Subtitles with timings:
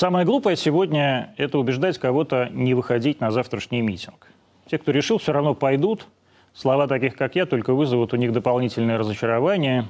[0.00, 4.28] Самое глупое сегодня– это убеждать кого-то не выходить на завтрашний митинг.
[4.66, 6.06] Те, кто решил, все равно пойдут.
[6.54, 9.88] Слова таких, как я, только вызовут у них дополнительное разочарование,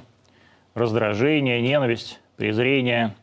[0.73, 3.15] раздражение, ненависть, презрение.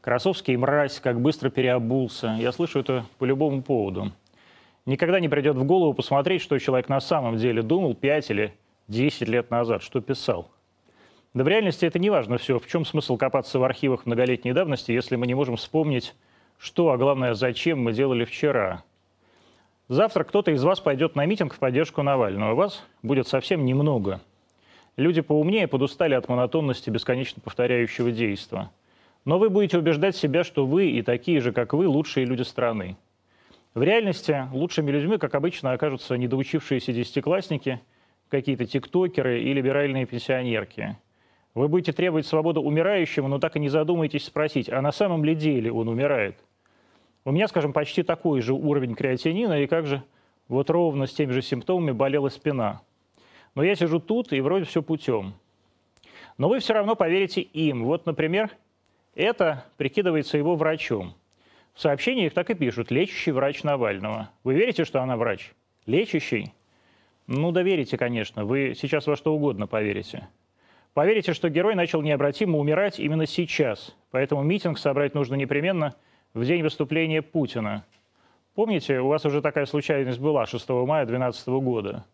[0.00, 2.36] Красовский мразь, как быстро переобулся.
[2.40, 4.10] Я слышу это по любому поводу.
[4.86, 8.54] Никогда не придет в голову посмотреть, что человек на самом деле думал 5 или
[8.88, 10.50] 10 лет назад, что писал.
[11.34, 12.58] Да в реальности это не важно все.
[12.58, 16.14] В чем смысл копаться в архивах многолетней давности, если мы не можем вспомнить,
[16.58, 18.82] что, а главное, зачем мы делали вчера?
[19.88, 22.54] Завтра кто-то из вас пойдет на митинг в поддержку Навального.
[22.54, 24.20] Вас будет совсем немного.
[24.96, 28.70] Люди поумнее подустали от монотонности бесконечно повторяющего действия.
[29.24, 32.96] Но вы будете убеждать себя, что вы и такие же, как вы, лучшие люди страны.
[33.74, 37.80] В реальности лучшими людьми, как обычно, окажутся недоучившиеся десятиклассники,
[38.30, 40.96] какие-то тиктокеры и либеральные пенсионерки–
[41.54, 45.34] вы будете требовать свободы умирающему, но так и не задумаетесь спросить, а на самом ли
[45.34, 46.36] деле он умирает?
[47.24, 50.02] У меня, скажем, почти такой же уровень креатинина, и как же
[50.48, 52.80] вот ровно с теми же симптомами болела спина.
[53.54, 55.34] Но я сижу тут, и вроде все путем.
[56.38, 57.84] Но вы все равно поверите им.
[57.84, 58.50] Вот, например,
[59.14, 61.14] это прикидывается его врачом.
[61.74, 64.30] В сообщениях так и пишут «лечащий врач Навального».
[64.44, 65.52] Вы верите, что она врач?
[65.86, 66.52] Лечащий?
[67.26, 68.44] Ну, доверите, конечно.
[68.44, 70.28] Вы сейчас во что угодно поверите.
[70.98, 75.94] Поверите, что герой начал необратимо умирать именно сейчас, поэтому митинг собрать нужно непременно
[76.34, 77.84] в день выступления Путина.
[78.56, 82.04] Помните, у вас уже такая случайность была 6 мая 2012 года.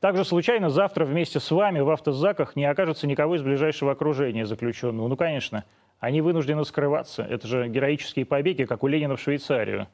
[0.00, 5.08] Также случайно завтра вместе с вами в автозаках не окажется никого из ближайшего окружения заключенного.
[5.08, 5.64] Ну, конечно,
[5.98, 7.22] они вынуждены скрываться.
[7.22, 9.88] Это же героические побеги, как у Ленина в Швейцарию.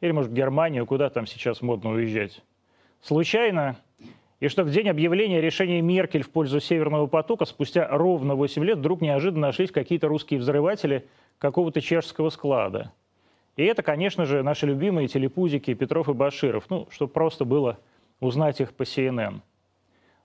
[0.00, 2.40] Или, может, в Германию, куда там сейчас модно уезжать.
[3.02, 3.76] Случайно
[4.40, 8.78] и что в день объявления решения Меркель в пользу Северного потока спустя ровно 8 лет
[8.78, 11.06] вдруг неожиданно нашлись какие-то русские взрыватели
[11.38, 12.92] какого-то чешского склада.
[13.56, 17.78] И это, конечно же, наши любимые телепузики Петров и Баширов, ну, чтобы просто было
[18.20, 19.40] узнать их по CNN.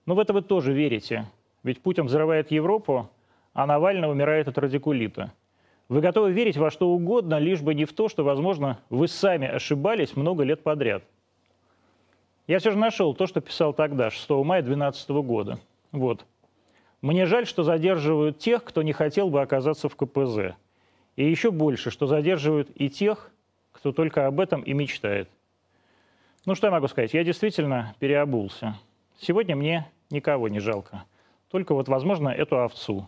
[0.05, 1.25] Но в это вы тоже верите,
[1.63, 3.09] ведь Путин взрывает Европу,
[3.53, 5.31] а Навальный умирает от радикулита.
[5.89, 9.47] Вы готовы верить во что угодно, лишь бы не в то, что, возможно, вы сами
[9.47, 11.03] ошибались много лет подряд.
[12.47, 15.59] Я все же нашел то, что писал тогда, 6 мая 2012 года.
[15.91, 16.25] Вот.
[17.01, 20.55] Мне жаль, что задерживают тех, кто не хотел бы оказаться в КПЗ.
[21.15, 23.31] И еще больше, что задерживают и тех,
[23.71, 25.29] кто только об этом и мечтает.
[26.45, 27.13] Ну, что я могу сказать?
[27.13, 28.77] Я действительно переобулся.
[29.19, 31.05] Сегодня мне никого не жалко.
[31.49, 33.07] Только вот, возможно, эту овцу.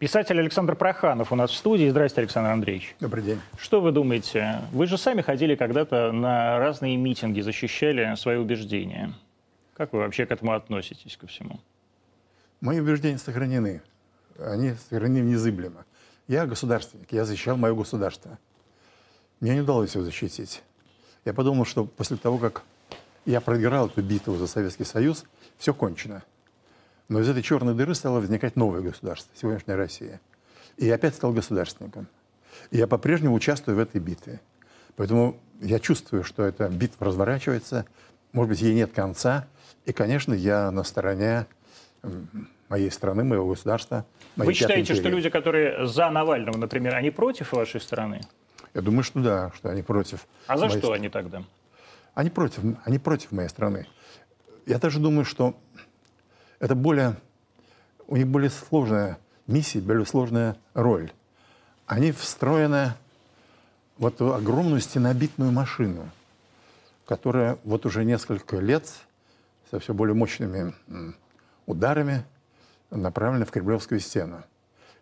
[0.00, 1.86] Писатель Александр Проханов у нас в студии.
[1.90, 2.96] Здравствуйте, Александр Андреевич.
[3.00, 3.38] Добрый день.
[3.58, 4.62] Что вы думаете?
[4.72, 9.12] Вы же сами ходили когда-то на разные митинги, защищали свои убеждения.
[9.74, 11.60] Как вы вообще к этому относитесь, ко всему?
[12.62, 13.82] Мои убеждения сохранены.
[14.38, 15.84] Они сохранены незыблемо.
[16.28, 18.38] Я государственник, я защищал мое государство.
[19.40, 20.62] Мне не удалось его защитить.
[21.26, 22.62] Я подумал, что после того, как
[23.26, 25.26] я проиграл эту битву за Советский Союз,
[25.58, 26.22] все кончено.
[27.10, 30.20] Но из этой черной дыры стало возникать новое государство, сегодняшняя Россия.
[30.76, 32.06] И я опять стал государственником.
[32.70, 34.40] И я по-прежнему участвую в этой битве.
[34.94, 37.84] Поэтому я чувствую, что эта битва разворачивается,
[38.32, 39.48] может быть, ей нет конца.
[39.86, 41.48] И, конечно, я на стороне
[42.68, 44.06] моей страны, моего государства.
[44.36, 45.00] Моей Вы считаете, империи.
[45.00, 48.20] что люди, которые за Навального, например, они против вашей страны?
[48.72, 50.28] Я думаю, что да, что они против.
[50.46, 50.94] А за что страны.
[50.94, 51.42] они тогда?
[52.14, 53.88] Они против, они против моей страны.
[54.64, 55.56] Я даже думаю, что
[56.60, 57.16] это более,
[58.06, 61.10] у них более сложная миссия, более сложная роль.
[61.86, 62.92] Они встроены
[63.98, 66.08] в эту огромную стенобитную машину,
[67.06, 68.88] которая вот уже несколько лет
[69.70, 70.72] со все более мощными
[71.66, 72.24] ударами
[72.90, 74.44] направлена в Кремлевскую стену.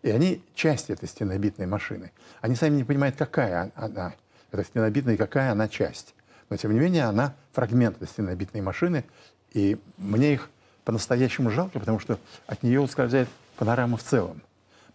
[0.01, 2.11] И они часть этой стенобитной машины.
[2.41, 4.13] Они сами не понимают, какая она,
[4.51, 6.15] эта стенобитная, какая она часть.
[6.49, 9.03] Но, тем не менее, она фрагмент этой стенобитной машины,
[9.51, 10.49] и мне их
[10.85, 12.17] по-настоящему жалко, потому что
[12.47, 13.27] от нее ускользает
[13.57, 14.41] панорама в целом.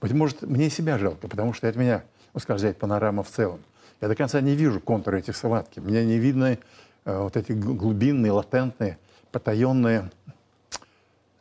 [0.01, 3.61] Быть может, мне себя жалко, потому что от меня ускользает панорама в целом.
[4.01, 5.81] Я до конца не вижу контуры этих схватки.
[5.81, 6.59] Мне не видны
[7.05, 8.99] э, вот эти глубинные, латентные,
[9.33, 10.11] потаенные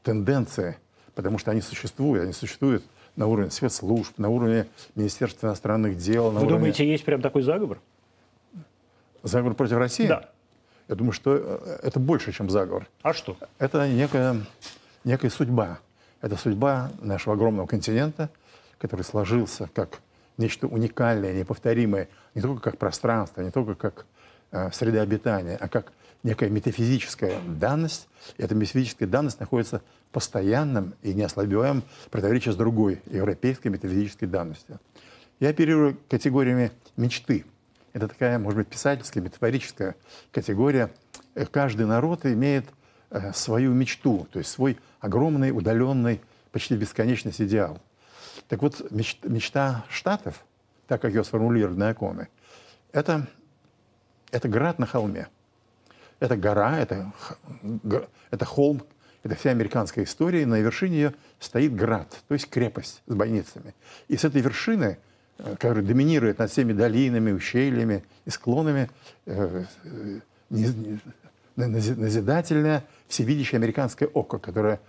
[0.03, 0.77] тенденции,
[1.15, 2.23] потому что они существуют.
[2.23, 2.83] Они существуют
[3.15, 6.29] на уровне спецслужб, на уровне Министерства иностранных дел.
[6.29, 6.49] Вы уровне...
[6.49, 7.79] думаете, есть прям такой заговор?
[9.23, 10.07] Заговор против России?
[10.07, 10.29] Да.
[10.87, 12.87] Я думаю, что э, это больше, чем заговор.
[13.01, 13.37] А что?
[13.57, 14.41] Это некая,
[15.03, 15.79] некая судьба.
[16.21, 18.29] Это судьба нашего огромного континента,
[18.79, 19.99] который сложился как
[20.37, 24.05] нечто уникальное, неповторимое, не только как пространство, не только как
[24.51, 25.93] э, среда обитания, а как
[26.23, 28.07] некая метафизическая данность.
[28.37, 34.79] И эта метафизическая данность находится в постоянном и неослабеваемом противоречии с другой европейской метафизической данностью.
[35.39, 37.45] Я оперирую категориями мечты.
[37.93, 39.95] Это такая, может быть, писательская, метафорическая
[40.31, 40.91] категория.
[41.51, 42.65] Каждый народ имеет
[43.11, 47.79] э, свою мечту, то есть свой огромный, удаленный, почти бесконечность идеал.
[48.47, 50.43] Так вот, мечта, Штатов,
[50.87, 52.27] так как ее сформулировали на иконы,
[52.91, 53.27] это,
[54.31, 55.27] это град на холме.
[56.19, 57.11] Это гора, это,
[58.31, 58.81] это холм,
[59.23, 63.75] это вся американская история, и на вершине ее стоит град, то есть крепость с бойницами.
[64.07, 64.99] И с этой вершины,
[65.37, 68.89] э, которая доминирует над всеми долинами, ущельями и склонами,
[69.25, 70.19] э, э,
[71.55, 74.79] назидательное, всевидящее американское око, которое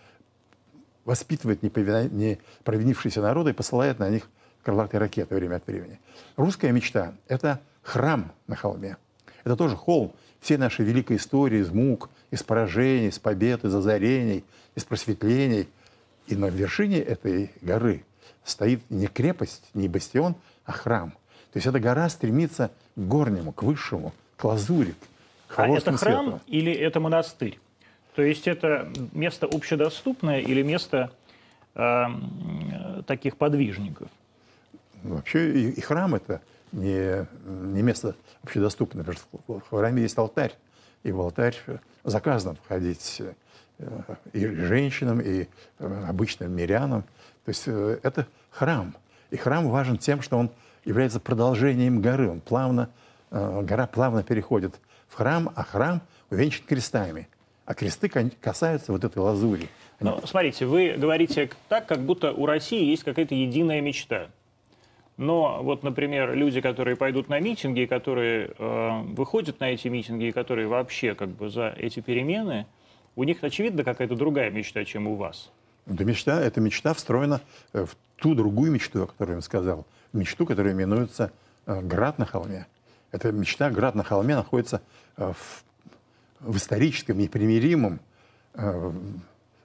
[1.04, 4.28] воспитывает не провинившиеся народы и посылает на них
[4.62, 6.00] крылатые ракеты время от времени.
[6.36, 8.96] Русская мечта— это храм на холме.
[9.44, 14.44] Это тоже холм всей нашей великой истории из мук, из поражений, из побед, из озарений,
[14.74, 15.68] из просветлений.
[16.26, 18.04] И на вершине этой горы
[18.44, 21.10] стоит не крепость, не бастион, а храм.
[21.52, 24.94] То есть эта гора стремится к горнему, к высшему, к лазури,
[25.48, 26.40] к А это храм свету.
[26.46, 27.58] или это монастырь?
[28.14, 31.10] То есть это место общедоступное или место
[31.74, 32.04] э,
[33.06, 34.08] таких подвижников?
[35.02, 36.40] Вообще и, и храм это
[36.72, 39.04] не, не место общедоступное,
[39.46, 40.54] в храме есть алтарь,
[41.02, 41.56] и в алтарь
[42.04, 43.20] заказано входить
[43.78, 45.46] э, и женщинам, и
[45.78, 47.04] э, обычным мирянам.
[47.44, 48.94] То есть э, это храм.
[49.30, 50.50] И храм важен тем, что он
[50.84, 52.30] является продолжением горы.
[52.30, 52.90] Он плавно,
[53.30, 57.28] гора плавно переходит в храм, а храм увенчан крестами.
[57.64, 59.68] А кресты касаются вот этой лазури.
[60.00, 64.28] Ну, смотрите, вы говорите так, как будто у России есть какая-то единая мечта.
[65.16, 70.66] Но вот, например, люди, которые пойдут на митинги, которые э, выходят на эти митинги, которые
[70.66, 72.66] вообще как бы за эти перемены,
[73.14, 75.52] у них, очевидно, какая-то другая мечта, чем у вас.
[75.86, 77.40] Эта мечта, эта мечта встроена
[77.72, 79.86] э, в ту другую мечту, о которой я сказал.
[80.12, 81.30] Мечту, которая именуется
[81.66, 82.66] э, «Град на холме».
[83.12, 84.80] Эта мечта «Град на холме» находится
[85.16, 85.64] э, в,
[86.40, 88.00] в историческом непримиримом
[88.54, 88.92] э,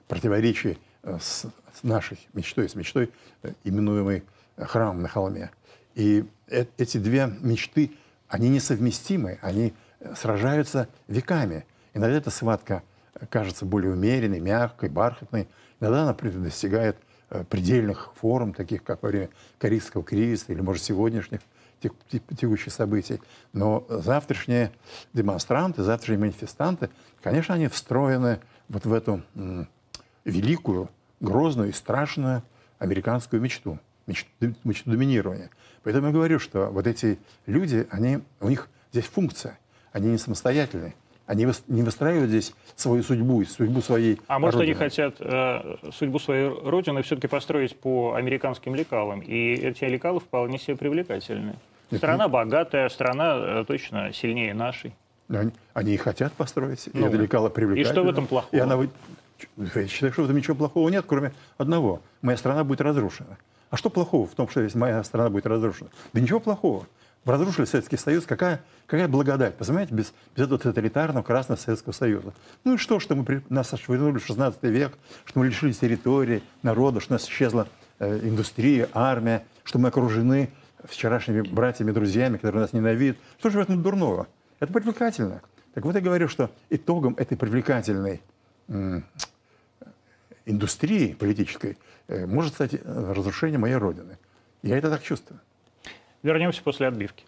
[0.08, 3.10] противоречии э, с, с нашей мечтой, с мечтой,
[3.42, 4.22] э, именуемой
[4.56, 5.50] храм на холме.
[5.94, 7.92] И эти две мечты,
[8.28, 11.64] они несовместимы, они э, сражаются веками.
[11.94, 12.82] Иногда эта схватка
[13.28, 15.48] кажется более умеренной, мягкой, бархатной.
[15.80, 16.96] Иногда она достигает
[17.30, 21.40] э, предельных форм, таких как во время Корейского кризиса или, может, сегодняшних
[22.10, 23.20] текущих событий.
[23.52, 24.70] Но завтрашние
[25.14, 26.90] демонстранты, завтрашние манифестанты,
[27.22, 29.22] конечно, они встроены вот в эту
[30.24, 30.90] великую,
[31.20, 32.42] грозную и страшную
[32.78, 35.50] американскую мечту мечту доминирования.
[35.82, 39.58] Поэтому я говорю, что вот эти люди, они, у них здесь функция,
[39.92, 40.94] они не самостоятельные.
[41.30, 44.72] Они не выстраивают здесь свою судьбу, судьбу своей А может, родины.
[44.72, 50.58] они хотят э, судьбу своей родины все-таки построить по американским лекалам, и эти лекалы вполне
[50.58, 51.54] себе привлекательны.
[51.94, 54.92] Страна богатая, страна э, точно сильнее нашей.
[55.28, 57.88] Они, они и хотят построить, ну, и это лекало привлекательно.
[57.88, 58.50] И что в этом плохого?
[58.50, 58.76] И она,
[59.76, 62.00] я считаю, что в этом ничего плохого нет, кроме одного.
[62.22, 63.38] Моя страна будет разрушена.
[63.70, 65.90] А что плохого в том, что если моя страна будет разрушена?
[66.12, 66.88] Да ничего плохого.
[67.24, 72.32] Разрушили Советский Союз, какая, какая благодать, понимаете, без, без этого тоталитарного Красного Советского Союза.
[72.64, 76.42] Ну и что, что мы при, нас отшвырнули в 16 век, что мы лишились территории,
[76.62, 77.68] народа, что у нас исчезла
[77.98, 80.50] э, индустрия, армия, что мы окружены
[80.84, 83.18] вчерашними братьями, друзьями, которые нас ненавидят.
[83.38, 84.26] Что же в этом дурного?
[84.58, 85.42] Это привлекательно.
[85.74, 88.22] Так вот я говорю, что итогом этой привлекательной
[90.46, 91.78] индустрии политической
[92.08, 94.18] э, может стать э, разрушение моей Родины.
[94.62, 95.40] Я это так чувствую.
[96.22, 97.24] Вернемся после отбивки.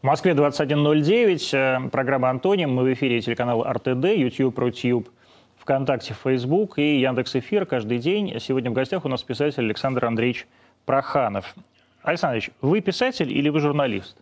[0.00, 2.72] В Москве 21.09, э, программа «Антоним».
[2.72, 5.10] Мы в эфире телеканал РТД, YouTube, Рутюб.
[5.58, 8.40] ВКонтакте, Facebook и Яндекс Эфир каждый день.
[8.40, 10.46] Сегодня в гостях у нас писатель Александр Андреевич
[10.86, 11.54] Проханов.
[12.08, 14.16] Александр Андреевич, вы писатель или вы журналист?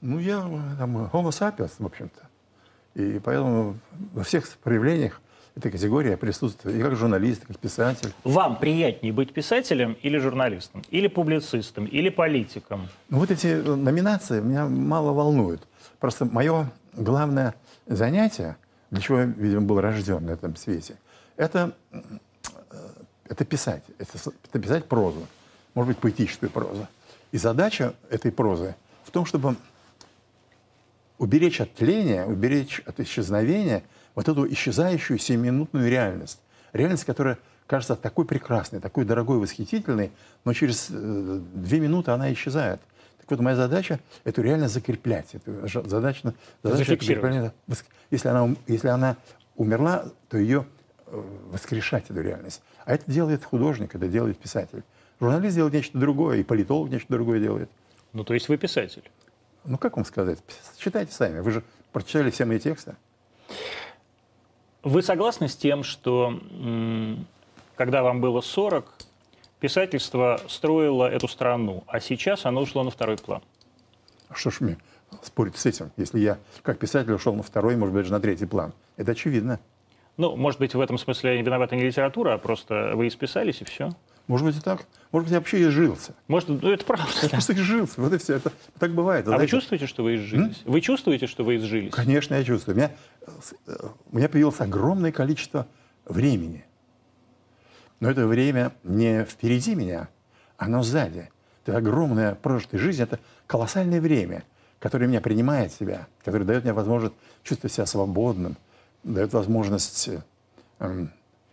[0.00, 0.40] Ну, я
[0.78, 2.20] там, homo sapiens, в общем-то.
[2.94, 3.78] И поэтому
[4.12, 5.20] во всех проявлениях
[5.54, 8.12] этой категории присутствую и как журналист, и как писатель.
[8.24, 10.82] Вам приятнее быть писателем или журналистом?
[10.90, 11.84] Или публицистом?
[11.84, 12.88] Или политиком?
[13.08, 15.62] Ну, вот эти номинации меня мало волнуют.
[16.00, 17.54] Просто мое главное
[17.86, 18.56] занятие
[18.92, 20.96] для чего я, видимо, был рожден на этом свете,
[21.36, 21.72] это,
[23.26, 23.82] это писать.
[23.98, 25.26] Это, это писать прозу.
[25.74, 26.86] Может быть, поэтическую прозу.
[27.30, 28.74] И задача этой прозы
[29.04, 29.56] в том, чтобы
[31.18, 33.82] уберечь от тления, уберечь от исчезновения
[34.14, 36.40] вот эту исчезающую семиминутную реальность.
[36.72, 40.10] Реальность, которая кажется такой прекрасной, такой дорогой, восхитительной,
[40.44, 42.80] но через э, две минуты она исчезает.
[43.18, 45.34] Так вот, моя задача— эту реальность закреплять.
[45.34, 47.54] Эту задача, задача это
[48.10, 49.16] если, она, если она
[49.56, 50.66] умерла, то ее
[51.06, 52.62] э, воскрешать, эту реальность.
[52.84, 54.82] А это делает художник, это делает писатель.
[55.22, 57.70] Журналист делает нечто другое, и политолог нечто другое делает.
[58.12, 59.04] Ну, то есть вы писатель?
[59.64, 60.40] Ну, как вам сказать?
[60.78, 61.38] Читайте сами.
[61.38, 61.62] Вы же
[61.92, 62.96] прочитали все мои тексты.
[64.82, 66.40] Вы согласны с тем, что
[67.76, 68.92] когда вам было 40,
[69.60, 73.42] писательство строило эту страну, а сейчас оно ушло на второй план?
[74.28, 74.76] А что ж мне
[75.22, 78.46] спорить с этим, если я как писатель ушел на второй, может быть, даже на третий
[78.46, 78.72] план?
[78.96, 79.60] Это очевидно.
[80.16, 83.92] Ну, может быть, в этом смысле виновата не литература, а просто вы исписались и все.
[84.26, 84.86] Может быть, и так.
[85.10, 86.14] Может быть, я вообще изжился.
[86.28, 87.06] Может, ну это правда.
[87.22, 88.00] Я просто изжился.
[88.00, 88.36] Вот и все.
[88.36, 89.26] Это так бывает.
[89.28, 90.62] А вы чувствуете, что вы изжились?
[90.64, 90.72] М?
[90.72, 91.92] Вы чувствуете, что вы изжились?
[91.92, 92.74] Конечно, я чувствую.
[92.74, 92.90] У меня,
[94.10, 95.66] у меня появилось огромное количество
[96.06, 96.64] времени.
[98.00, 100.08] Но это время не впереди меня,
[100.56, 101.30] оно сзади.
[101.64, 104.42] Это огромная прожитая жизнь, это колоссальное время,
[104.80, 107.14] которое меня принимает себя, которое дает мне возможность
[107.44, 108.56] чувствовать себя свободным,
[109.04, 110.10] дает возможность
[110.80, 111.12] эм,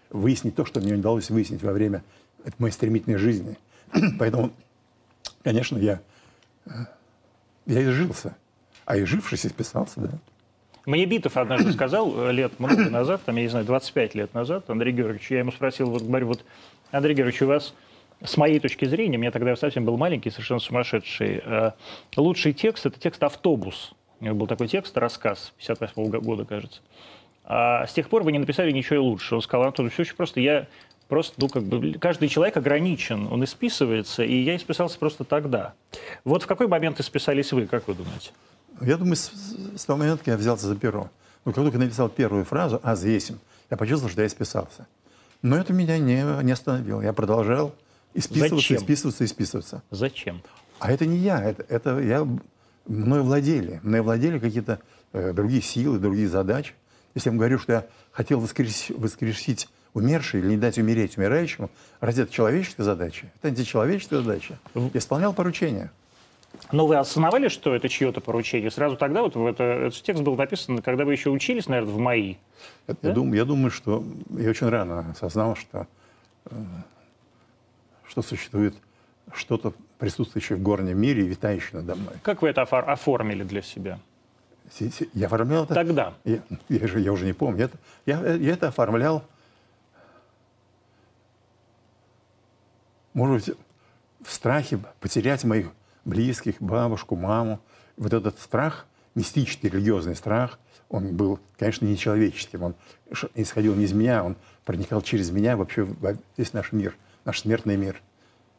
[0.09, 2.03] выяснить то, что мне не удалось выяснить во время
[2.45, 3.57] это моей стремительной жизни.
[4.19, 4.51] Поэтому,
[5.43, 6.01] конечно, я,
[6.65, 6.71] э,
[7.65, 8.35] я изжился.
[8.85, 10.09] А изжившись, исписался, да.
[10.85, 14.69] Мне Битов однажды сказал э, лет много назад, там, я не знаю, 25 лет назад,
[14.69, 16.45] Андрей Георгиевич, я ему спросил, вот говорю, вот,
[16.91, 17.73] Андрей Георгиевич, у вас,
[18.23, 21.71] с моей точки зрения, мне тогда совсем был маленький, совершенно сумасшедший, э,
[22.15, 23.93] лучший текст– это текст «Автобус».
[24.19, 26.81] У него был такой текст, рассказ 58 -го года, кажется.
[27.45, 29.35] А с тех пор вы не написали ничего лучше.
[29.35, 30.67] Он сказал, Антон, все очень просто, я
[31.09, 35.73] Просто, ну, как бы, каждый человек ограничен, он исписывается, и я исписался просто тогда.
[36.23, 38.29] Вот в какой момент исписались вы, как вы думаете?
[38.79, 39.31] Я думаю, с,
[39.75, 41.09] с того момента, когда я взялся за перо.
[41.45, 43.31] Ну, как только написал первую фразу «а здесь»,
[43.71, 44.87] я почувствовал, что я исписался.
[45.41, 47.01] Но это меня не, не остановило.
[47.01, 47.73] Я продолжал
[48.13, 48.77] исписываться, Зачем?
[48.77, 49.83] исписываться, исписываться.
[49.89, 50.43] Зачем?
[50.77, 52.27] А это не я, это, это я,
[52.85, 53.79] мною владели.
[53.81, 54.79] Мною владели какие-то
[55.13, 56.73] э, другие силы, другие задачи.
[57.15, 61.69] Если я вам говорю, что я хотел воскресить, воскресить умерший или не дать умереть умирающему,
[61.99, 63.31] разве это человеческая задача?
[63.37, 64.59] Это античеловеческая задача.
[64.93, 65.91] Исполнял поручение.
[66.71, 68.71] Но вы осознавали, что это чье-то поручение?
[68.71, 72.37] Сразу тогда вот это, этот текст был написан, когда вы еще учились, наверное, в МАИ.
[72.87, 73.09] Я, да?
[73.09, 75.87] я, думаю, я думаю, что я очень рано осознал, что,
[76.45, 76.55] э,
[78.07, 78.75] что существует
[79.33, 82.13] что-то присутствующее в горнем мире и витающее надо мной.
[82.23, 83.99] Как вы это оформили для себя?
[85.13, 85.73] Я оформлял это...
[85.73, 86.13] Тогда?
[86.25, 87.65] Я, я, же, я уже не помню.
[87.65, 89.23] Это, я, я это оформлял
[93.19, 93.57] может быть,
[94.21, 95.71] в страхе потерять моих
[96.05, 97.59] близких, бабушку, маму.
[97.97, 100.57] Вот этот страх, мистический религиозный страх,
[100.87, 102.63] он был, конечно, нечеловеческим.
[102.63, 102.75] Он
[103.35, 106.95] исходил не из меня, он проникал через меня вообще в весь наш мир,
[107.25, 108.01] наш смертный мир.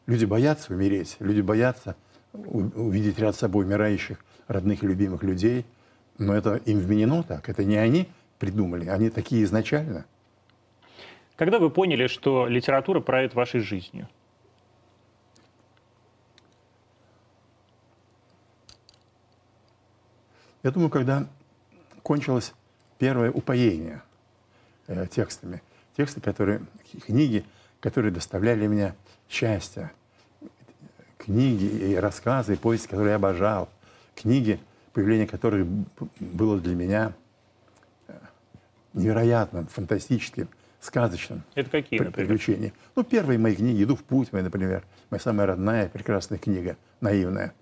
[0.05, 1.95] Люди боятся умереть, люди боятся
[2.33, 5.65] увидеть ряд собой умирающих родных и любимых людей.
[6.19, 7.49] Но это им вменено так.
[7.49, 10.05] Это не они придумали, они такие изначально.
[11.35, 14.07] Когда вы поняли, что литература правит вашей жизнью?
[20.63, 21.27] Я думаю, когда
[22.03, 22.53] кончилось
[22.99, 24.03] первое упоение
[24.87, 25.61] э, текстами,
[25.97, 26.61] тексты, которые,
[27.05, 27.45] книги,
[27.79, 28.93] которые доставляли мне
[29.27, 29.91] счастье,
[31.17, 33.69] книги и рассказы, и повести, которые я обожал,
[34.15, 34.59] книги,
[34.93, 35.65] появление которых
[36.19, 37.13] было для меня
[38.07, 38.13] э,
[38.93, 40.47] невероятным, фантастическим,
[40.79, 42.27] сказочным Это какие, например?
[42.27, 42.73] приключением.
[42.95, 47.53] Ну, первые мои книги «Иду в путь», моя, например, моя самая родная, прекрасная книга, наивная.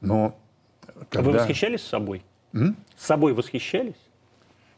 [0.00, 0.38] Но
[1.10, 1.30] когда...
[1.30, 2.22] Вы восхищались собой?
[2.52, 2.76] М?
[2.96, 3.94] С собой восхищались?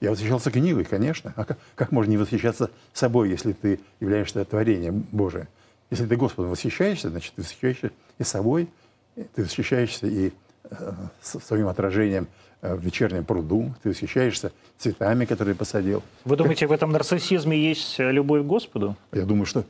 [0.00, 1.32] Я восхищался книгой, конечно.
[1.36, 5.48] А как, как можно не восхищаться собой, если ты являешься творением Божие?
[5.90, 8.68] Если ты Господом восхищаешься, значит, ты восхищаешься и собой,
[9.34, 10.32] ты восхищаешься и
[10.70, 12.28] э, своим отражением
[12.60, 16.02] э, в вечернем пруду, ты восхищаешься цветами, которые посадил.
[16.24, 16.70] Вы думаете, как...
[16.70, 18.96] в этом нарциссизме есть э, любовь к Господу?
[19.12, 19.64] Я думаю, что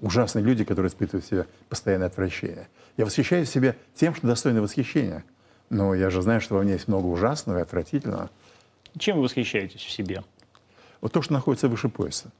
[0.00, 2.68] ужасные люди, которые испытывают в себе постоянное отвращение.
[2.96, 5.24] Я восхищаюсь себе тем, что достойно восхищения–
[5.70, 8.30] но я же знаю, что во мне есть много ужасного и отвратительного.
[8.98, 10.22] Чем вы восхищаетесь в себе?
[11.00, 12.30] Вот то, что находится выше пояса.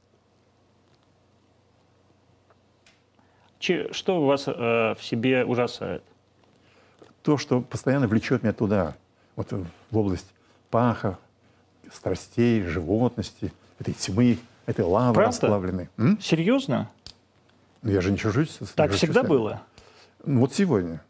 [3.59, 6.03] Че, что у вас э, в себе ужасает?
[7.23, 8.95] То, что постоянно влечет меня туда,
[9.35, 10.27] вот в область
[10.69, 11.17] паха,
[11.91, 15.31] страстей, животности, этой тьмы, этой лавы Правда?
[15.31, 15.89] расплавленной.
[15.97, 16.19] М?
[16.21, 16.89] Серьезно?
[17.81, 18.59] Ну, я же не чужусь.
[18.75, 19.61] Так всегда было?
[20.23, 21.01] Ну, Вот сегодня,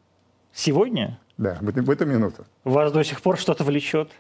[0.53, 2.45] Сегодня да, в, эту- в эту минуту.
[2.63, 4.11] вас до сих пор что-то влечет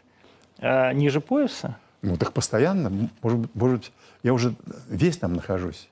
[0.59, 1.77] а, ниже пояса?
[2.01, 3.09] Ну, так постоянно.
[3.21, 3.91] Может, быть- может
[4.23, 4.53] я уже
[4.89, 5.89] весь там нахожусь.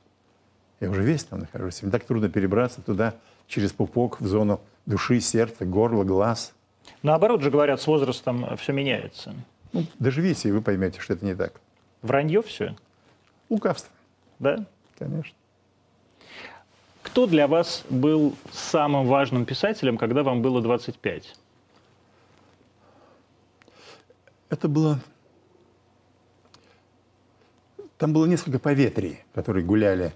[0.80, 1.82] Я уже весь там нахожусь.
[1.82, 3.14] Мне так трудно перебраться туда
[3.48, 6.54] через пупок в зону души, сердца, горла, глаз.
[7.02, 9.34] Наоборот же говорят, с возрастом все меняется.
[9.72, 11.54] Ну, доживите, и вы поймете, что это не так.
[12.02, 12.76] Вранье все,
[13.50, 13.92] Лукавство,
[14.40, 14.66] да?
[15.00, 15.34] конечно.
[17.14, 21.36] Кто для вас был самым важным писателем, когда вам было 25?
[24.50, 25.00] Это было...
[28.00, 30.12] Там было несколько поветрий, которые гуляли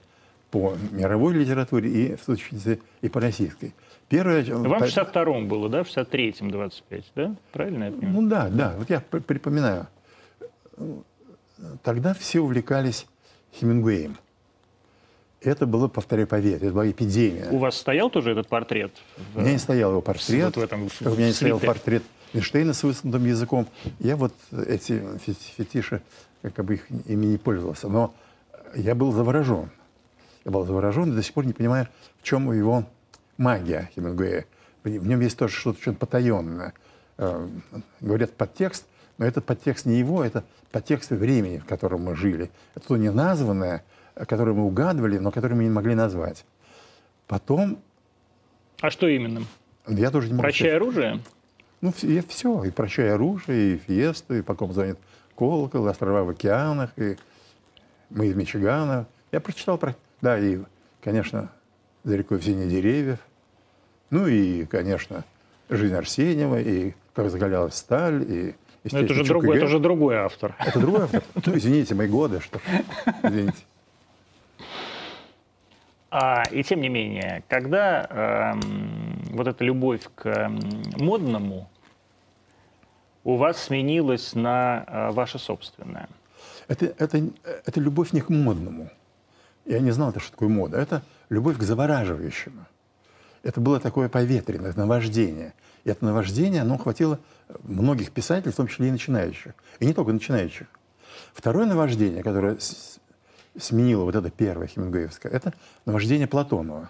[0.49, 3.75] по мировой литературе и, в сущности, и по российской.
[4.09, 4.43] Первое...
[4.55, 5.83] Вам по- в 62-м было, да?
[5.83, 7.35] В 63-м 25, да?
[7.51, 8.21] Правильно я понимаю?
[8.21, 9.85] Ну да, да, вот я припоминаю.
[11.83, 13.05] Тогда все увлекались
[13.53, 14.17] Хемингуэем.
[15.47, 17.47] Это было, повторяю, поверь, это была эпидемия.
[17.51, 18.91] У вас стоял тоже этот портрет?
[19.35, 21.59] У меня не стоял его портрет, вот в этом, в- как у меня не стоял
[21.59, 23.67] портрет Эйнштейна с высунутым языком.
[23.99, 26.01] Я вот эти фе- фетиши,
[26.41, 27.87] как бы их ими не пользовался.
[27.87, 28.13] Но
[28.75, 29.69] я был заворожен.
[30.43, 31.87] Я был заворожен и до сих пор не понимаю,
[32.21, 32.83] в чем его
[33.37, 34.45] магия Хемингуэя.
[34.83, 36.73] В в нем есть тоже что-то что потаенное.
[37.17, 37.47] Э,
[38.01, 38.85] Говорят подтекст,
[39.17, 42.49] но этот подтекст не его, это подтекст времени, в котором мы жили.
[42.75, 43.83] Это то неназванное,
[44.25, 46.45] которое мы угадывали, но которое мы не могли назвать.
[47.27, 47.79] Потом,
[48.81, 49.41] А что именно?
[49.87, 51.19] я тоже не могу Прощай оружие?
[51.81, 52.63] ну, все, все.
[52.63, 54.97] И «Прощай оружие», и «Фиесту», и «По ком звонит
[55.35, 57.17] колокол», и «Острова в океанах», и
[58.09, 59.05] «Мы из Мичигана».
[59.31, 59.95] Я прочитал про...
[60.21, 60.59] Да, и,
[61.03, 61.49] конечно,
[62.03, 63.19] «За рекой в сине деревьев».
[64.09, 65.23] Ну и, конечно,
[65.69, 68.55] «Жизнь Арсеньева», и «Как закалялась сталь», и...
[68.89, 70.55] Ну, это, же другой, и это же другой автор.
[70.65, 71.21] Это другой автор?
[71.45, 72.61] Ну, извините, мои годы, что...
[73.23, 73.57] Извините.
[76.09, 80.59] А, и тем не менее, когда эм, вот эта любовь к эм,
[80.97, 81.69] модному
[83.23, 86.07] у вас сменилась на э, ваше собственное,
[86.69, 87.21] Это, это,
[87.65, 88.89] это любовь не к модному.
[89.65, 90.77] Я не знал, что такое мода.
[90.77, 92.65] Это любовь к завораживающему.
[93.43, 95.53] Это было такое поветренное наваждение.
[95.83, 97.19] И это наваждение, оно хватило
[97.63, 99.53] многих писателей, в том числе и начинающих.
[99.79, 100.67] И не только начинающих.
[101.33, 102.57] Второе наваждение, которое
[103.59, 105.53] сменило вот это первое хемингуэевское, это
[105.85, 106.89] наваждение Платонова.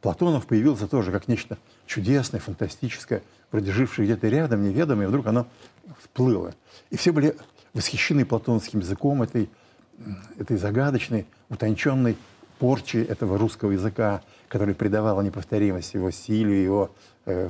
[0.00, 5.46] Платонов появился тоже как нечто чудесное, фантастическое, вроде жившее где-то рядом, неведомое, и вдруг оно
[6.00, 6.54] всплыло.
[6.90, 7.36] И все были
[7.72, 9.48] восхищены платоновским языком, этой,
[10.38, 12.16] этой загадочной, утонченной
[12.58, 16.90] порчи этого русского языка, который придавала неповторимость его стилю, его,
[17.24, 17.48] э,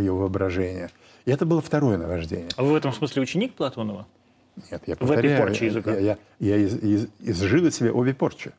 [0.00, 0.90] его воображению.
[1.24, 2.50] И это было второе наваждение.
[2.56, 4.06] а вы в этом смысле ученик Платонова?
[4.56, 5.92] Нет, я В этой повторяю, порче языка.
[5.92, 8.52] Я, я, я из- из- изжил из себя обе порчи.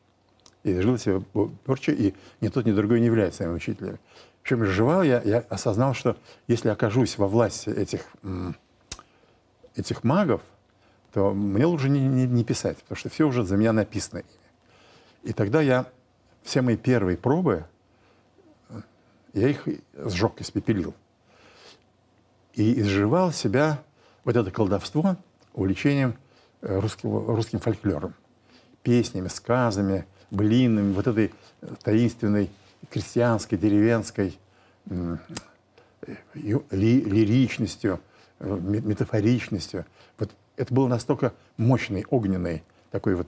[0.64, 3.98] Я изжил из себя обе порчи, и ни тот, ни другой не является моим учителем.
[4.42, 6.16] Причем изживал я, я осознал, что
[6.48, 8.02] если окажусь во власти этих,
[9.74, 10.42] этих магов,
[11.12, 15.30] то мне лучше не, не- не писать, потому что все уже за меня написано ими.
[15.30, 15.86] И тогда я
[16.42, 17.64] все мои первые пробы,
[18.68, 18.80] э,
[19.32, 20.94] я их сжег, испепелил.
[22.54, 23.82] И изживал себя
[24.24, 25.16] вот это колдовство
[25.56, 26.14] увлечением
[26.62, 28.14] э, русского, русским фольклором.
[28.84, 32.50] Песнями, сказами, блинами, вот этой э, таинственной
[32.90, 34.38] крестьянской, деревенской
[34.88, 35.16] э,
[36.34, 38.00] ли- лиричностью,
[38.38, 39.86] ме- метафоричностью.
[40.18, 43.26] Вот это был настолько мощный, огненный такой вот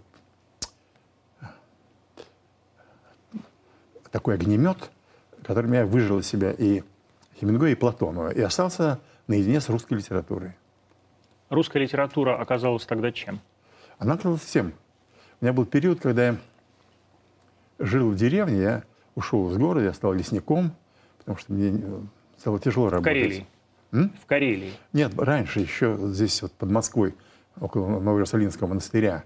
[4.10, 4.90] такой огнемет,
[5.42, 6.82] которым я выжил из себя и
[7.38, 10.54] Хемингуэя, и Платонова, и остался наедине с русской литературой.
[11.50, 13.40] Русская литература оказалась тогда чем?
[13.98, 14.72] Она оказалась всем.
[15.40, 16.36] У меня был период, когда я
[17.78, 18.82] жил в деревне, я
[19.14, 20.72] ушел из города, я стал лесником,
[21.18, 22.00] потому что мне э,
[22.38, 23.12] стало тяжело В работать.
[23.12, 23.46] Карелии.
[23.92, 24.12] М?
[24.22, 24.72] В Карелии.
[24.92, 27.14] Нет, раньше, еще здесь, вот под Москвой,
[27.60, 29.24] около Новоиерусалимского монастыря.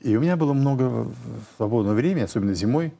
[0.00, 1.08] И у меня было много
[1.56, 2.92] свободного времени, особенно зимой,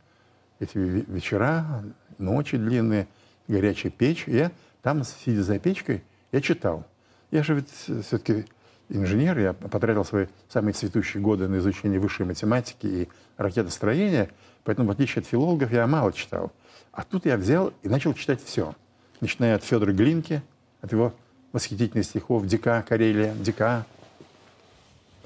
[0.61, 1.83] эти ве- вечера,
[2.19, 3.09] ночи длинные,
[3.49, 4.25] горячая печь.
[4.29, 6.87] И я там, сидя за печкой, я читал.
[7.33, 7.71] Я же ведь
[8.05, 8.45] все-таки
[8.91, 14.31] инженер, я потратил свои самые цветущие годы на изучение высшей математики и ракетостроения,
[14.65, 16.53] поэтому, в отличие от филологов, я мало читал.
[16.93, 18.75] А тут я взял и начал читать все.
[19.21, 20.43] Начиная от Федора Глинки,
[20.83, 21.15] от его
[21.53, 23.87] восхитительных стихов «Дика Карелия», «Дика»,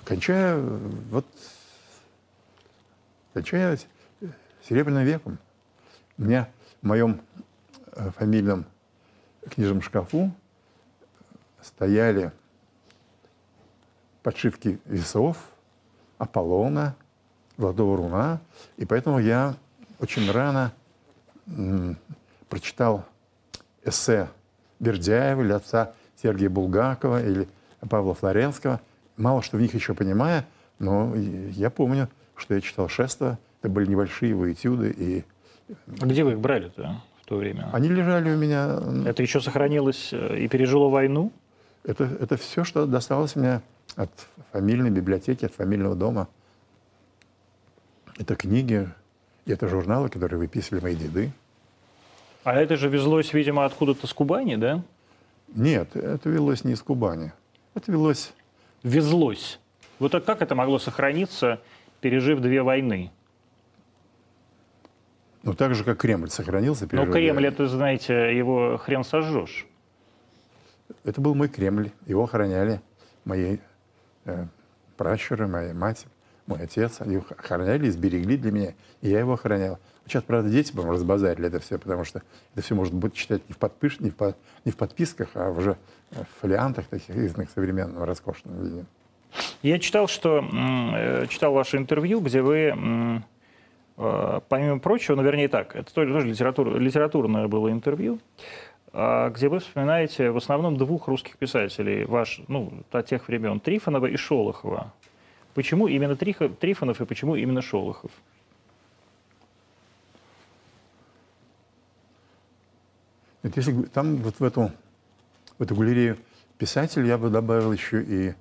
[0.05, 0.79] кончая э,
[1.11, 1.27] вот
[3.35, 3.87] кончая с-
[4.69, 5.39] Серебряным веком.
[6.19, 6.49] У меня
[6.83, 7.21] в моем
[7.93, 8.65] э, фамильном
[9.51, 10.33] книжном шкафу
[11.67, 12.33] стояли
[14.23, 15.37] подшивки весов,
[16.19, 16.95] Аполлона,
[17.59, 18.41] Золотого руна,
[18.77, 19.55] и поэтому я
[19.99, 20.73] очень рано
[21.47, 21.97] м,
[22.49, 23.05] прочитал
[23.83, 24.29] эссе
[24.79, 27.49] Бердяева или отца Сергея Булгакова или
[27.89, 28.81] Павла Флоренского,
[29.17, 30.47] мало что в них еще понимая,
[30.79, 34.95] но я помню, что я читал Шества, это были небольшие его этюды.
[34.97, 35.25] И...
[36.01, 37.71] А где вы их брали-то в то время?
[37.73, 38.79] Они лежали у меня...
[39.07, 41.33] Это еще сохранилось э, и пережило войну?
[41.87, 43.63] Это, это все, что досталось мне
[43.95, 44.11] от
[44.53, 46.29] фамильной библиотеки, от фамильного дома.
[48.19, 48.89] Это книги,
[49.47, 51.31] это журналы, которые выписывали мои деды.
[52.43, 54.83] А это же везлось, видимо, откуда-то с Кубани, да?
[55.55, 57.33] Нет, это велось не из Кубани.
[57.75, 58.33] Это велось...
[58.83, 59.61] Везлось.
[60.01, 61.61] Вот а как это могло сохраниться,
[62.01, 63.13] пережив две войны?
[65.45, 66.89] Ну, так же, как Кремль сохранился.
[66.91, 69.67] Ну, Кремль, это, знаете, его хрен сожжешь.
[71.05, 71.91] Это был мой Кремль.
[72.07, 72.81] Его охраняли
[73.25, 73.59] мои
[74.25, 74.47] э,
[74.97, 76.07] пращуры, моя мать,
[76.47, 77.01] мой отец.
[77.01, 78.75] Его охраняли и сберегли для меня.
[79.01, 79.79] И я его охранял.
[80.07, 82.23] Сейчас, правда, дети, по-моему, разбазарили это все, потому что
[82.55, 83.99] это все можно будет читать не в, подпиш...
[83.99, 84.37] не в, по...
[84.65, 85.77] не в подписках, а уже
[86.13, 88.85] в фолиантах таких изданных современном роскошном виде.
[89.63, 93.23] Я читал, что э, читал ваше интервью, где вы,
[93.97, 98.21] э, помимо прочего, ну, вернее так, это тоже литератур, литературное было интервью,
[98.97, 104.17] где вы вспоминаете в основном двух русских писателей, ваш, ну, от тех времен, Трифонова и
[104.17, 104.93] Шолохова.
[105.53, 108.11] Почему именно Трифонов и почему именно Шолохов?
[113.43, 114.73] Нет, если там вот в эту,
[115.59, 116.17] в эту галерею
[116.57, 118.35] писателей я бы добавил еще и,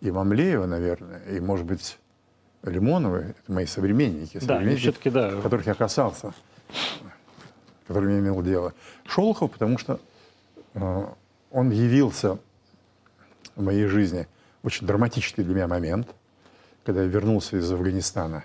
[0.00, 1.98] и Мамлеева, наверное, и, может быть,
[2.62, 5.40] Лимонова, это мои современники, да, современники да.
[5.42, 6.32] которых я касался,
[7.90, 8.72] которыми я имел дело.
[9.04, 9.98] Шолохов, потому что
[10.74, 11.06] э,
[11.50, 12.38] он явился
[13.56, 14.28] в моей жизни
[14.62, 16.06] очень драматический для меня момент,
[16.84, 18.44] когда я вернулся из Афганистана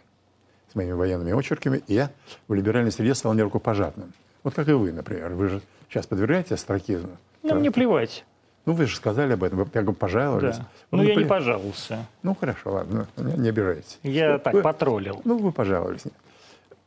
[0.72, 2.10] с моими военными очерками, и я
[2.48, 4.14] в либеральной среде стал нерукопожатным.
[4.42, 5.34] Вот как и вы, например.
[5.34, 7.18] Вы же сейчас подвергаете астракизму?
[7.44, 8.26] Ну, мне плевать.
[8.66, 10.58] Ну, вы же сказали об этом, вы как бы пожаловались.
[10.58, 10.68] Да.
[10.90, 12.08] Ну, ну я не пожаловался.
[12.24, 14.00] Ну, хорошо, ладно, не, не обижайтесь.
[14.02, 15.22] Я ну, так вы, потроллил.
[15.24, 16.06] Ну, вы пожаловались.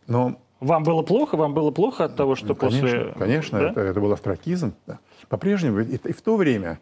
[0.09, 0.40] Но...
[0.61, 1.37] Вам было плохо?
[1.37, 3.14] Вам было плохо от того, что ну, конечно, после...
[3.18, 3.71] Конечно, да?
[3.71, 4.75] это, это был астракизм.
[4.87, 4.99] Да.
[5.29, 6.79] По-прежнему, и, и в то время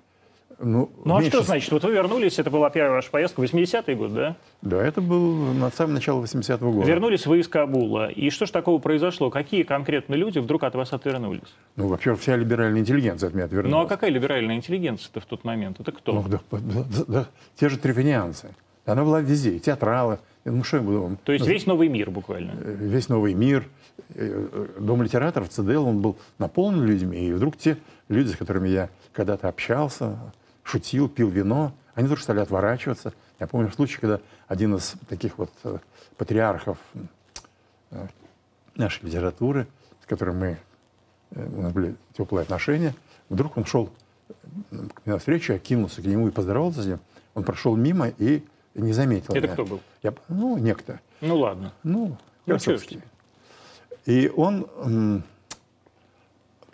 [0.58, 1.70] ну, ну а что значит?
[1.70, 4.36] Вот вы вернулись, это была первая ваша поездка, 80-й год, да?
[4.62, 6.86] Да, это был на самом начале 80-го года.
[6.86, 8.08] Вернулись вы из Кабула.
[8.08, 9.30] И что же такого произошло?
[9.30, 11.54] Какие конкретно люди вдруг от вас отвернулись?
[11.76, 13.72] Ну, вообще, вся либеральная интеллигенция от меня отвернулась.
[13.72, 15.78] Ну, а какая либеральная интеллигенция-то в тот момент?
[15.80, 16.12] Это кто?
[16.12, 18.54] Ну, да, да, да, да, те же трифонианцы.
[18.86, 20.20] Она была везде, театралы.
[20.48, 21.18] Ну, что я буду...
[21.24, 22.52] То есть весь новый мир буквально?
[22.52, 23.68] Э, весь новый мир.
[24.14, 27.28] Э, Дом литераторов, ЦДЛ, он был наполнен людьми.
[27.28, 27.76] И вдруг те
[28.08, 30.16] люди, с которыми я когда-то общался,
[30.62, 33.12] шутил, пил вино, они тоже стали отворачиваться.
[33.40, 35.78] Я помню случай, когда один из таких вот э,
[36.16, 36.78] патриархов
[38.76, 39.66] нашей литературы,
[40.02, 40.58] с которым мы,
[41.34, 42.94] у нас были теплые отношения,
[43.28, 43.90] вдруг он шел
[44.70, 44.72] к
[45.04, 47.00] мне навстречу, я кинулся к нему и поздоровался с ним.
[47.34, 48.42] Он прошел мимо и
[48.80, 49.52] не заметил Это меня.
[49.52, 49.80] кто был?
[50.02, 51.00] Я, ну, некто.
[51.20, 51.72] Ну, ладно.
[51.82, 52.58] Ну, ну
[54.04, 55.24] И он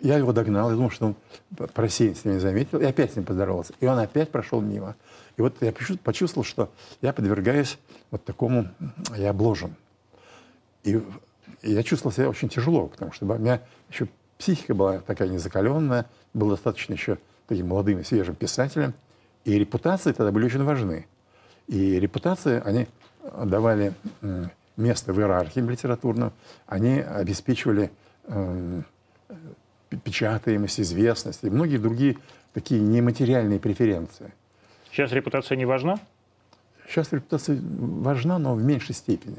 [0.03, 1.15] я его догнал, я думал, что он
[1.73, 3.73] просеянно с ним заметил, и опять с ним поздоровался.
[3.79, 4.95] И он опять прошел мимо.
[5.37, 6.69] И вот я почувствовал, что
[7.01, 7.79] я подвергаюсь
[8.11, 8.67] вот такому,
[9.15, 9.75] я обложен.
[10.83, 11.01] И,
[11.61, 16.05] и я чувствовал себя очень тяжело, потому что у меня еще психика была такая незакаленная,
[16.33, 18.93] был достаточно еще таким молодым и свежим писателем.
[19.45, 21.07] И репутации тогда были очень важны.
[21.67, 22.87] И репутации, они
[23.45, 23.93] давали
[24.75, 26.33] место в иерархии литературном,
[26.67, 27.91] они обеспечивали
[30.03, 32.17] печатаемость, известность и многие другие
[32.53, 34.33] такие нематериальные преференции.
[34.91, 35.99] Сейчас репутация не важна?
[36.87, 39.37] Сейчас репутация важна, но в меньшей степени.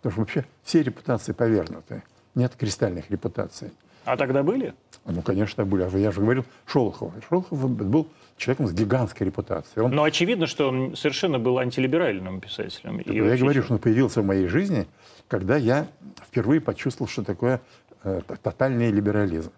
[0.00, 2.02] Потому что вообще все репутации повернуты.
[2.34, 3.72] Нет кристальных репутаций.
[4.04, 4.74] А тогда были?
[5.04, 5.82] Ну, конечно, были.
[5.82, 7.12] А я же говорил Шолохов.
[7.28, 9.84] Шолохов был человеком с гигантской репутацией.
[9.84, 9.90] Он...
[9.90, 13.00] Но очевидно, что он совершенно был антилиберальным писателем.
[13.00, 14.86] И я говорю, что он появился в моей жизни,
[15.28, 15.86] когда я
[16.26, 17.60] впервые почувствовал, что такое
[18.04, 19.50] э, тотальный либерализм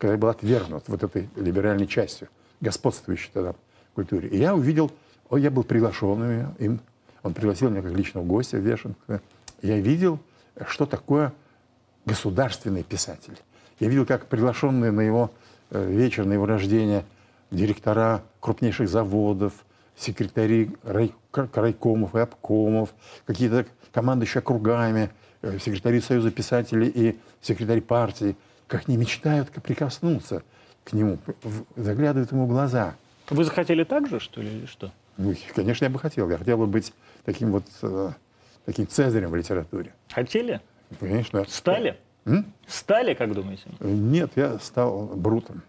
[0.00, 2.28] когда я был отвергнут вот этой либеральной частью,
[2.60, 3.54] господствующей тогда
[3.94, 4.30] культуре.
[4.30, 4.90] И я увидел,
[5.28, 6.80] о, я был приглашенным им,
[7.22, 9.20] он пригласил меня как личного гостя в Вешенко.
[9.60, 10.18] Я видел,
[10.66, 11.34] что такое
[12.06, 13.36] государственный писатель.
[13.78, 15.30] Я видел, как приглашенные на его
[15.70, 17.04] э, вечер, на его рождение
[17.50, 19.52] директора крупнейших заводов,
[19.96, 22.94] секретари рай, райкомов и обкомов,
[23.26, 25.10] какие-то командующие округами,
[25.42, 28.36] э, секретари Союза писателей и секретарь партии–
[28.70, 30.42] как не мечтают прикоснуться
[30.84, 31.18] к нему,
[31.76, 32.94] заглядывают ему в глаза.
[33.28, 34.92] Вы захотели так же, что ли, или что?
[35.18, 36.30] Ну, конечно, я бы хотел.
[36.30, 38.12] Я хотел бы быть таким вот, э,
[38.64, 39.92] таким цезарем в литературе.
[40.08, 40.60] Хотели?
[40.98, 41.44] Конечно.
[41.48, 41.98] Стали?
[42.24, 42.46] М?
[42.66, 43.64] Стали, как думаете?
[43.80, 45.62] Нет, я стал брутом.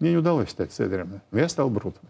[0.00, 2.02] Мне не удалось стать но я стал брутом.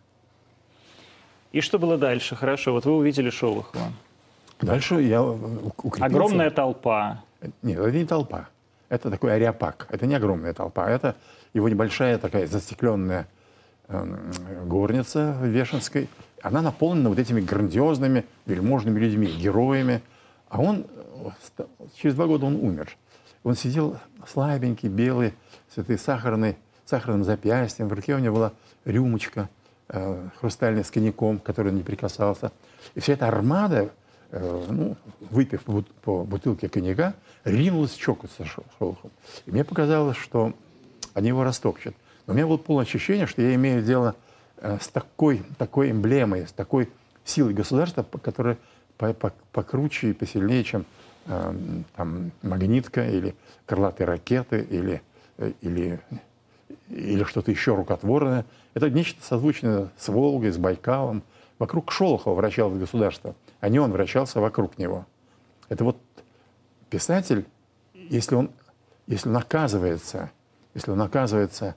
[1.53, 2.37] И что было дальше?
[2.37, 3.93] Хорошо, вот вы увидели Шолохова.
[4.61, 6.05] Дальше я укрепился.
[6.05, 7.25] Огромная толпа.
[7.63, 8.49] Нет, это не толпа.
[8.89, 9.89] Это такой ариапак.
[9.91, 10.89] Это не огромная толпа.
[10.89, 11.17] Это
[11.53, 13.27] его небольшая такая застекленная
[13.89, 14.17] э,
[14.65, 16.09] горница Вешенской.
[16.43, 20.03] Она наполнена вот этими грандиозными, вельможными людьми, героями.
[20.49, 20.87] А он,
[21.97, 22.97] через два года он умер.
[23.43, 23.97] Он сидел
[24.29, 25.35] слабенький, белый,
[25.75, 26.57] с этой сахарной,
[26.91, 27.89] сахарным запястьем.
[27.89, 28.53] В руке у него была
[28.85, 29.49] рюмочка
[29.89, 32.53] э, хрустальная с коньяком, который он не прикасался.
[32.95, 33.91] И вся эта армада
[34.33, 35.65] Э, ну, выпив
[36.03, 38.49] по бутылке коньяка, ринулась чокаться с
[38.79, 39.11] Шолохом.
[39.47, 40.53] И мне показалось, что
[41.15, 41.97] они его растопчут.
[42.27, 44.15] Но у меня было полное ощущение, что я имею дело
[44.59, 46.89] э, с такой, такой эмблемой, с такой
[47.25, 48.57] силой государства, которая
[49.53, 50.85] покруче и посильнее, чем
[51.27, 51.55] э,
[51.97, 53.35] там, магнитка или
[53.67, 55.03] крылатые ракеты или,
[55.61, 55.99] или,
[56.89, 58.45] или что-то еще рукотворное.
[58.75, 61.23] Это нечто созвучное с Волгой, с Байкалом.
[61.59, 65.07] Вокруг Шолохова вращалось государство– а не он вращался вокруг него.
[65.69, 65.99] Это вот
[66.89, 67.47] писатель,
[67.95, 68.51] если он,
[69.07, 70.31] если он оказывается,
[70.75, 71.77] если он оказывается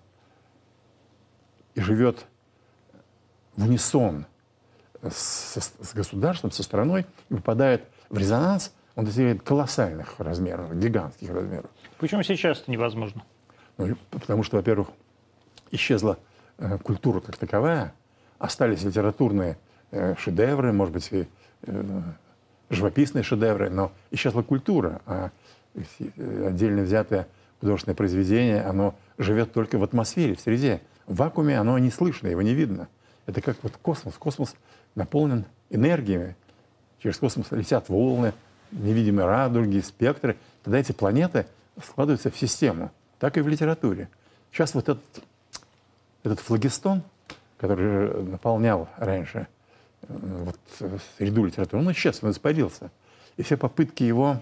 [1.76, 2.26] и живет
[3.56, 4.26] в унисон
[5.02, 11.70] с, с государством, со страной, и попадает в резонанс, он достигает колоссальных размеров, гигантских размеров.
[11.98, 13.24] Почему сейчас это невозможно?
[13.86, 14.90] Ну, потому что, во-первых,
[15.72, 16.18] исчезла
[16.58, 17.94] э, культура как таковая,
[18.40, 19.58] остались литературные
[19.92, 21.28] э, шедевры, может быть, и
[21.66, 22.02] Э,
[22.70, 25.30] живописные шедевры, но исчезла культура, а
[25.76, 27.28] отдельно взятое
[27.60, 30.82] художественное произведение, оно живет только в атмосфере, в среде.
[31.06, 32.88] В вакууме оно не слышно, его не видно.
[33.28, 34.16] Это как вот космос.
[34.16, 34.56] Космос
[34.96, 36.36] наполнен энергиями.
[37.02, 38.34] Через космос летят волны,
[38.72, 40.38] невидимые радуги, спектры.
[40.64, 41.46] Тогда эти планеты
[41.84, 42.92] складываются в систему.
[43.24, 44.10] Так и в литературе.
[44.52, 45.24] Сейчас вот этот,
[46.26, 47.04] этот флагистон,
[47.58, 49.48] который наполнял раньше
[50.10, 50.60] вот,
[51.18, 52.92] среду литературы, он исчез, он испарился.
[53.38, 54.42] И все попытки его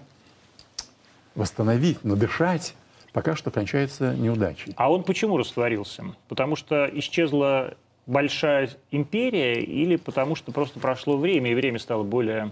[1.36, 2.74] восстановить, надышать,
[3.12, 4.72] пока что кончаются неудачей.
[4.76, 6.02] А он почему растворился?
[6.26, 7.74] Потому что исчезла
[8.06, 12.50] большая империя или потому что просто прошло время, и время стало более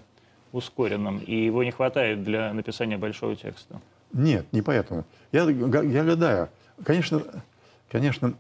[0.53, 3.81] ускоренным, и его не хватает для написания большого текста?
[4.13, 5.05] Нет, не поэтому.
[5.33, 6.49] Я, я гадаю.
[6.85, 7.23] Конечно,
[7.91, 8.35] конечно,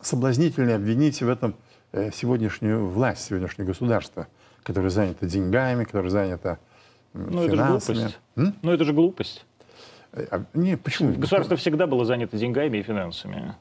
[0.00, 1.54] соблазнительно обвинить в этом
[1.92, 4.26] Э, сегодняшнюю власть, сегодняшнее государство,
[4.62, 6.58] которое занято деньгами, которое занято
[7.12, 8.18] Это же глупость.
[8.36, 8.54] М?
[8.62, 9.44] Ну, это же глупость.
[10.14, 11.12] А, не, почему?
[11.12, 13.54] Государство всегда было занято деньгами и финансами.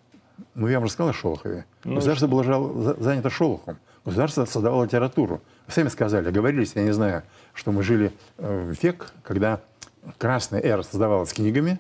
[0.56, 1.66] Ну, я вам рассказал о Шолохове.
[1.84, 3.78] Ну, государство было жал, занято Шолохом.
[4.06, 5.42] Государство создавало литературу.
[5.68, 7.24] Вы сами сказали, говорились, я не знаю,
[7.54, 9.60] что мы жили э, в век, когда
[10.18, 11.80] красная эра создавалась книгами,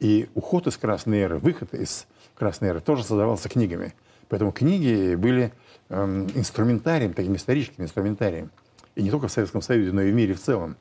[0.00, 3.94] и уход из красной эры, выход из красной эры тоже создавался книгами.
[4.28, 5.52] Поэтому книги были
[5.92, 8.50] Эм, инструментарием, таким историческим инструментарием.
[8.94, 10.76] И не только в Советском Союзе, но и в мире в целом.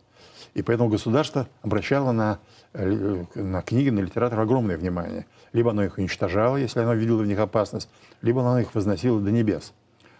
[0.54, 2.40] И поэтому государство обращало на,
[2.72, 5.26] э, на книги, на литературу огромное внимание.
[5.52, 7.90] Либо оно их уничтожало, если оно видело в них опасность,
[8.22, 9.74] либо оно их возносило до небес.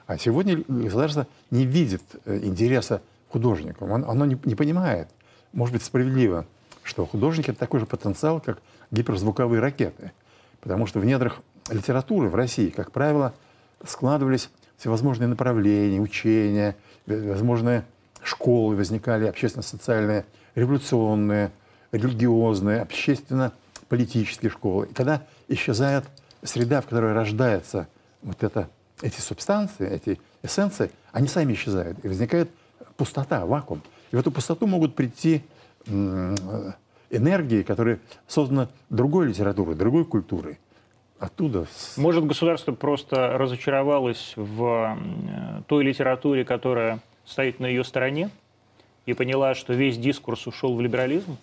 [0.08, 5.08] А сегодня государство не видит э, интереса художников, оно не, не понимает,
[5.54, 6.46] может быть, справедливо,
[6.84, 8.62] что художники— это такой же потенциал, как
[8.92, 10.12] гиперзвуковые ракеты.
[10.60, 13.34] Потому что в недрах литературы в России, как правило,
[13.86, 17.86] складывались всевозможные направления, учения, возможные
[18.24, 21.52] школы возникали, общественно-социальные, революционные,
[21.92, 24.88] религиозные, общественно-политические школы.
[24.88, 26.06] И когда исчезает
[26.44, 27.88] среда, в которой рождается
[28.22, 28.70] вот это,
[29.02, 32.04] эти субстанции, эти эссенции, они сами исчезают.
[32.04, 32.50] И возникает
[32.98, 33.82] пустота, вакуум.
[34.12, 35.42] И в эту пустоту могут прийти
[37.10, 40.60] энергии, которые созданы другой литературой, другой культурой
[41.22, 41.68] оттуда.
[41.98, 48.32] Может, государство просто разочаровалось в э, той литературе, которая стоит на ее стороне,
[49.06, 51.38] и поняла, что весь дискурс ушел в либерализм?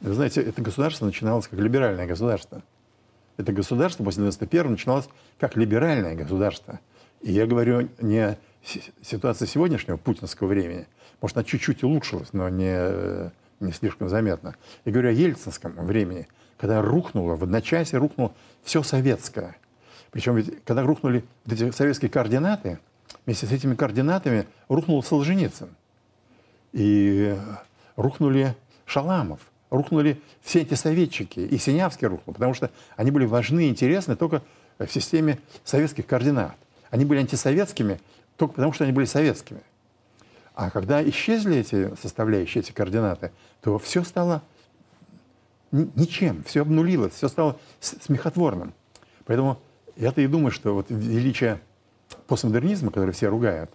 [0.00, 2.62] Вы знаете, это государство начиналось как либеральное государство.
[3.36, 5.08] Это государство после 91 начиналось
[5.40, 6.78] как либеральное государство.
[7.20, 8.38] И я говорю не о
[9.02, 10.86] ситуации сегодняшнего путинского времени.
[11.22, 13.30] Может, она чуть-чуть улучшилась, но не,
[13.60, 14.54] не слишком заметно.
[14.84, 16.28] Я говорю о ельцинском времени–
[16.62, 18.32] когда рухнуло, в одночасье рухнуло
[18.62, 19.56] все советское.
[20.12, 22.78] Причем ведь, когда рухнули эти советские координаты,
[23.26, 25.70] вместе с этими координатами рухнул Солженицын.
[26.72, 27.36] И
[27.96, 28.54] рухнули
[28.86, 34.14] Шаламов, рухнули все эти советчики, и Синявский рухнул, потому что они были важны и интересны
[34.14, 34.40] только
[34.78, 36.54] в системе советских координат.
[36.90, 37.98] Они были антисоветскими
[38.36, 39.62] только потому, что они были советскими.
[40.54, 44.42] А когда исчезли эти составляющие, эти координаты, то все стало
[45.70, 48.74] ничем, все обнулилось, все стало смехотворным.
[49.24, 49.58] Поэтому
[49.96, 51.60] я-то и думаю, что вот величие
[52.26, 53.70] постмодернизма, который все ругают,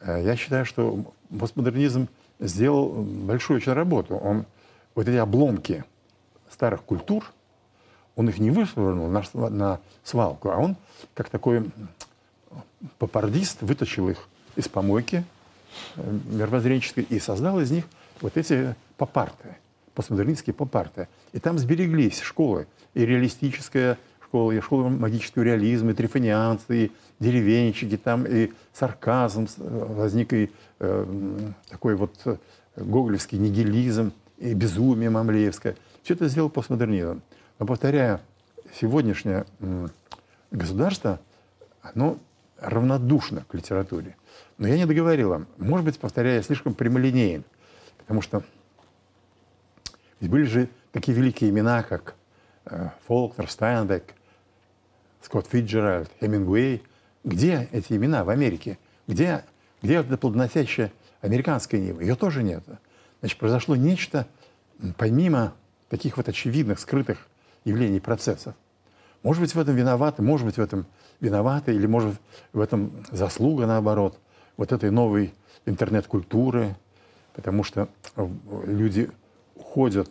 [0.00, 1.04] э, я считаю, что
[1.38, 2.08] постмодернизм
[2.40, 4.16] сделал большую очень работу.
[4.16, 4.46] Он
[4.94, 5.84] вот эти обломки
[6.50, 7.30] старых культур,
[8.16, 10.76] он их не вышвырнул на, на свалку, а он,
[11.14, 11.70] как такой
[12.98, 15.24] попардист, вытащил их из помойки
[15.96, 17.84] мировоззренческой и создал из них
[18.20, 19.56] вот эти попарты,
[19.94, 21.08] постмодернистские попарты.
[21.32, 27.96] И там сбереглись школы, и реалистическая школа, и школа магического реализма, и трифонианцы, и деревенщики,
[27.96, 32.36] там и сарказм э, возник, и э, такой вот э,
[32.76, 35.76] гоголевский нигилизм, и безумие мамлеевское.
[36.02, 37.22] Все это сделал постмодернизм.
[37.58, 38.20] Но, повторяю,
[38.80, 39.44] сегодняшнее
[40.50, 41.20] государство,
[41.82, 42.18] оно
[42.62, 44.16] равнодушно к литературе.
[44.58, 45.46] Но я не договорила.
[45.58, 47.44] Может быть, повторяю, слишком прямолинеен.
[47.98, 48.42] Потому что
[50.20, 52.14] ведь были же такие великие имена, как
[52.66, 54.14] э, Фолкнер, Стайнбек,
[55.20, 56.82] Скотт Фитджеральд, Хемингуэй.
[57.24, 58.78] Где эти имена в Америке?
[59.08, 59.44] Где,
[59.82, 62.00] где эта плодоносящая американская нива?
[62.00, 62.62] Ее тоже нет.
[63.20, 64.28] Значит, произошло нечто
[64.96, 65.54] помимо
[65.88, 67.26] таких вот очевидных, скрытых
[67.64, 68.54] явлений, процессов.
[69.22, 70.86] Может быть, в этом виноваты, может быть, в этом
[71.22, 72.20] виноваты, или может
[72.52, 74.18] в этом заслуга, наоборот,
[74.58, 75.32] вот этой новой
[75.64, 76.76] интернет-культуры,
[77.32, 78.28] потому что э,
[78.66, 79.08] люди
[79.54, 80.10] уходят,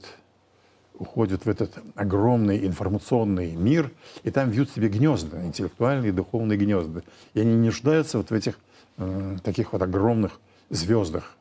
[0.97, 3.91] уходят в этот огромный информационный мир,
[4.24, 7.04] и там вьют себе гнезда, интеллектуальные, духовные гнезда.
[7.34, 8.58] И они не нуждаются вот в этих
[8.97, 11.36] э, таких вот огромных звездах,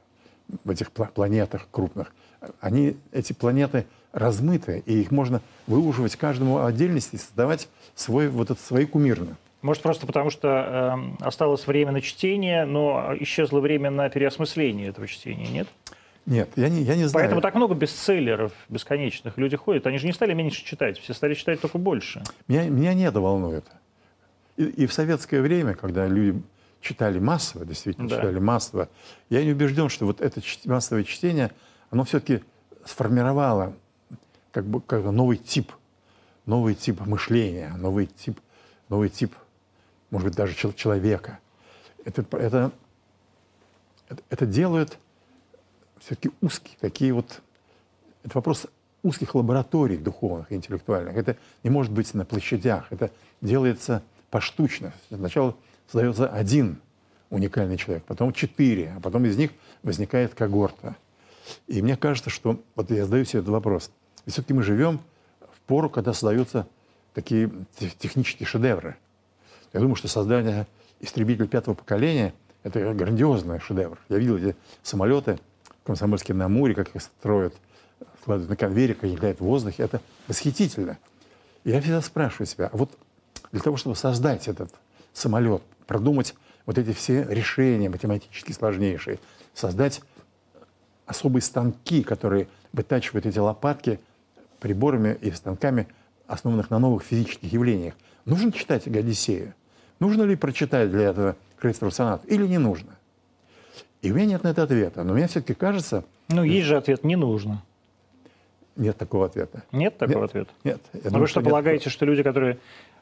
[0.64, 2.12] в этих планетах крупных.
[2.60, 8.60] Они, эти планеты размыты, и их можно выуживать каждому отдельности и создавать свой, вот это,
[8.60, 9.36] свои кумирные.
[9.62, 10.48] Может, просто потому, что
[11.20, 15.68] э, осталось время на чтение, но исчезло время на переосмысление этого чтения, нет?
[16.26, 17.24] Нет, я не, я не знаю.
[17.24, 19.36] Поэтому так много бестселлеров бесконечных.
[19.36, 22.22] Люди ходят, они же не стали меньше читать, все стали читать только больше.
[22.48, 23.64] Меня, меня не это волнует.
[24.56, 26.40] И, и в советское время, когда люди
[26.80, 28.16] читали массово, действительно да.
[28.16, 28.88] читали массово,
[29.28, 31.50] я не убежден, что вот это массовое чтение,
[31.90, 32.42] оно все-таки
[32.84, 33.74] сформировало
[34.52, 35.72] как бы как новый тип,
[36.46, 38.40] новый тип мышления, новый тип,
[38.88, 39.34] новый тип,
[40.10, 41.38] может быть, даже человека.
[42.04, 42.72] Это, это,
[44.28, 44.98] это, делают
[45.98, 47.40] все-таки узкие, такие вот...
[48.22, 48.66] Это вопрос
[49.02, 51.16] узких лабораторий духовных, интеллектуальных.
[51.16, 52.86] Это не может быть на площадях.
[52.90, 54.92] Это делается поштучно.
[55.08, 56.80] Сначала создается один
[57.30, 60.96] уникальный человек, потом четыре, а потом из них возникает когорта.
[61.66, 62.60] И мне кажется, что...
[62.74, 63.90] Вот я задаю себе этот вопрос.
[64.26, 65.00] Все-таки мы живем
[65.40, 66.66] в пору, когда создаются
[67.14, 67.50] такие
[67.98, 68.96] технические шедевры.
[69.72, 70.66] Я думаю, что создание
[71.00, 73.98] истребителя пятого поколения— это грандиозный шедевр.
[74.08, 75.38] Я видел эти самолеты
[75.82, 77.54] в Комсомольске на Амуре, как их строят,
[78.20, 79.82] складывают на конвейере, как они в воздухе.
[79.84, 80.98] Это восхитительно.
[81.64, 82.90] И я всегда спрашиваю себя, а вот
[83.52, 84.74] для того, чтобы создать этот
[85.12, 86.34] самолет, продумать
[86.66, 89.18] вот эти все решения математически сложнейшие,
[89.54, 90.02] создать
[91.06, 94.00] особые станки, которые вытачивают эти лопатки
[94.60, 95.88] приборами и станками,
[96.26, 97.94] основанных на новых физических явлениях.
[98.24, 99.54] Нужно читать «Одиссею»?
[100.00, 102.96] Нужно ли прочитать для этого Крейцеров сонат или не нужно?
[104.02, 105.04] И у меня нет на это ответа.
[105.04, 106.04] Но мне все-таки кажется...
[106.28, 107.62] Ну, есть же ответ «не нужно».
[108.76, 109.62] Нет такого ответа.
[109.72, 110.50] Нет такого нет, ответа?
[110.64, 110.80] Нет.
[110.94, 111.92] Но думаю, вы что, что полагаете, нет.
[111.92, 112.58] что люди, которые,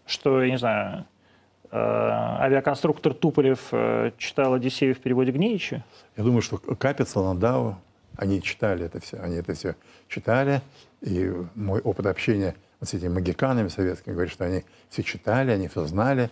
[0.06, 1.04] что, я не знаю,
[1.70, 5.84] э, авиаконструктор Туполев э, читал «Одиссею» в переводе Гнеича?
[6.16, 7.76] Я думаю, что Капец, Ландау,
[8.16, 9.76] они читали это все, они это все
[10.08, 10.62] читали.
[11.00, 15.84] И мой опыт общения с этими магиканами советскими говорит, что они все читали, они все
[15.84, 16.30] знали.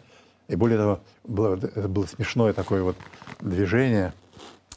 [0.48, 2.96] И более того, было, это было смешное такое вот
[3.40, 4.12] движение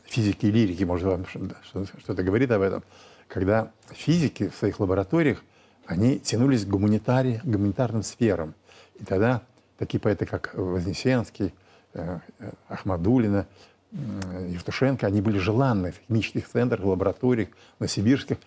[0.05, 2.83] физики и лирики, может, вам что-то говорит об этом,
[3.27, 5.43] когда физики в своих лабораториях,
[5.85, 8.55] они тянулись к гуманитари, гуманитарным сферам.
[8.99, 9.41] И тогда
[9.77, 11.53] такие поэты, как Вознесенский,
[11.93, 13.47] э, э, Ахмадулина,
[13.91, 17.49] Евтушенко, они были желанны в химических центрах, в лабораториях,
[17.79, 18.37] на сибирских.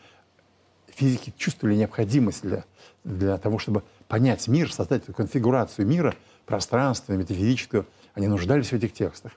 [0.87, 2.65] Физики чувствовали необходимость для,
[3.03, 6.15] для того, чтобы понять мир, создать эту конфигурацию мира,
[6.47, 7.87] пространственную, метафизическую.
[8.15, 9.33] Они нуждались в этих текстах.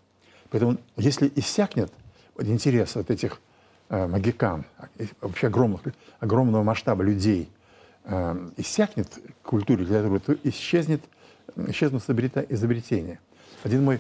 [0.50, 1.92] Поэтому если иссякнет
[2.38, 3.40] интерес от этих
[3.90, 4.66] э, магикан,
[5.22, 5.82] вообще огромных,
[6.20, 7.50] огромного масштаба людей,
[8.04, 9.10] э, иссякнет
[9.42, 11.04] к культуре литературы, то исчезнет,
[11.56, 13.20] исчезнут изобретения.
[13.64, 14.00] Один мой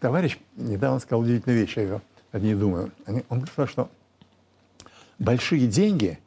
[0.00, 2.00] товарищ недавно сказал удивительную вещь, я ее
[2.32, 2.90] над ней думаю.
[3.28, 3.90] Он сказал, что
[5.18, 6.18] большие деньги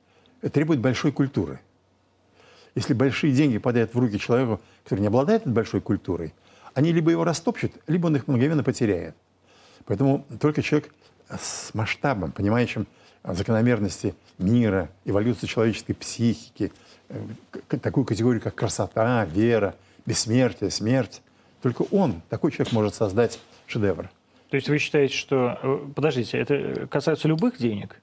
[0.52, 1.60] требуют большой культуры.
[2.76, 6.34] Если большие деньги попадают в руки человеку, который не обладает этой большой культурой,
[6.74, 9.16] они либо его растопчут, либо он их мгновенно потеряет.
[9.86, 10.94] Поэтому только человек
[11.30, 12.88] с масштабом, понимающим
[13.24, 16.72] закономерности мира, эволюции человеческой психики,
[17.10, 19.76] э, такую категорию, как красота, вера,
[20.06, 21.22] бессмертие, смерть.
[21.62, 24.10] Только он, такой человек, может создать шедевр.
[24.50, 25.58] То есть вы считаете, что...
[25.64, 28.00] Э, подождите, это касается любых денег?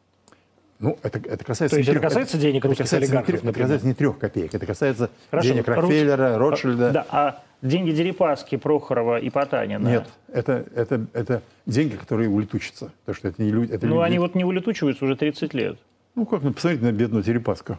[0.81, 1.76] Ну, это, это касается...
[1.76, 4.55] То есть это касается трех, денег русских касается олигархов, не, Это касается не трех копеек,
[4.55, 6.51] это касается Хорошо, денег Рокфеллера, Рус...
[6.53, 6.91] Ротшильда.
[6.91, 9.87] Да, а деньги Дерипаски, Прохорова и Потанина?
[9.87, 12.93] Нет, это, это, это деньги, которые улетучатся.
[13.05, 13.72] Потому что это не люди...
[13.72, 14.07] Это ну, люди...
[14.07, 15.78] они вот не улетучиваются уже 30 лет.
[16.14, 17.78] Ну, как, ну, посмотрите на бедного Дерипаска.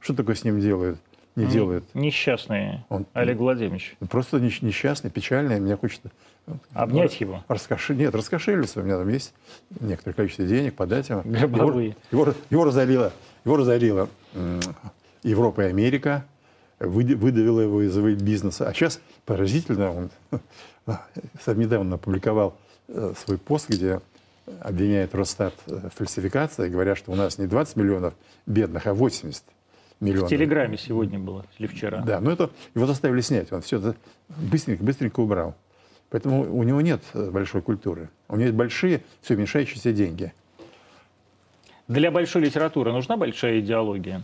[0.00, 0.98] Что такое с ним делают?
[1.38, 1.84] Не ну, делают.
[1.94, 3.96] Несчастный Он, Олег Владимирович.
[4.10, 5.60] Просто несчастный, печальный.
[5.60, 6.10] Мне хочется
[6.72, 7.44] Обнять его?
[7.46, 7.94] Раскоши...
[7.94, 8.80] Нет, раскошелиться.
[8.80, 9.32] У меня там есть
[9.78, 11.22] некоторое количество денег, подать ему.
[11.22, 11.80] Его,
[12.10, 13.12] его, его разорила,
[13.44, 14.08] его разорила
[15.22, 16.24] Европа и Америка,
[16.80, 18.68] выдавила его из бизнеса.
[18.68, 20.10] А сейчас поразительно, он
[21.44, 22.56] сам недавно опубликовал
[22.88, 24.00] э, свой пост, где
[24.60, 28.14] обвиняет Росстат в фальсификации, говоря, что у нас не 20 миллионов
[28.46, 29.44] бедных, а 80
[30.00, 30.28] миллионов.
[30.28, 32.02] В Телеграме сегодня было, или вчера.
[32.02, 33.52] Да, но это его заставили снять.
[33.52, 33.96] Он все это
[34.28, 35.54] быстренько, быстренько убрал.
[36.10, 38.08] Поэтому у него нет э, большой культуры.
[38.28, 40.32] У него есть большие, все уменьшающиеся деньги.
[41.86, 44.22] Для большой литературы нужна большая идеология?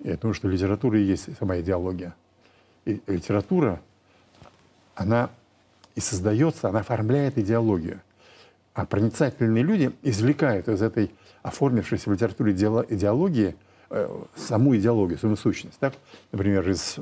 [0.00, 2.14] Я думаю, что литература и есть сама идеология.
[2.84, 3.80] И литература,
[4.94, 5.30] она
[5.94, 8.00] и создается, она оформляет идеологию.
[8.74, 11.10] А проницательные люди извлекают из этой
[11.42, 13.54] оформившейся в литературе идеологии
[14.36, 15.78] саму идеологию, саму сущность.
[15.78, 15.94] Так,
[16.30, 16.98] например, из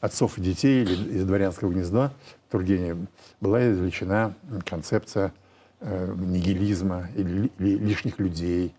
[0.00, 2.12] отцов и детей или из дворянского гнезда
[2.50, 3.06] Тургенева
[3.40, 4.34] была извлечена
[4.66, 5.32] концепция
[5.80, 8.74] э, нигилизма или лишних людей.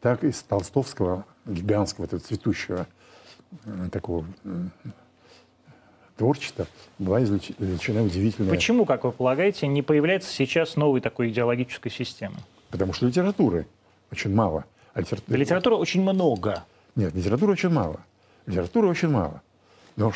[0.00, 2.86] Так из толстовского гигантского, этого цветущего
[3.64, 4.64] э, такого э,
[6.16, 6.66] творчества
[6.98, 8.50] была извлечена удивительная...
[8.50, 12.36] Почему, как вы полагаете, не появляется сейчас новой такой идеологической системы?
[12.70, 13.66] Потому что литературы
[14.10, 14.64] очень мало.
[14.92, 15.38] А литературы...
[15.38, 16.64] литературы очень много.
[16.96, 18.00] Нет, литературы очень мало.
[18.46, 19.42] Литературы очень мало.
[19.96, 20.12] Но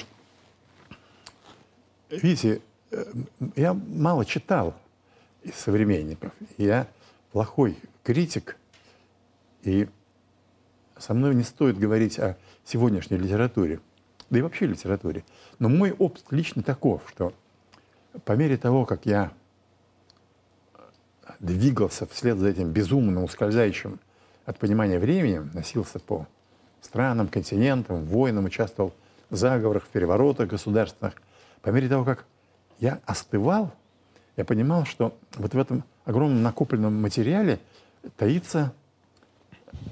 [2.11, 2.61] видите,
[2.91, 3.05] э,
[3.57, 4.74] я мало читал
[5.43, 6.33] из современников.
[6.57, 6.87] Я
[7.33, 8.57] плохой критик,
[9.62, 9.89] и
[10.97, 13.81] со мной не стоит говорить о сегодняшней литературе,
[14.31, 15.24] да и вообще литературе.
[15.59, 17.33] Но мой опыт лично таков, что
[18.24, 19.33] по мере того, как я
[21.39, 24.01] двигался вслед за этим безумно ускользающим
[24.45, 26.26] от понимания временем, носился по
[26.81, 28.93] странам, континентам, войнам, участвовал
[29.31, 31.14] в заговорах, в переворотах государственных,
[31.62, 32.24] по мере того, как
[32.79, 33.72] я остывал,
[34.37, 37.59] я понимал, что вот в этом огромном накопленном материале
[38.16, 38.72] таится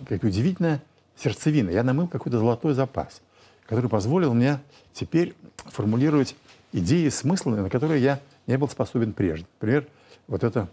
[0.02, 0.82] какая-то удивительная
[1.16, 1.70] сердцевина.
[1.70, 3.20] Я намыл какой-то золотой запас,
[3.66, 4.60] который позволил мне
[4.92, 6.36] теперь формулировать
[6.72, 9.46] идеи, смыслы, на которые я не был способен прежде.
[9.60, 9.86] Например,
[10.28, 10.68] вот это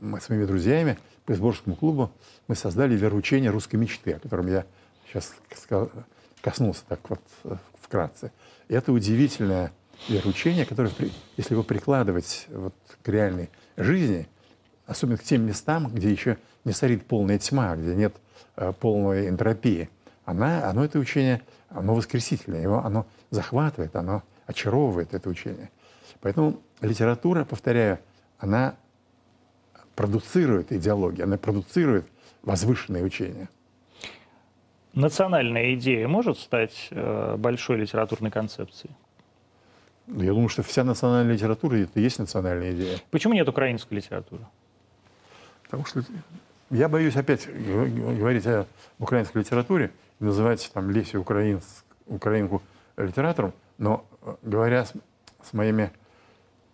[0.00, 2.10] мы с моими друзьями по Изборскому клубу
[2.48, 4.64] мы создали вероучение русской мечты, о котором я
[5.06, 5.34] сейчас
[6.40, 8.32] коснулся так вот э, вкратце.
[8.68, 9.72] И это удивительное
[10.08, 10.92] вероучение, которое,
[11.36, 14.28] если его прикладывать вот к реальной жизни,
[14.86, 18.14] особенно к тем местам, где еще не царит полная тьма, где нет
[18.56, 19.88] э, полной энтропии,
[20.24, 25.70] она, оно, это учение, оно воскресительное, его, оно захватывает, оно очаровывает это учение.
[26.20, 27.98] Поэтому литература, повторяю,
[28.38, 28.76] она
[29.94, 32.06] продуцирует идеологию, она продуцирует
[32.42, 33.48] возвышенные учения.
[34.94, 38.94] Национальная идея может стать э, большой литературной концепцией?
[40.06, 42.98] Я думаю, что вся национальная литература это и есть национальная идея.
[43.10, 44.44] Почему нет украинской литературы?
[45.64, 46.02] Потому что
[46.70, 48.66] я боюсь опять говорить о
[48.98, 49.90] украинской литературе
[50.20, 51.64] и называть там Лесю украинц,
[52.06, 52.62] украинку
[52.96, 54.04] литератором, но
[54.42, 54.92] говоря с,
[55.42, 55.90] с моими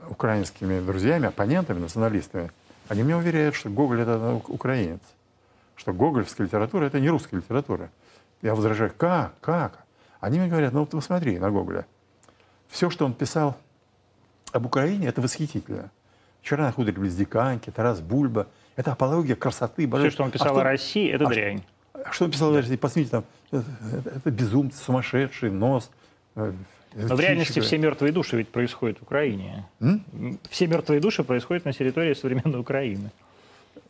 [0.08, 2.50] украинскими друзьями, оппонентами, националистами,
[2.88, 5.00] они мне уверяют, что Гоголь это украинец,
[5.76, 7.90] что гогольская литература это не русская литература.
[8.42, 9.84] Я возражаю, как, как?
[10.20, 11.86] Они мне говорят, ну вот посмотри на Гоголя–
[12.68, 13.56] все, что он писал
[14.52, 15.90] об Украине, это восхитительно.
[16.42, 18.46] Вчера находили Диканьки, Тарас Бульба.
[18.76, 19.88] Это апология красоты.
[19.88, 21.62] Все, что он писал а что, о России, это а дрянь.
[21.92, 22.76] Что, что он писал о России?
[22.76, 23.64] Посмотрите, там, это,
[24.16, 25.90] это безумцы, сумасшедший, нос.
[26.92, 29.66] Э, Но в реальности все мертвые души ведь происходят в Украине.
[29.80, 30.38] М?
[30.50, 33.10] Все мертвые души происходят на территории современной Украины.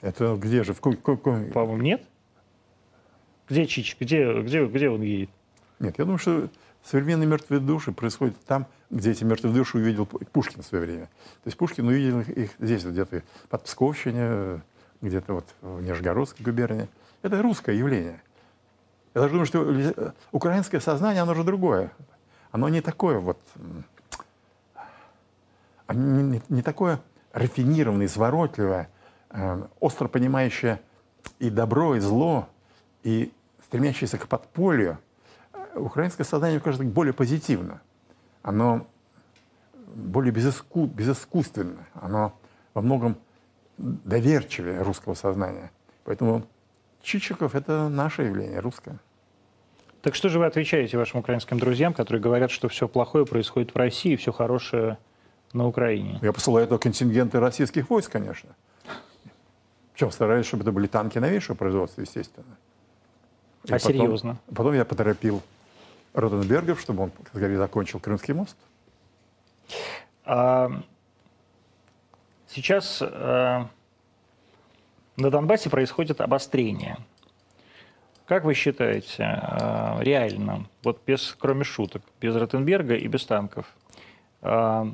[0.00, 0.74] Это где же?
[0.74, 2.02] В По-моему, нет?
[3.48, 3.96] Где Чич?
[3.98, 5.30] Где, где, где он едет?
[5.80, 6.48] Нет, я думаю, что
[6.84, 11.04] Современные мертвые души происходят там, где эти мертвые души увидел Пушкин в свое время.
[11.04, 14.62] То есть Пушкин увидел их здесь, вот где-то под Псковщине,
[15.02, 16.88] где-то вот в Нижегородской губернии.
[17.20, 18.22] Это русское явление.
[19.14, 21.90] Я думаю, что украинское сознание, оно же другое.
[22.50, 23.38] Оно не такое вот...
[25.88, 27.00] Не, не такое
[27.32, 28.90] рафинированное, изворотливое,
[29.30, 30.80] э, остро понимающая
[31.38, 32.48] и добро, и зло,
[33.02, 33.32] и
[33.64, 34.98] стремящаяся к подполью,
[35.54, 37.80] э, украинское сознание, кажется, более позитивно.
[38.42, 38.86] Оно
[39.94, 42.34] более безыску, безыскусственно, оно
[42.74, 43.16] во многом
[43.78, 45.70] доверчивее русского сознания.
[46.04, 46.46] Поэтому
[47.02, 48.98] Чичиков— это наше явление, русское.
[50.02, 53.76] Так что же вы отвечаете вашим украинским друзьям, которые говорят, что все плохое происходит в
[53.76, 54.98] России, все хорошее
[55.52, 56.18] на Украине?
[56.22, 58.50] Я посылаю это контингенты российских войск, конечно.
[59.92, 62.56] Причем стараюсь, чтобы это были танки новейшего производства, естественно.
[63.64, 64.38] И а потом, серьезно?
[64.54, 65.42] Потом я поторопил
[66.14, 68.56] Ротенбергов, чтобы он, как говорится, закончил Крымский мост.
[70.24, 70.70] А,
[72.46, 73.68] сейчас а,
[75.16, 76.98] на Донбассе происходит обострение.
[78.26, 83.66] Как вы считаете, а, реально, вот без, кроме шуток, без Ротенберга и без танков,
[84.42, 84.88] а,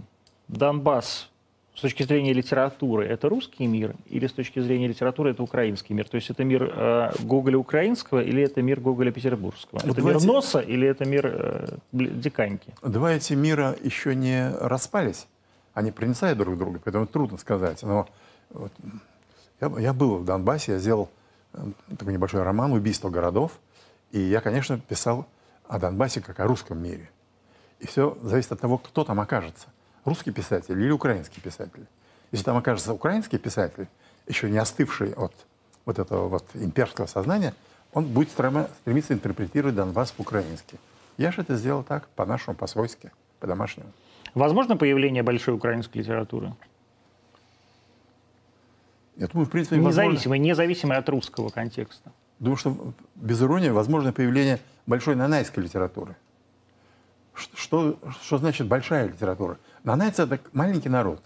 [0.48, 1.28] Донбасс
[1.74, 6.08] с точки зрения литературы это русский мир или с точки зрения литературы это украинский мир?
[6.08, 9.80] То есть это мир э, Гоголя украинского или это мир Гоголя петербургского?
[9.82, 10.26] Вот это мир эти...
[10.26, 12.72] Носа или это мир э, Диканьки?
[12.82, 15.26] Два эти мира еще не распались.
[15.72, 17.82] Они проницают друг друга, поэтому трудно сказать.
[17.82, 18.08] Но
[18.50, 18.72] вот,
[19.60, 21.10] я, я был в Донбассе, я сделал
[21.54, 21.58] э,
[21.98, 23.58] такой небольшой роман «Убийство городов».
[24.14, 25.26] И я, конечно, писал
[25.66, 27.10] о Донбассе как о русском мире.
[27.80, 29.66] И все зависит от того, кто там окажется
[30.04, 31.84] русский писатель или украинский писатель.
[32.30, 33.88] Если там окажется украинский писатель,
[34.28, 35.34] еще не остывший от
[35.84, 37.54] вот этого вот имперского сознания,
[37.92, 40.78] он будет стремиться интерпретировать Донбасс по-украински.
[41.16, 43.10] Я же это сделал так, по-нашему, по-свойски,
[43.40, 43.90] по-домашнему.
[44.34, 46.54] Возможно появление большой украинской литературы?
[49.16, 50.34] Я думаю, в принципе, Независимой, возможно...
[50.34, 52.12] независимой от русского контекста.
[52.44, 52.76] Думаю, что
[53.14, 56.14] без иронии возможно появление большой нанайской литературы.
[57.32, 59.56] Что, что значит большая литература?
[59.82, 61.22] Нанайцы— это маленький народ.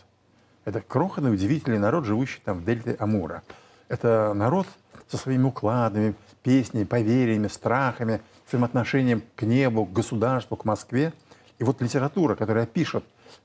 [0.64, 3.42] Это крохотный, удивительный народ, живущий там в дельте Амура.
[3.88, 4.68] Это народ
[5.08, 6.14] со своими укладами,
[6.44, 11.12] песнями, поверьями, страхами, своим отношением к небу, к государству, к Москве.
[11.58, 13.02] И вот литература, которая пишет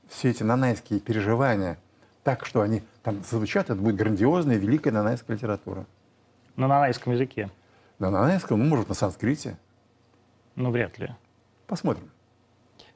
[0.10, 1.80] все эти нанайские переживания
[2.24, 5.88] так, что они там звучат, это будет грандиозная, великая нанайская литература.
[6.56, 7.50] На нанайском языке?
[8.04, 9.58] На нанайском, ну, может, на санскрите.
[10.58, 11.16] Ну, вряд ли.
[11.68, 12.12] Посмотрим.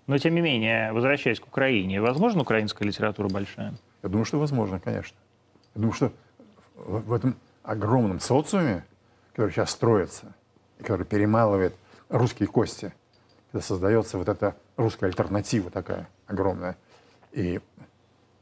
[0.05, 3.74] Но, тем не менее, возвращаясь к Украине, возможно украинская литература большая?
[4.03, 5.18] Я думаю, что возможно, конечно.
[5.76, 6.12] Я думаю, что
[6.76, 8.84] в этом огромном социуме,
[9.32, 10.36] который сейчас строится,
[10.78, 11.74] и который перемалывает
[12.10, 12.93] русские кости,
[13.53, 16.76] когда создается вот эта русская альтернатива такая огромная.
[17.32, 17.62] И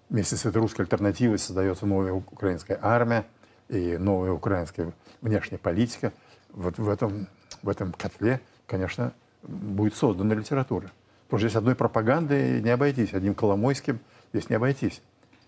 [0.09, 3.24] вместе с этой русской альтернативой создается новая украинская армия
[3.70, 6.11] и новая украинская внешняя политика.
[6.56, 7.28] Вот в этом,
[7.62, 10.89] в этом котле, конечно, будет создана литература.
[11.26, 13.99] Потому что здесь одной пропагандой не обойтись, одним Коломойским
[14.32, 15.01] здесь не обойтись.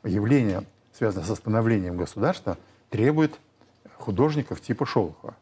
[0.03, 2.58] Явление, связанное с становлением государства,
[2.89, 3.39] требует
[3.95, 5.36] художников типа Шолохова.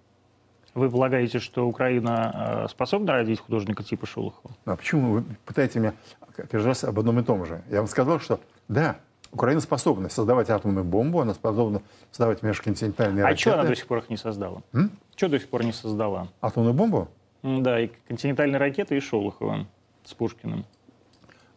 [0.76, 4.54] Вы полагаете, что Украина э, способна родить художника типа Шолохова?
[4.66, 5.94] Ну, а почему вы пытаете меня
[6.36, 7.64] каждый раз об одном и том же?
[7.70, 8.98] Я вам сказал, что да,
[9.32, 13.50] Украина способна создавать атомную бомбу, она способна создавать межконтинентальные а ракеты.
[13.50, 14.62] А что она до сих пор их не создала?
[14.74, 14.92] М?
[15.16, 16.28] Что до сих пор не создала?
[16.42, 17.08] Атомную бомбу?
[17.42, 19.68] Да, и континентальные ракеты, и Шолохова
[20.04, 20.66] с Пушкиным.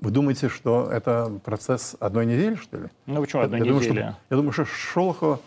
[0.01, 2.89] Вы думаете, что это процесс одной недели, что ли?
[3.07, 3.89] Ну почему одной я недели?
[3.89, 5.41] Думаю, что, я думаю, что Шолохов,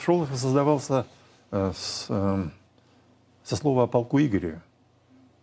[0.00, 1.06] Шолохов создавался
[1.50, 2.44] э, с, э,
[3.42, 4.60] со слова о полку Игорю.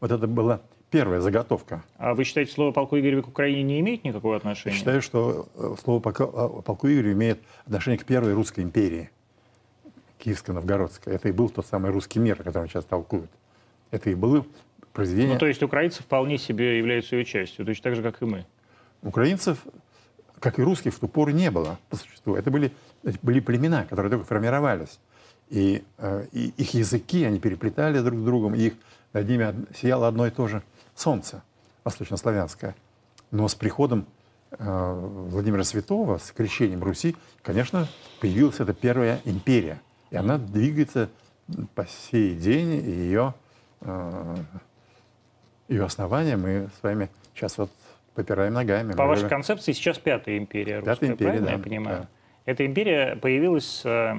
[0.02, 1.84] Вот это была первая заготовка.
[1.98, 4.74] А вы считаете, слово полку Игорю к Украине не имеет никакого отношения?
[4.74, 9.10] Я считаю, что э, слово полку, полку Игорю имеет отношение к первой русской империи,
[10.20, 11.14] Киевско-Новгородской.
[11.14, 13.30] Это и был тот самый русский мир, о котором сейчас толкуют.
[13.92, 14.46] Это и был
[14.94, 15.34] произведение...
[15.34, 18.46] Ну, то есть украинцы вполне себе являются ее частью, точно так же, как и мы.
[19.04, 19.60] Украинцев,
[20.40, 22.36] как и русских, в ту пору не было по существу.
[22.36, 22.72] Это были,
[23.22, 25.00] были племена, которые только формировались.
[25.50, 28.74] И, э, и их языки, они переплетали друг с другом, и их,
[29.14, 30.62] над ними сияло одно и то же
[30.96, 31.44] солнце,
[31.84, 32.76] восточнославянское.
[33.32, 34.06] Но с приходом
[34.52, 37.88] э, Владимира Святого, с крещением Руси, конечно,
[38.20, 39.80] появилась эта первая империя.
[40.10, 41.10] И она двигается
[41.76, 43.34] по сей день, и ее
[43.82, 44.36] э,
[45.68, 47.70] ее основания мы с вами сейчас вот
[48.14, 48.94] попираем ногами.
[48.94, 52.02] По вашей концепции сейчас пятая империя русская, пятая империя, правильно да, я понимаю?
[52.02, 52.08] Да.
[52.46, 54.16] Эта империя появилась с э,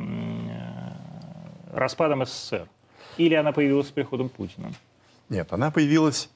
[1.72, 2.68] распадом СССР?
[3.16, 4.70] Или она появилась с приходом Путина?
[5.28, 6.30] Нет, она появилась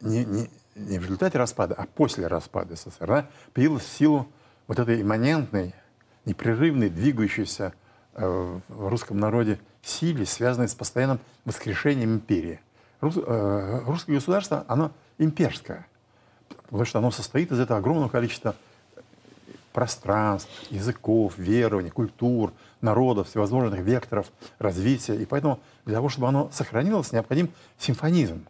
[0.00, 3.10] не, не, не в результате распада, а после распада СССР.
[3.10, 4.28] Она появилась в силу
[4.68, 5.74] вот этой имманентной,
[6.24, 7.81] непрерывной, двигающейся э,
[8.14, 12.60] в русском народе силе, связанной с постоянным воскрешением империи–
[13.02, 15.88] Э, русское государство, оно имперское,
[16.64, 18.54] потому что оно состоит из этого огромного количества
[19.72, 25.16] пространств, языков, верований, культур, народов, всевозможных векторов развития.
[25.16, 28.46] И поэтому для того, чтобы оно сохранилось, необходим симфонизм.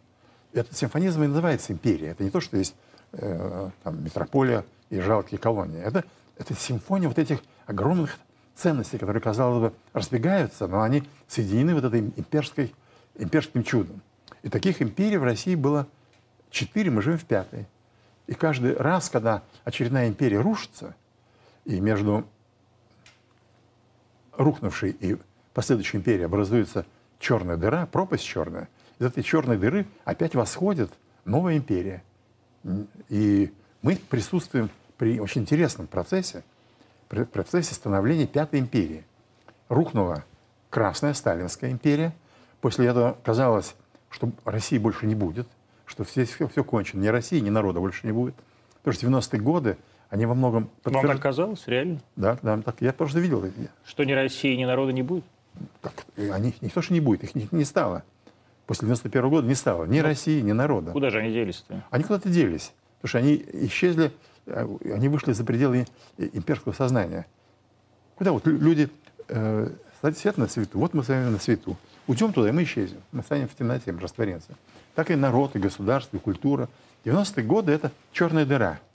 [0.53, 2.09] Этот симфонизм и называется империя.
[2.09, 2.75] Это не то, что есть
[3.13, 5.81] э, там, метрополия и жалкие колонии.
[5.81, 6.03] Это,
[6.37, 8.19] это симфония вот этих огромных
[8.55, 12.73] ценностей, которые, казалось бы, разбегаются, но они соединены вот этой имперской,
[13.15, 14.01] имперским чудом.
[14.43, 15.87] И таких империй в России было
[16.49, 17.67] четыре, мы живем в пятой.
[18.27, 20.95] И каждый раз, когда очередная империя рушится,
[21.65, 22.25] и между
[24.33, 25.17] рухнувшей и
[25.53, 26.85] последующей империей образуется
[27.19, 30.91] черная дыра, пропасть черная, из этой черной дыры опять восходит
[31.25, 32.03] новая империя.
[33.09, 36.43] И мы присутствуем при очень интересном процессе,
[37.31, 39.03] процессе становления Пятой империи.
[39.69, 40.23] Рухнула
[40.69, 42.13] Красная Сталинская империя.
[42.61, 43.75] После этого казалось,
[44.09, 45.47] что России больше не будет,
[45.85, 47.01] что здесь все, все кончено.
[47.01, 48.35] Ни России, ни народа больше не будет.
[48.81, 49.77] Потому что 90-е годы
[50.09, 50.69] они во многом...
[50.83, 51.07] Подтвержд...
[51.07, 51.99] Вам так казалось, реально?
[52.15, 53.43] Да, да, так, я просто видел.
[53.83, 55.23] Что ни России, ни народа не будет?
[55.81, 58.03] Так, они, не то, что не будет, их не, не стало.
[58.67, 60.91] После 91 года не стало ни ну, России, ни народа.
[60.91, 61.83] Куда же они делись-то?
[61.89, 62.73] Они куда-то делись.
[63.03, 64.11] Потому что они исчезли,
[64.45, 65.85] э, они вышли за пределы
[66.17, 67.27] имперского сознания.
[68.15, 68.89] Куда вот люди
[69.27, 69.69] э,
[70.15, 71.77] свет на свету, вот мы с вами на свету.
[72.07, 73.01] Уйдем туда, и мы исчезнем.
[73.11, 74.55] Мы станем в темноте, мы растворимся.
[74.95, 76.69] Так и народ, и государство, и культура.
[77.03, 78.79] 90-е годы— это черная дыра—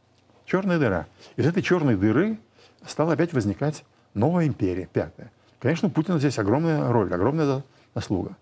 [0.48, 1.06] черная дыра.
[1.36, 2.38] Из этой черной дыры
[2.86, 3.84] стала опять возникать
[4.14, 5.30] новая империя, пятая.
[5.60, 7.62] Конечно, у Путина здесь огромная роль, огромная
[7.94, 8.36] заслуга.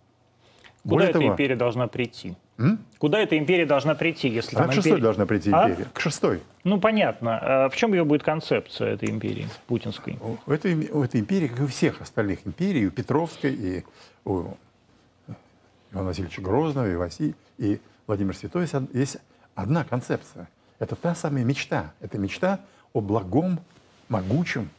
[0.82, 2.36] Куда Более эта того, империя должна прийти?
[2.58, 2.78] М?
[2.98, 5.02] Куда эта империя должна прийти, если а к шестой империя...
[5.02, 5.68] должна прийти а?
[5.68, 5.88] империя.
[5.92, 5.96] А?
[5.96, 6.42] К шестой.
[6.64, 7.38] Ну, понятно.
[7.38, 10.18] А в чем ее будет концепция этой империи, путинской?
[10.46, 13.84] У этой, у этой империи, как и у всех остальных империй, у Петровской, и
[14.24, 14.54] у
[15.92, 19.18] Ивана Васильевича Грозного, и Василия, и Владимира Святой, есть
[19.54, 20.48] одна концепция.
[20.78, 21.92] Это та самая мечта.
[22.00, 22.60] Это мечта
[22.92, 23.60] о благом,
[24.08, 24.70] могучем,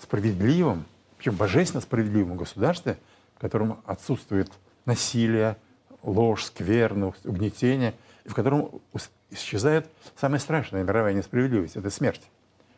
[0.00, 0.84] справедливом,
[1.16, 2.98] причем божественно справедливом государстве,
[3.36, 4.50] в котором отсутствует
[4.84, 5.56] насилие,
[6.02, 7.94] ложь, скверность, угнетение,
[8.24, 8.70] в котором
[9.30, 9.86] исчезает
[10.16, 12.22] самая страшная мировая несправедливость– это смерть.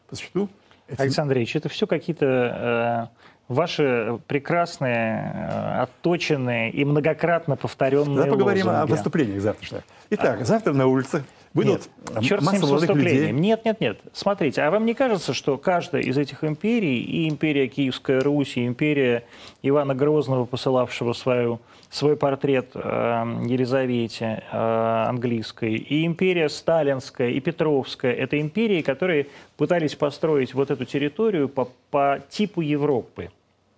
[0.09, 0.49] По существу,
[0.89, 1.01] эти...
[1.01, 8.67] Александр Ильич, это все какие-то э, ваши прекрасные, э, отточенные и многократно повторенные Давай поговорим
[8.67, 8.91] лозунги.
[8.91, 9.83] о выступлениях завтрашних.
[10.11, 10.45] Итак, а...
[10.45, 13.33] завтра на улице Выйдут нет, черт масса молодых людей.
[13.33, 14.01] Нет, нет, нет.
[14.13, 18.67] Смотрите, а вам не кажется, что каждая из этих империй, и империя Киевская Русь, и
[18.67, 19.25] империя
[19.63, 28.13] Ивана Грозного, посылавшего свою, свой портрет э, Елизавете э, английской, и империя Сталинская, и Петровская,
[28.13, 29.27] это империи, которые
[29.57, 33.31] пытались построить вот эту территорию по, по типу Европы.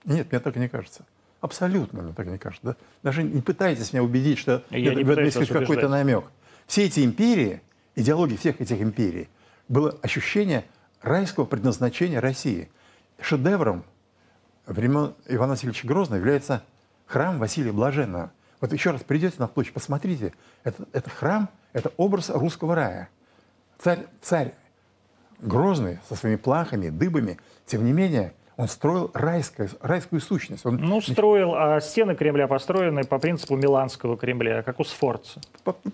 [0.04, 1.04] Нет, мне так не кажется.
[1.40, 2.66] Абсолютно мне так не кажется.
[2.66, 2.76] Да?
[3.02, 6.24] Даже не пытайтесь меня убедить, что Я это, не есть какой-то намек.
[6.66, 7.60] Все эти империи,
[7.94, 9.28] идеология всех этих империй,
[9.68, 10.64] было ощущение
[11.00, 12.70] райского предназначения России.
[13.20, 13.84] Шедевром
[14.66, 16.62] времен Ивана Васильевича Грозного является
[17.06, 18.32] храм Василия Блаженного.
[18.60, 20.32] Вот еще раз придете на площадь, посмотрите.
[20.64, 23.08] Это, это храм, это образ русского рая.
[23.78, 24.54] Царь, царь
[25.42, 27.36] Грозный со своими плахами, дыбами,
[27.66, 30.64] тем не менее, он строил райское, райскую сущность.
[30.64, 30.76] Он...
[30.76, 35.40] Ну, строил, а стены Кремля построены по принципу Миланского Кремля, как у Сфорца.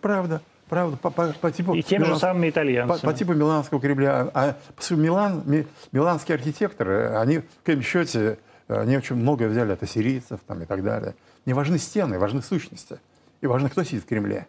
[0.03, 0.43] Правда.
[0.69, 1.75] Правда, по, по, по типу...
[1.75, 2.07] И Милан...
[2.07, 3.01] же самыми итальянцами.
[3.01, 4.31] По, по типу Миланского Кремля.
[4.35, 8.39] А, а Милан, ми, миланские архитекторы, они, в конечном счете,
[8.69, 11.15] они очень многое взяли от ассирийцев там, и так далее.
[11.47, 12.99] Не важны стены, важны сущности.
[13.41, 14.47] И важно, кто сидит в Кремле.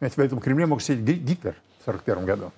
[0.00, 1.54] Ведь в этом Кремле мог сидеть Гитлер
[1.84, 2.52] в 1941 году.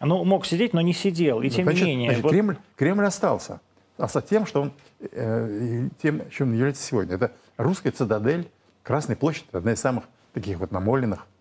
[0.00, 1.42] Ну, мог сидеть, но не сидел.
[1.42, 2.10] И тем значит, не менее...
[2.10, 2.32] Значит, вот...
[2.32, 3.60] Кремль, Кремль остался.
[3.98, 7.14] Остался тем, что он, э, тем, чем он является сегодня.
[7.14, 8.48] Это русская цитадель,
[8.82, 11.31] Красная площадь, одна из самых таких вот намоленных Э,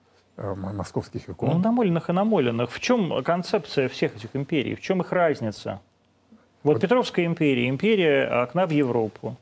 [0.42, 1.50] московских икон.
[1.50, 2.72] Ну, намоленных и намоленных.
[2.72, 4.76] В чем концепция всех этих империй?
[4.76, 5.82] В чем их разница?
[6.64, 6.82] Вот, вот.
[6.82, 9.38] Петровская империя, империя окна в Европу.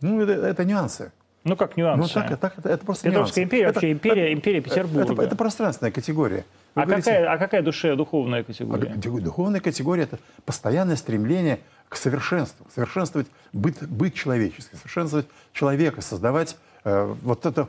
[0.00, 1.12] Ну, это, это нюансы.
[1.44, 2.18] Ну, как нюансы?
[2.18, 3.44] Ну, так, так, это, это просто Петровская нюансы.
[3.44, 5.12] империя, это, вообще империя, это, империя Петербурга.
[5.12, 6.44] Это, это пространственная категория.
[6.74, 8.92] а, говорите, какая, а какая душе духовная категория?
[8.92, 16.56] А, духовная категория– это постоянное стремление к совершенству, совершенствовать быт, быт человеческий, совершенствовать человека, создавать
[16.84, 17.68] э, вот это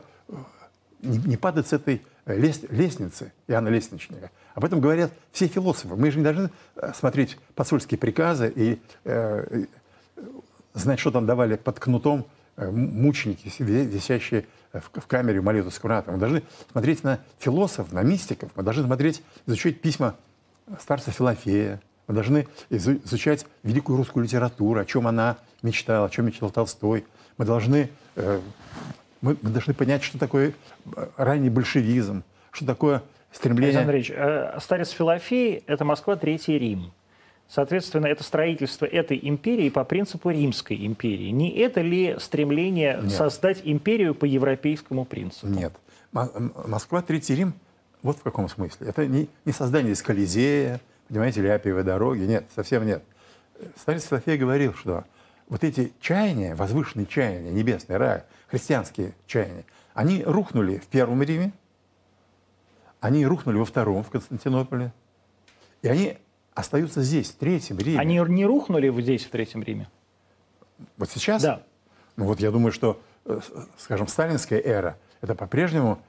[1.07, 4.31] не, не падать с этой э, лес, лестницы Иоанна Лестничника.
[4.53, 5.95] Об этом говорят все философы.
[5.95, 9.65] Мы же не должны э, смотреть посольские приказы и э,
[10.73, 16.11] знать, что там давали под кнутом э, мученики, висящие в, камере молитвы Скурата.
[16.11, 18.51] Мы должны смотреть на философов, на мистиков.
[18.55, 20.15] Мы должны смотреть, изучать письма
[20.79, 21.81] старца Филофея.
[22.07, 27.05] Мы должны изучать великую русскую литературу, о чем она мечтала, о чем мечтал Толстой.
[27.37, 28.39] Мы должны э,
[29.21, 30.53] мы, мы должны понять, что такое
[30.95, 33.79] э, ранний большевизм, что такое стремление...
[33.79, 36.91] Александр Ильич, э, старец Филофей– это Москва, Третий Рим.
[37.49, 41.29] Соответственно, это строительство этой империи по принципу Римской империи.
[41.29, 43.11] Не это ли стремление Нет.
[43.13, 45.47] создать империю по европейскому принципу?
[45.47, 45.73] Нет.
[46.11, 47.53] Москва, Третий Рим,
[48.01, 48.87] вот в каком смысле.
[48.87, 52.23] Это не, не создание из Колизея, понимаете, или Апиевой дороги.
[52.23, 53.01] Нет, совсем нет.
[53.77, 55.05] Старец Филофей говорил, что
[55.47, 61.51] вот эти чаяния, возвышенные чаяния, небесный рай, христианские чаяния, они рухнули в Первом Риме,
[62.99, 64.93] они рухнули во Втором, в Константинополе,
[65.81, 66.17] и они
[66.53, 67.99] остаются здесь, в Третьем Риме.
[67.99, 69.87] Они не рухнули здесь, в Третьем Риме?
[70.97, 71.41] Вот сейчас?
[71.41, 71.63] Да.
[72.15, 73.39] Ну вот я думаю, что, э,
[73.77, 75.99] скажем, сталинская эра– это по-прежнему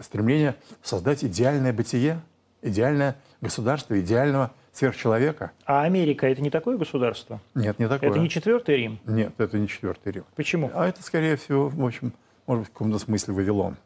[0.00, 2.20] стремление создать идеальное бытие,
[2.62, 5.50] идеальное государство, идеального сверхчеловека.
[5.66, 7.40] А Америка– это не такое государство?
[7.54, 8.10] Нет, не такое.
[8.10, 8.98] Это не четвертый Рим?
[9.04, 10.24] Нет, это не четвертый Рим.
[10.36, 10.70] Почему?
[10.74, 12.12] А это, скорее всего, в общем,
[12.46, 13.76] может быть, в каком-то смысле Вавилон.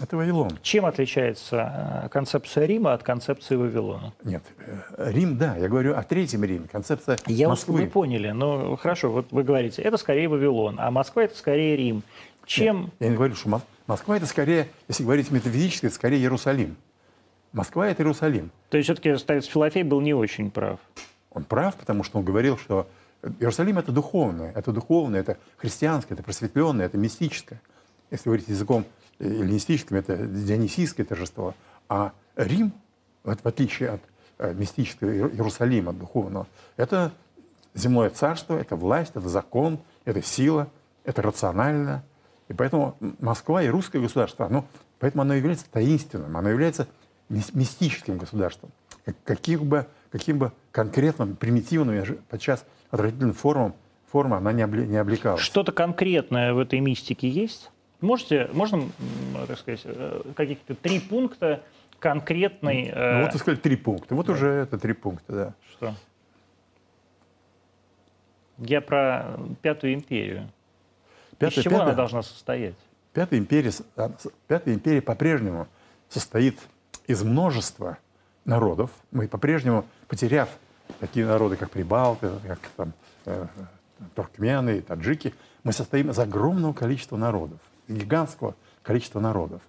[0.00, 0.58] Это Вавилон.
[0.62, 4.12] Чем отличается э, концепция Рима от концепции Вавилона?
[4.24, 7.82] Нет, э, Рим, да, я говорю о Третьем Риме, концепция я Москвы.
[7.82, 12.02] Вы поняли, но хорошо, вот вы говорите, это скорее Вавилон, а Москва это скорее Рим.
[12.44, 12.82] Чем...
[12.82, 16.76] Нет, я не говорю, что Москва это скорее, если говорить метафизически, это скорее Иерусалим.
[17.54, 18.50] Москва это Иерусалим.
[18.68, 20.80] То есть все-таки старец Филофей был не очень прав.
[21.30, 22.88] Он прав, потому что он говорил, что
[23.22, 27.62] Иерусалим это духовное, это духовное, это христианское, это просветленное, это мистическое.
[28.10, 28.84] Если говорить языком
[29.20, 31.54] эллинистическим, это дионисийское торжество.
[31.88, 32.72] А Рим,
[33.22, 34.00] вот в отличие от
[34.38, 37.12] э, мистического Иерусалима духовного, это
[37.72, 40.68] земное царство, это власть, это закон, это сила,
[41.04, 42.02] это рационально.
[42.48, 44.66] И поэтому Москва и русское государство, оно,
[44.98, 46.88] поэтому оно является таинственным, оно является
[47.28, 48.70] мистическим государством.
[49.24, 53.74] Каким бы, каким бы конкретным, примитивным, подчас отвратительным формам,
[54.10, 55.40] форма она не, обли, не облекалась.
[55.40, 57.70] Что-то конкретное в этой мистике есть?
[58.00, 58.88] Можете, можно,
[59.46, 61.62] так сказать, э, какие-то три пункта
[61.98, 62.92] конкретной...
[62.94, 64.14] Ну, вот, так сказать, три пункта.
[64.14, 64.32] Вот да.
[64.32, 65.54] уже это три пункта, да.
[65.72, 65.94] Что?
[68.58, 70.50] Я про Пятую империю.
[71.38, 72.76] Пятая, Из чего пятая, она должна состоять?
[73.12, 74.12] Пятая империя, а,
[74.46, 75.66] Пятая империя по-прежнему
[76.08, 76.58] состоит
[77.06, 77.98] из множества
[78.44, 78.90] народов.
[79.10, 80.48] Мы по-прежнему, потеряв
[81.00, 82.92] такие народы, как прибалты, как там,
[83.26, 83.46] э,
[84.14, 89.62] туркмены, таджики, мы состоим из огромного количества народов, гигантского количества народов.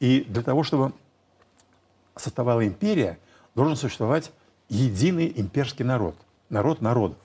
[0.00, 0.92] И для того, чтобы
[2.16, 3.18] составала империя,
[3.54, 4.32] должен существовать
[4.68, 6.16] единый имперский народ,
[6.48, 7.18] народ народов.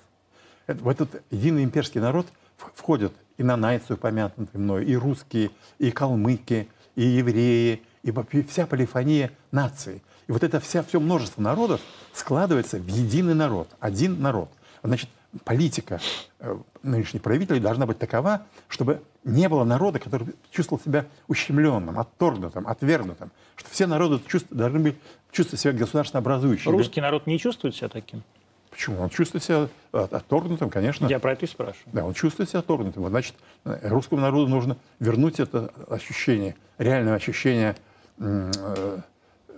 [0.67, 2.27] В этот единый имперский народ
[2.57, 10.01] входят и нанайцы, упомянутые мной, и русские, и калмыки, и евреи, и вся полифония наций.
[10.27, 11.81] И вот это вся, все множество народов
[12.13, 14.49] складывается в единый народ, один народ.
[14.83, 15.09] Значит,
[15.43, 15.99] политика
[16.39, 22.67] э, нынешних правителей должна быть такова, чтобы не было народа, который чувствовал себя ущемленным, отторгнутым,
[22.67, 23.31] отвергнутым.
[23.55, 24.95] Что все народы чувств, должны быть,
[25.31, 26.71] чувствовать себя государственно образующими.
[26.71, 28.23] Русский народ не чувствует себя таким?
[28.71, 29.01] Почему?
[29.01, 31.05] Он чувствует себя отторгнутым, конечно.
[31.05, 31.93] Я про это и спрашиваю.
[31.93, 33.05] Да, он чувствует себя отторгнутым.
[33.07, 33.35] Значит,
[33.65, 37.75] русскому народу нужно вернуть это ощущение, реальное ощущение
[38.21, 38.99] э,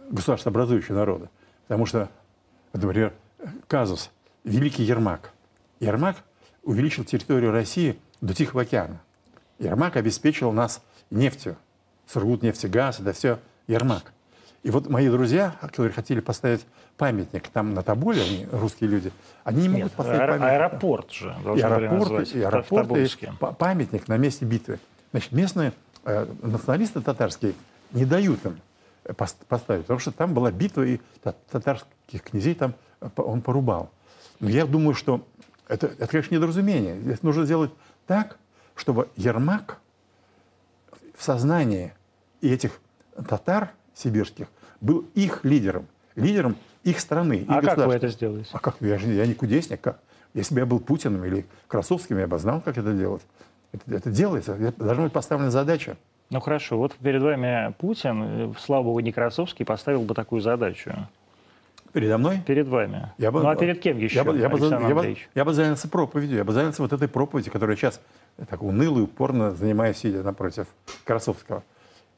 [0.10, 1.30] государства образующего народа.
[1.68, 2.10] Потому что,
[2.74, 3.14] например,
[3.68, 4.12] казус
[4.44, 5.32] Великий Ермак.
[5.80, 6.18] Ермак
[6.64, 9.02] увеличил территорию России до Тихого океана.
[9.60, 11.58] Ермак обеспечил нас нефтью.
[12.08, 14.12] Сургутнефтегаз, это все Ермак.
[14.64, 16.66] И вот мои друзья, которые хотели поставить
[16.98, 19.12] памятник там на Тоболе, они, русские люди,
[19.44, 20.48] они не могут Нет, поставить аэро- памятник.
[20.48, 24.80] Аэропорт же и аэропорт, и, аэропорт и памятник на месте битвы.
[25.12, 25.74] Значит, местные
[26.06, 27.56] э, националисты татарские
[27.94, 28.60] не дают им
[29.18, 31.00] поставить, потому что там была битва, и
[31.52, 33.92] татарских князей там э, он порубал.
[34.40, 35.26] Но я думаю, что
[35.68, 37.00] это, это конечно, недоразумение.
[37.02, 37.72] Здесь нужно сделать
[38.08, 38.38] так,
[38.76, 39.80] чтобы Ермак
[41.16, 41.94] в сознании
[42.42, 42.80] этих
[43.28, 44.48] татар сибирских
[44.82, 47.46] был их лидером, лидером их страны.
[47.48, 48.50] А как вы это сделаете?
[48.52, 48.76] А как?
[48.82, 49.82] Я, же, я не кудесник.
[49.82, 50.00] Как?
[50.34, 53.22] Если бы я был Путиным или Красовским, я бы знал, как это делать.
[53.72, 54.54] Это, это делается.
[54.54, 55.98] Это должна быть поставлена задача.
[56.34, 60.92] Ну хорошо, вот перед вами Путин, э, слава богу, не Красовский, поставил бы такую задачу.
[61.92, 62.40] Передо мной?
[62.44, 63.12] Перед вами.
[63.20, 65.54] Я бы, ну а перед кем еще, я бы, я бы, я бы, я бы
[65.54, 68.02] занялся проповедью, я бы занялся вот этой проповедью, которая сейчас
[68.50, 70.66] так уныло и упорно занимаюсь, сидя напротив
[71.04, 71.62] Красовского.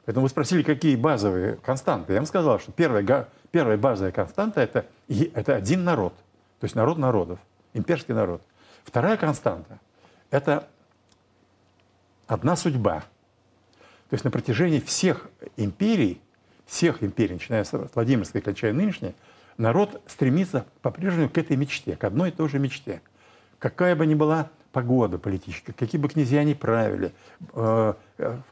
[0.06, 2.14] Поэтому вы спросили, какие базовые константы.
[2.14, 6.14] Я вам сказал, что первая, первая базовая константа это,– это один народ.
[6.60, 7.38] То есть народ народов,
[7.74, 8.40] имперский народ.
[8.82, 9.78] Вторая константа–
[10.30, 10.66] это
[12.26, 13.04] одна судьба.
[14.08, 16.20] То есть на протяжении всех империй,
[16.66, 19.14] всех империй, начиная с Владимирской кончая нынешней,
[19.58, 23.02] народ стремится по-прежнему к этой мечте, к одной и той же мечте.
[23.58, 27.12] Какая бы ни была погода политическая, какие бы князья ни правили,
[27.54, 27.94] э,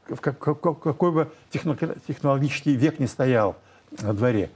[0.07, 3.57] какой бы технологический век ни стоял
[4.01, 4.51] на дворе,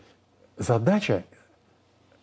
[0.56, 1.24] задача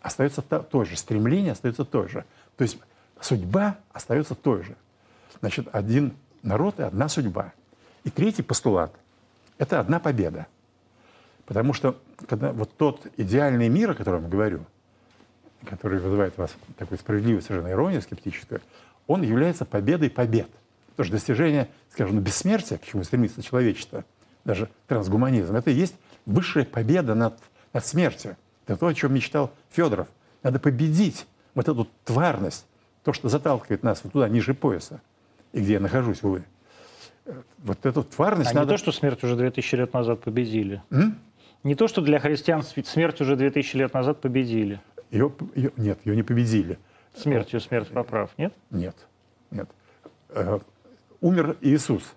[0.01, 2.25] остается той же, стремление остается той же.
[2.57, 2.79] То есть
[3.21, 4.75] судьба остается той же.
[5.39, 7.53] Значит, один народ и одна судьба.
[8.05, 8.95] И третий постулат–
[9.57, 10.47] это одна победа.
[11.45, 14.65] Потому что когда вот тот идеальный мир, о котором я говорю,
[15.65, 18.61] который вызывает у вас такую справедливую совершенно иронию скептическую,
[19.07, 20.49] он является победой побед.
[20.91, 24.05] Потому что достижение, скажем, бессмертия, к чему стремится человечество,
[24.45, 25.95] даже трансгуманизм, это и есть
[26.25, 27.39] высшая победа над,
[27.73, 28.37] над смертью.
[28.67, 30.07] Это то, о чем мечтал Федоров.
[30.43, 31.25] Надо победить
[31.55, 32.65] вот эту тварность,
[33.03, 35.01] то, что заталкивает нас вот туда, ниже пояса,
[35.53, 36.43] и где я нахожусь, увы.
[37.57, 38.71] Вот эту тварность а надо...
[38.71, 40.83] не то, что смерть уже 2000 лет назад победили.
[40.91, 41.19] М?
[41.63, 44.79] Не то, что для христиан смерть уже 2000 лет назад победили.
[45.09, 46.77] Ее, ее, нет, ее не победили.
[47.15, 48.53] Смертью смерть поправ, нет?
[48.69, 48.95] Нет,
[49.49, 49.69] нет.
[50.29, 50.59] Э,
[51.21, 52.13] умер Иисус.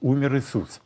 [0.00, 0.80] Умер Иисус.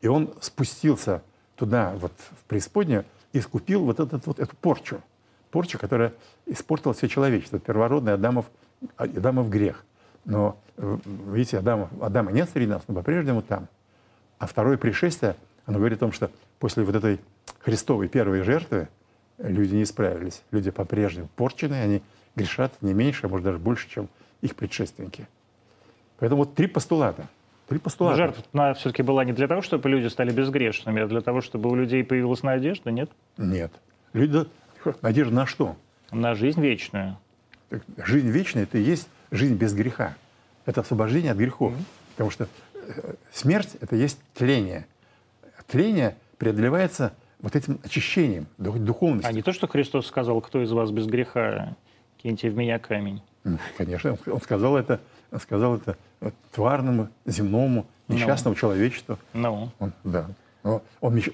[0.00, 1.22] И он спустился
[1.56, 5.02] туда, вот в преисподнюю, и искупил вот, этот, вот эту порчу.
[5.50, 6.14] Порчу, которая
[6.46, 7.58] испортила все человечество.
[7.58, 8.46] Первородный Адамов,
[8.96, 9.84] Адамов грех.
[10.28, 13.66] Но, видите, Адама, Адама нет среди нас, но по-прежнему там.
[14.38, 17.18] А второе пришествие, оно говорит о том, что после вот этой
[17.60, 18.88] Христовой первой жертвы
[19.38, 20.42] люди не справились.
[20.50, 22.02] Люди по-прежнему порчены, они
[22.36, 24.08] грешат не меньше, а может даже больше, чем
[24.42, 25.26] их предшественники.
[26.18, 27.26] Поэтому вот три постулата.
[27.66, 28.18] Три постулата.
[28.18, 31.70] Но жертва все-таки была не для того, чтобы люди стали безгрешными, а для того, чтобы
[31.70, 33.10] у людей появилась надежда, нет?
[33.38, 33.72] Нет.
[34.12, 34.46] Люди...
[35.00, 35.76] Надежда на что?
[36.10, 37.16] На жизнь вечную.
[37.96, 40.16] Жизнь вечная– это и есть жизнь без греха.
[40.66, 41.72] Это освобождение от грехов.
[41.72, 41.84] Mm-hmm.
[42.12, 44.86] Потому что э, смерть– это есть тление.
[45.66, 49.28] Тление преодолевается вот этим очищением, духовностью.
[49.28, 51.76] А не то, что Христос сказал, кто из вас без греха,
[52.16, 53.22] киньте в меня камень.
[53.76, 55.00] Конечно, он сказал это,
[55.30, 55.96] он сказал это
[56.52, 58.14] тварному, земному, ну.
[58.14, 58.58] несчастному no.
[58.58, 59.18] человечеству.
[59.32, 59.70] No.
[59.78, 60.26] Он, да.
[60.64, 60.82] Он,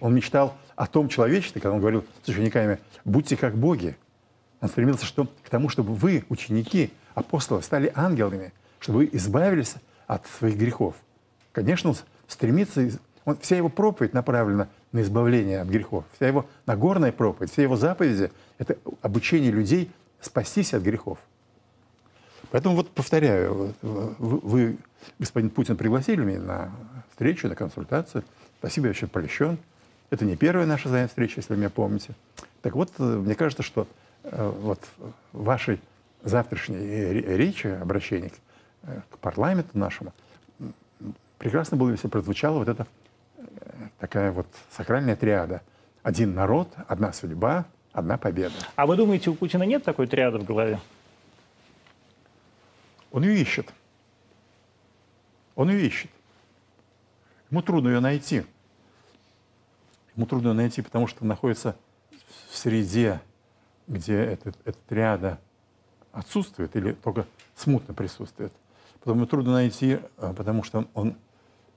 [0.00, 3.96] он мечтал о том человечестве, когда он говорил с учениками, будьте как боги.
[4.60, 9.74] Он стремился что, к тому, чтобы вы, ученики, апостолы, стали ангелами, чтобы избавились
[10.06, 10.94] от своих грехов.
[11.52, 11.96] Конечно, он
[12.28, 12.88] стремится,
[13.24, 16.04] он, вся его проповедь направлена на избавление от грехов.
[16.16, 19.90] Вся его Нагорная проповедь, все его заповеди– это обучение людей
[20.20, 21.18] спастись от грехов.
[22.50, 24.76] Поэтому вот повторяю, вы, вы,
[25.18, 26.72] господин Путин, пригласили меня на
[27.10, 28.22] встречу, на консультацию.
[28.58, 29.58] Спасибо, я очень польщен.
[30.10, 32.14] Это не первая наша занятая встреча, если вы меня помните.
[32.62, 33.88] Так вот, мне кажется, что
[34.22, 34.80] э, вот
[35.32, 35.80] вашей
[36.24, 38.34] завтрашней речи, обращении к,
[38.82, 40.12] э, к парламенту нашему,
[41.38, 42.86] прекрасно было, если прозвучало вот это
[43.98, 45.62] такая вот сакральная триада.
[46.02, 48.54] Один народ, одна судьба, одна победа.
[48.76, 50.80] А вы думаете, у Путина нет такой триады в голове?
[53.12, 53.72] Он ее ищет.
[55.54, 56.10] Он ее ищет.
[57.50, 58.44] Ему трудно ее найти.
[60.16, 61.76] Ему трудно ее найти, потому что находится
[62.50, 63.20] в среде,
[63.86, 65.38] где этот, эта триада
[66.14, 68.52] отсутствует или только смутно присутствует.
[69.00, 71.16] Потом ему трудно найти, а, потому что он,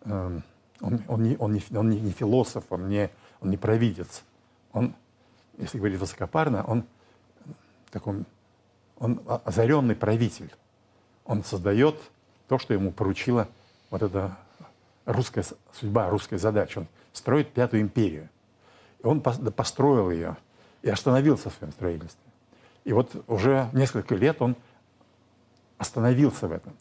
[0.06, 0.44] эм,
[0.80, 3.10] он, он, не, он, не, он не философ, он не,
[3.42, 4.24] он не провидец.
[4.72, 4.96] Он,
[5.58, 6.86] если говорить высокопарно, он,
[7.92, 8.24] такой,
[8.98, 10.54] он озаренный правитель.
[11.26, 11.96] Он создает
[12.48, 13.50] то, что ему поручила
[13.90, 14.38] вот эта
[15.06, 16.80] русская судьба, русская задача.
[16.80, 18.30] Он строит Пятую империю.
[19.04, 20.38] И он построил ее
[20.82, 22.27] и остановился в своем строительстве.
[22.88, 24.56] И вот уже несколько лет он
[25.78, 26.72] остановился в этом.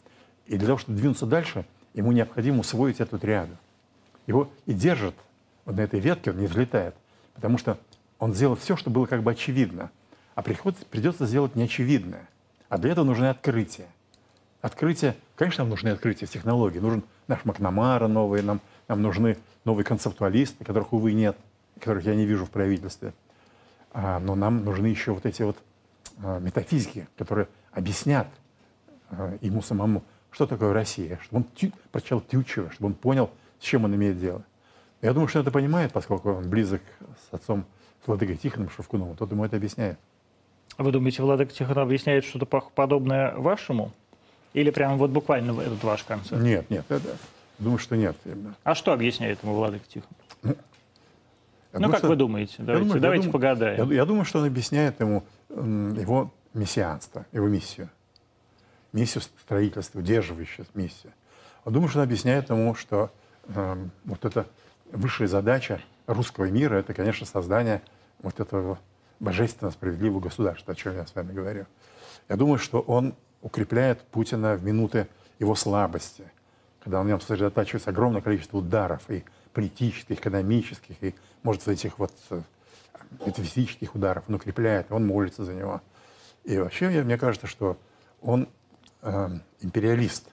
[0.45, 3.57] И для того, чтобы двинуться дальше, ему необходимо усвоить эту триаду.
[4.25, 5.15] Его и держат
[5.65, 6.95] вот на этой ветке, он не взлетает,
[7.33, 7.77] потому что
[8.19, 9.91] он сделал все, что было как бы очевидно.
[10.33, 12.29] А приход придется сделать неочевидное.
[12.69, 13.87] А для этого нужны открытия.
[14.61, 16.79] Открытия, конечно, нам нужны открытия в технологии.
[16.79, 21.35] Нужен наш Макнамара новый, нам, нам нужны новые концептуалисты, которых, увы, нет,
[21.81, 23.11] которых я не вижу в правительстве.
[23.91, 25.57] А, но нам нужны еще вот эти вот
[26.17, 28.27] метафизики, которые объяснят
[29.09, 33.63] а, ему самому, что такое Россия, чтобы он тю, прочитал Тютчева, чтобы он понял, с
[33.63, 34.43] чем он имеет дело.
[35.01, 36.81] Я думаю, что он это понимает, поскольку он близок
[37.29, 37.65] с отцом,
[38.03, 39.99] с владыкой Тихоном Шевкуновым, тот ему это объясняет.
[40.77, 43.91] Вы думаете, владыка Тихон объясняет что-то подобное вашему?
[44.53, 46.41] Или прямо вот буквально этот ваш концерт?
[46.41, 47.17] Нет, нет, это,
[47.59, 48.15] думаю, что нет.
[48.63, 50.09] А что объясняет ему владыка Тихон?
[50.43, 50.55] Ну,
[51.73, 52.55] ну думаю, как что, вы думаете?
[52.59, 53.89] Давайте, думаю, давайте я погадаем.
[53.89, 57.89] Я, я думаю, что он объясняет ему его мессианство, его миссию.
[58.93, 61.13] Миссию строительства, удерживающую миссию.
[61.65, 63.11] Я думаю, что он объясняет ему, что
[63.47, 64.47] э, вот эта
[64.91, 67.81] высшая задача русского мира, это, конечно, создание
[68.19, 68.79] вот этого
[69.19, 71.65] божественно справедливого государства, о чем я с вами говорю.
[72.29, 75.07] Я думаю, что он укрепляет Путина в минуты
[75.39, 76.23] его слабости,
[76.83, 79.23] когда на нем сосредотачивается огромное количество ударов и
[79.53, 82.41] политических, экономических, и, может, этих вот э,
[83.25, 85.81] это физических ударов, он укрепляет, он молится за него.
[86.43, 87.77] И вообще, мне, мне кажется, что
[88.21, 88.47] он
[89.01, 89.29] э,
[89.61, 90.29] империалист.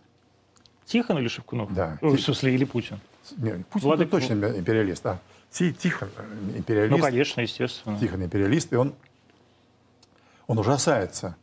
[0.87, 1.72] Тихон или Шевкунов?
[1.75, 1.99] Да.
[2.03, 3.01] Ой, в смысле, или Путин?
[3.37, 5.05] Нет, Путин это точно империалист.
[5.07, 5.18] А
[5.51, 6.97] Ти- Тихон э, империалист.
[6.97, 7.99] Ну, конечно, естественно.
[7.99, 8.95] Тихон империалист, и он,
[10.47, 11.37] он ужасается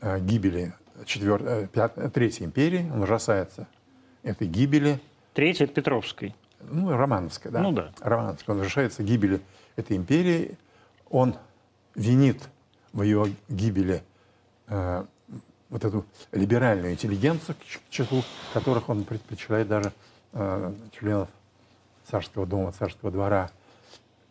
[0.00, 0.72] э, гибели
[1.06, 1.42] четвер...
[1.44, 3.66] э, пят- Третьей империи, он ужасается
[4.22, 5.00] этой гибели,
[5.34, 6.34] это Петровской.
[6.70, 7.60] Ну, Романовской, да.
[7.60, 7.92] Ну да.
[8.00, 8.54] Романовской.
[8.54, 9.40] Он ужасается гибели
[9.76, 10.56] этой империи,
[11.10, 11.36] он
[11.94, 12.48] винит
[12.92, 14.02] в ее гибели
[14.68, 15.04] э,
[15.68, 19.92] вот эту либеральную интеллигенцию, к числу которых он предпочитает даже
[20.32, 21.28] э, членов
[22.08, 23.50] царского дома, царского двора,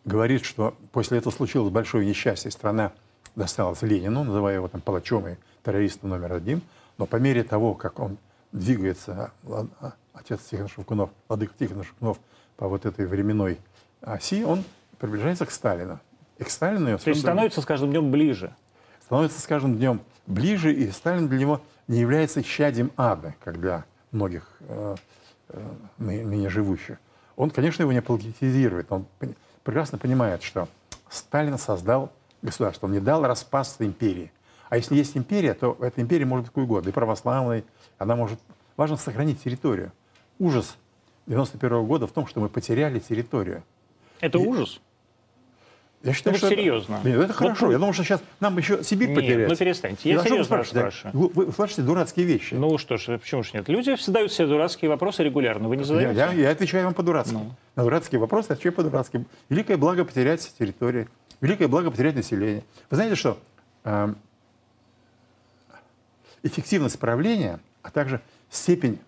[0.04, 2.92] говорит, что после этого случилось большое несчастье, страна
[3.36, 6.62] досталась Ленину, называя его там палачом и террористом номер один,
[6.98, 8.16] но по мере того, как он
[8.52, 12.18] двигается, а, а, отец Тихон Шевкунов, владыка Тихон Шевкунов,
[12.56, 13.58] по вот этой временной
[14.00, 14.64] оси, он
[14.98, 16.00] приближается к Сталину.
[16.38, 18.54] И к Сталину То есть становится с каждым днем ближе.
[19.04, 23.84] становится с каждым днем ближе, и Сталин для него не является исчадием ада, как для
[24.10, 24.96] многих э,
[25.48, 26.98] э, ны- ныне живущих.
[27.36, 29.06] Он, конечно, его не политизирует, он
[29.64, 30.68] прекрасно понимает, что
[31.08, 32.12] Сталин создал
[32.42, 34.32] государство, он не дал распасться империи.
[34.68, 37.64] А если есть империя, то эта империя может быть какой угодно, и православной,
[37.98, 38.38] она может...
[38.76, 39.92] Важно сохранить территорию.
[40.38, 40.76] Ужас
[41.26, 43.62] 91 года в том, что мы потеряли территорию.
[44.20, 44.80] Это И- ужас.
[46.02, 47.00] Я считаю, Ну, что это- серьезно.
[47.02, 47.60] Нет, это Вот хорошо.
[47.60, 49.48] пусть- Я думаю, что сейчас нам еще Сибирь Нет, потерять.
[49.48, 50.10] ну перестаньте.
[50.10, 50.98] Я вы серьезно вас спрашиваете?
[50.98, 51.28] спрашиваю.
[51.34, 52.54] Вы, вы спрашиваете дурацкие вещи.
[52.54, 53.68] Ну что ж, почему же нет?
[53.70, 55.66] Люди задают себе дурацкие вопросы регулярно.
[55.68, 56.18] Вы не я, задаете?
[56.18, 57.32] я- я отвечаю вам по-дурацки.
[57.32, 57.50] Ну.
[57.74, 59.24] На дурацкие вопросы отвечаю по-дурацки.
[59.48, 61.08] Великое благо потерять территории.
[61.40, 62.64] Великое благо потерять население.
[62.90, 63.38] Вы знаете, что
[63.84, 64.16] эм,
[66.42, 68.20] эффективность правления, а также
[68.50, 68.98] степень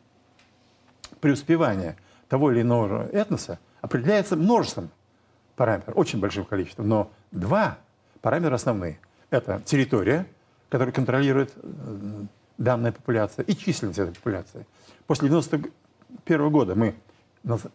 [1.27, 1.97] преуспевания
[2.29, 4.91] того или иного этноса определяется множеством
[5.57, 6.89] параметров, очень большим количеством.
[6.89, 7.79] Но два
[8.21, 9.01] параметра основные.
[9.31, 10.25] Это территория,
[10.69, 12.23] которую контролирует э,
[12.59, 14.67] данная популяция, и численность этой популяции.
[15.09, 16.95] После 91 года мы,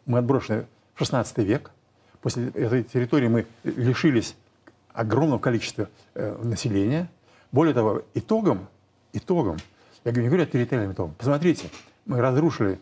[0.06, 1.72] мы отброшены в 16 век.
[2.22, 4.38] После этой территории мы лишились
[4.94, 7.10] огромного количества э, населения.
[7.52, 8.70] Более того, итогом,
[9.12, 9.58] итогом,
[10.06, 11.70] я не говорю о территориальном итогом, посмотрите,
[12.06, 12.80] мы разрушили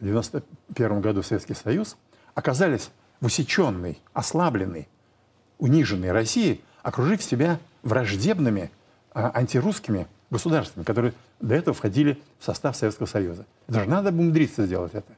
[0.00, 1.96] в 91 году Советский Союз,
[2.34, 2.90] оказались
[3.20, 4.88] в усеченной, ослабленной,
[5.58, 8.70] униженной России, окружив себя враждебными
[9.12, 13.46] а, антирусскими государствами, которые до этого входили в состав Советского Союза.
[13.66, 15.12] Это же надо бы умудриться сделать это.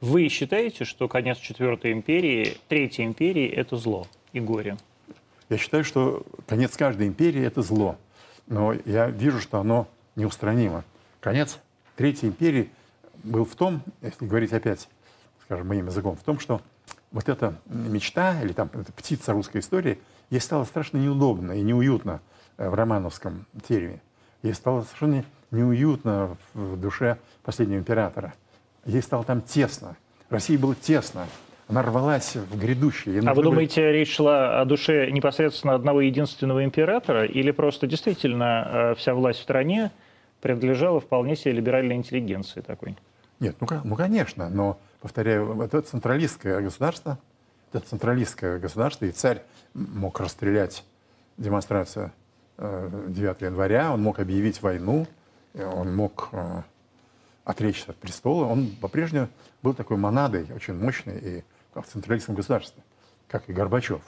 [0.00, 4.76] Вы считаете, что конец Четвертой империи, Третьей империи– это зло и горе?
[5.48, 7.96] Я считаю, что конец каждой империи– это зло.
[8.46, 10.84] Но я вижу, что оно неустранимо.
[11.20, 11.58] Конец
[11.96, 12.70] Третьей империи
[13.24, 14.88] был в том, если говорить опять,
[15.44, 16.60] скажем, моим языком, в том, что
[17.10, 19.98] вот эта мечта или там эта птица русской истории,
[20.30, 22.20] ей стало страшно неудобно и неуютно
[22.56, 24.00] э, в романовском тереме.
[24.42, 28.34] Ей стало совершенно неуютно в душе последнего императора.
[28.84, 29.96] Ей стало там тесно.
[30.28, 31.26] России было тесно.
[31.68, 33.20] Она рвалась в грядущее.
[33.20, 37.86] А вы нужны были- думаете, речь шла о душе непосредственно одного единственного императора, или просто
[37.86, 39.90] действительно э, вся власть в стране
[40.42, 42.96] принадлежала вполне себе либеральной интеллигенции такой?
[43.44, 47.18] Нет, ну, ну конечно, но, повторяю, это централистское государство,
[47.74, 49.42] это централистское государство, и царь
[49.74, 50.82] мог расстрелять
[51.36, 52.10] демонстрацию
[52.56, 55.06] э, 9 января, он мог объявить войну,
[55.52, 56.62] он мог э,
[57.44, 59.28] отречься от престола, он по-прежнему
[59.60, 62.82] был такой монадой, очень мощной и в централистском государстве,
[63.28, 64.00] как и Горбачев.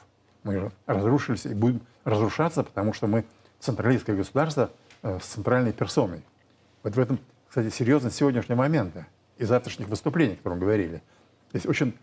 [0.45, 3.27] Мы разрушились и будем разрушаться, потому что мы
[3.61, 4.71] централистское государство
[5.03, 6.23] э, с центральной персоной.
[6.83, 7.19] Вот в этом,
[7.51, 9.07] кстати, серьезность сегодняшнего момента
[9.39, 11.03] и завтрашних выступлений, о котором говорили.
[11.53, 11.95] Здесь очень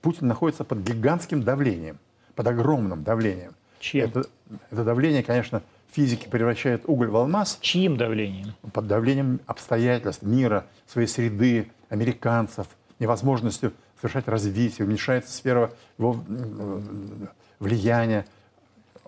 [0.00, 1.98] Путин находится под гигантским давлением,
[2.34, 3.54] под огромным давлением.
[3.80, 4.04] Чьим?
[4.04, 4.26] Это,
[4.70, 8.54] это давление, конечно, физики превращает уголь в алмаз Чьим давлением?
[8.72, 12.66] под давлением обстоятельств мира, своей среды, американцев,
[12.98, 17.28] невозможностью совершать развитие, уменьшается сфера его м,
[17.58, 18.26] влияния.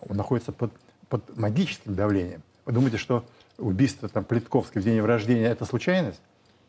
[0.09, 0.73] Он находится под,
[1.09, 2.43] под магическим давлением.
[2.65, 3.25] Вы думаете, что
[3.59, 6.21] убийство там, Плитковской в день его рождения– это случайность?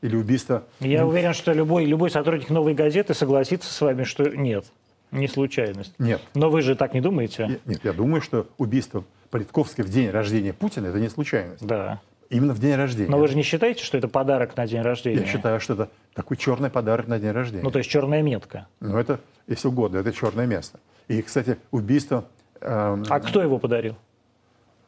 [0.02, 0.64] Или убийство...
[0.80, 4.66] Я уверен, что любой, любой сотрудник «Новой газеты» согласится с вами, что нет,
[5.12, 5.93] не случайность.
[6.00, 6.22] Нет.
[6.36, 7.43] Но вы же так не думаете?
[7.66, 11.66] Я- Нет, я думаю, что убийство Политковской в день рождения Путина– это не случайность.
[11.66, 12.02] Да.
[12.30, 13.10] Именно в день рождения.
[13.10, 15.22] Но вы же не считаете, что это подарок на день рождения?
[15.22, 17.64] Я считаю, что это такой черный подарок на день рождения.
[17.64, 18.68] Ну, то есть черная метка.
[18.80, 20.80] Ну, это, если угодно, это черное место.
[21.08, 22.26] И, кстати, убийство,
[22.62, 23.95] эм, А кто его подарил?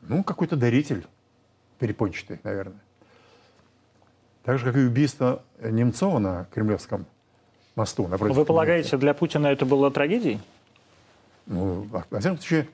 [0.01, 1.05] ну, какой-то даритель
[1.79, 2.79] перепончатый, наверное.
[4.43, 7.05] Так же, как и убийство Немцова на Кремлевском
[7.75, 8.07] мосту.
[8.07, 10.39] Напротив Вы полагаете, для Путина это было трагедией?
[11.45, 12.67] Ну, во всяком случае,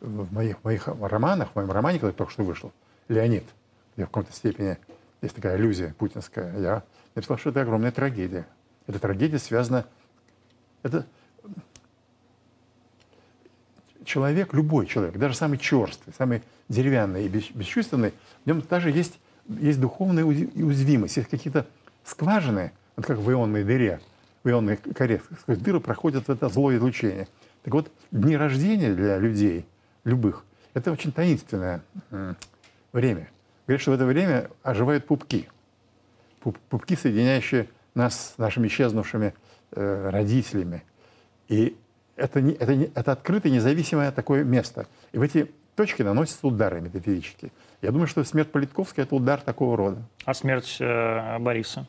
[0.00, 2.72] в моих, моих романах, в моем романе, который только что вышел,
[3.08, 3.44] «Леонид»,
[3.94, 4.76] где в каком-то степени
[5.22, 6.82] есть такая иллюзия путинская, я
[7.14, 8.46] написал, что это огромная трагедия.
[8.86, 9.86] Эта трагедия связана...
[10.82, 11.06] Это
[14.04, 18.12] человек, любой человек, даже самый черствый, самый деревянный и бесчувственный,
[18.44, 19.18] в нем даже есть,
[19.48, 21.66] есть духовная уязвимость, есть какие-то
[22.04, 24.00] скважины, вот как в ионной дыре,
[24.42, 27.28] в ионной коре, сквозь дыры проходит это злое излучение.
[27.62, 29.66] Так вот, дни рождения для людей,
[30.04, 31.82] любых, это очень таинственное
[32.92, 33.28] время.
[33.66, 35.48] Говорят, что в это время оживают пупки.
[36.40, 39.34] Пупки, соединяющие нас с нашими исчезнувшими
[39.72, 40.82] э, родителями.
[41.48, 41.76] И
[42.16, 44.86] это, не, это, не, это открытое, независимое такое место.
[45.12, 47.52] И в эти точки наносятся удары метафизические.
[47.82, 50.02] Я думаю, что смерть Политковская– это удар такого рода.
[50.24, 51.86] А смерть э, Бориса?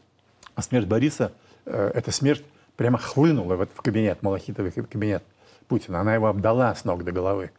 [0.56, 1.32] А смерть Бориса
[1.66, 2.44] э,– эта смерть
[2.76, 5.24] прямо хлынула в, этот, кабинет, Малахитовый кабинет
[5.68, 6.02] Путина.
[6.02, 7.52] Она его обдала с ног до головы.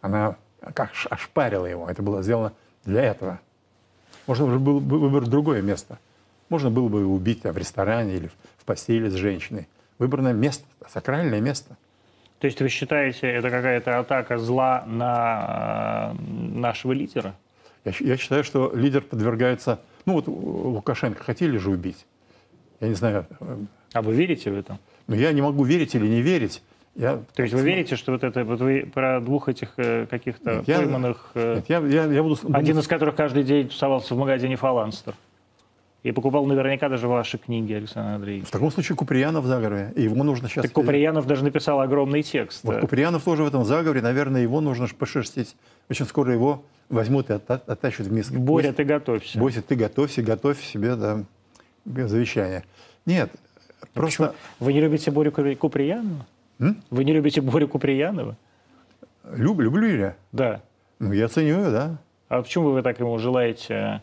[0.00, 0.36] Она
[0.74, 1.88] как ошпарила его.
[1.88, 2.52] Это было сделано
[2.84, 3.40] для этого.
[4.26, 5.98] Можно было бы выбрать другое место.
[6.48, 9.68] Можно было бы его убить а, в ресторане или в постели с женщиной.
[9.98, 11.76] Выбранное место, сакральное место.
[12.42, 17.36] То есть вы считаете, это какая-то атака зла на э, нашего лидера?
[17.84, 19.78] Я, я считаю, что лидер подвергается...
[20.06, 22.04] Ну вот Лукашенко хотели же убить.
[22.80, 23.26] Я не знаю...
[23.38, 23.58] Э,
[23.92, 24.80] а вы верите в это?
[25.06, 26.64] Ну я не могу верить или не верить.
[26.96, 30.64] Я, То есть вы верите, что вот это, вот вы про двух этих э, каких-то
[30.66, 32.40] пойманных, я, нет, я, я, я буду...
[32.52, 35.14] один из которых каждый день тусовался в магазине «Фаланстер».
[36.02, 38.48] И покупал наверняка даже ваши книги, Александр Андреевич.
[38.48, 39.92] В таком случае Куприянов в заговоре.
[39.94, 40.64] И его нужно сейчас...
[40.64, 42.64] Так Куприянов даже написал огромный текст.
[42.64, 44.02] Вот Куприянов тоже в этом заговоре.
[44.02, 45.54] Наверное, его нужно пошерстить.
[45.88, 48.34] Очень скоро его возьмут и оттащат в миску.
[48.34, 49.38] Боря, ты готовься.
[49.38, 51.24] Боря, ты готовься, готовь себе да,
[51.84, 52.64] завещание.
[53.06, 53.30] Нет,
[53.80, 54.26] а просто...
[54.26, 54.38] Почему?
[54.58, 56.26] Вы не любите Борю Куприянова?
[56.58, 56.82] М?
[56.90, 58.36] Вы не любите Борю Куприянова?
[59.32, 60.16] Люб, люблю я.
[60.32, 60.62] Да.
[60.98, 61.98] Ну, я ценю, да.
[62.28, 64.02] А почему вы так ему желаете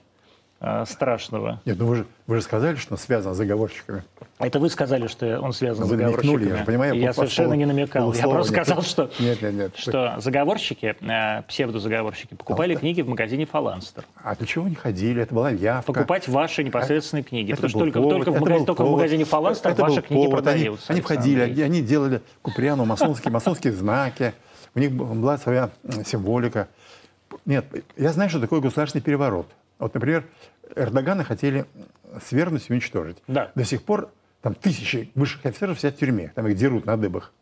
[0.60, 1.62] э, страшного?
[1.66, 4.04] Нет, ну вы же, вы же сказали, что он связан с заговорщиками.
[4.40, 6.58] Это вы сказали, что он связан вы с заговорщиками.
[6.58, 6.96] я понимаю.
[6.96, 8.14] Я совершенно не намекал.
[8.14, 9.72] Я просто нет, сказал, что, нет, нет, нет.
[9.76, 14.06] что заговорщики, э, псевдозаговорщики, покупали а, книги в магазине «Фаланстер».
[14.24, 15.22] А для чего они ходили?
[15.22, 15.94] Это была явка.
[15.94, 17.52] Покупать ваши непосредственные а, книги.
[17.52, 20.44] Потому что только, повод, только, в, магазин, только в магазине «Фаланстер» это ваши книги повод.
[20.44, 20.86] продаются.
[20.90, 24.34] Они, они входили, они, они делали Куприану масонские, масонские знаки.
[24.76, 25.70] У них была своя
[26.06, 26.68] символика.
[27.46, 27.66] Нет,
[27.98, 29.48] я знаю, что такое государственный переворот.
[29.80, 30.26] Вот, например,
[30.76, 31.66] Эрдогана хотели
[32.24, 33.18] свергнуть и уничтожить.
[33.28, 33.52] Да.
[33.56, 34.12] До сих пор
[34.42, 37.34] там тысячи высших офицеров сидят в тюрьме, там их дерут на дыбах.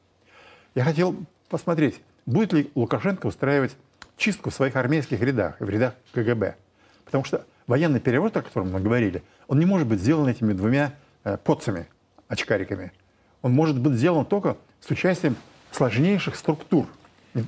[0.75, 1.15] Я хотел
[1.49, 3.75] посмотреть, будет ли Лукашенко устраивать
[4.15, 6.55] чистку в своих армейских рядах, в рядах КГБ.
[7.05, 10.93] Потому что военный переворот, о котором мы говорили, он не может быть сделан этими двумя
[11.23, 11.87] э, поцами,
[12.27, 12.91] очкариками.
[13.41, 15.35] Он может быть сделан только с участием
[15.71, 16.87] сложнейших структур,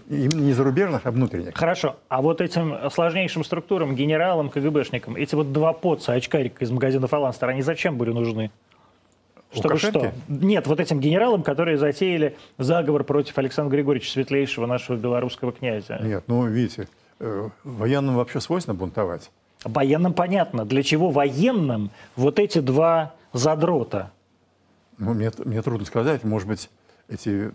[0.10, 1.56] Именно не зарубежных, а внутренних.
[1.56, 1.96] Хорошо.
[2.08, 7.50] А вот этим сложнейшим структурам, генералам, КГБшникам, эти вот два поца, очкарика из магазина «Фаланстер»,
[7.50, 8.52] они зачем были нужны?
[9.52, 10.00] Чтобы Лукашенко?
[10.00, 10.14] что?
[10.28, 16.00] Нет, вот этим генералам, которые затеяли заговор против Александра Григорьевича Светлейшего, нашего белорусского князя.
[16.04, 16.88] Нет, ну, видите,
[17.20, 19.32] э, военным вообще свойственно бунтовать.
[19.64, 20.66] Военным понятно.
[20.66, 24.12] Для чего военным вот эти два задрота?
[25.00, 26.24] Ну, мне, мне трудно сказать.
[26.24, 26.70] Может быть,
[27.08, 27.52] эти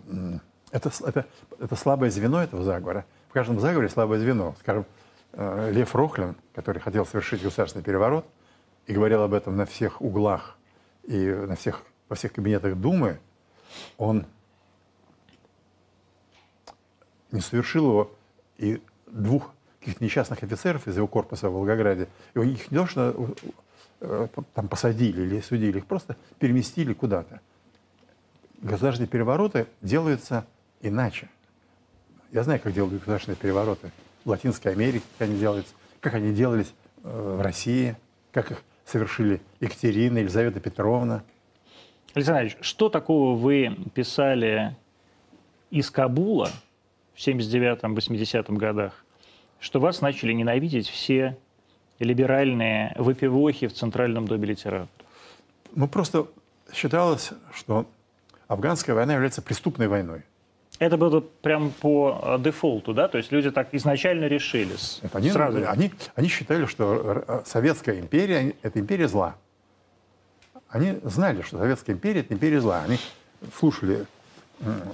[0.75, 1.25] это, это,
[1.57, 3.05] это слабое звено этого заговора.
[3.29, 4.55] В каждом заговоре слабое звено.
[4.59, 4.85] Скажем,
[5.31, 8.25] э, Лев Рохлин, который хотел совершить государственный переворот
[8.85, 10.57] и говорил об этом на всех углах
[11.03, 13.19] и на всех, во всех кабинетах Думы,
[13.97, 14.25] он
[17.31, 18.11] не совершил его,
[18.57, 23.33] и двух каких-то несчастных офицеров из его корпуса в Волгограде, его их не то, что
[24.01, 27.39] э, там посадили или судили, их просто переместили куда-то.
[28.61, 30.45] Государственные перевороты делаются
[30.81, 31.29] иначе.
[32.31, 33.91] Я знаю, как делают государственные перевороты
[34.23, 36.73] в Латинской Америке, как они делаются, как они делались
[37.03, 37.95] э, в России,
[38.31, 41.23] как их совершили Екатерина, Елизавета Петровна.
[42.13, 44.75] Александр Ильич, что такого вы писали
[45.69, 46.49] из Кабула
[47.13, 49.05] в 79-80 годах,
[49.59, 51.37] что вас начали ненавидеть все
[51.99, 54.89] либеральные выпивохи в Центральном доме литературы?
[55.73, 56.27] Ну, просто
[56.73, 57.85] считалось, что
[58.47, 60.23] афганская война является преступной войной.
[60.79, 63.07] Это было прям по э, дефолту, да?
[63.07, 64.75] То есть люди так изначально решили.
[65.01, 65.69] Нет, они, сразу.
[65.69, 69.35] Они, они считали, что э, Советская империя– это империя зла.
[70.67, 72.81] Они знали, что Советская империя– это империя зла.
[72.83, 72.99] Они
[73.57, 74.05] слушали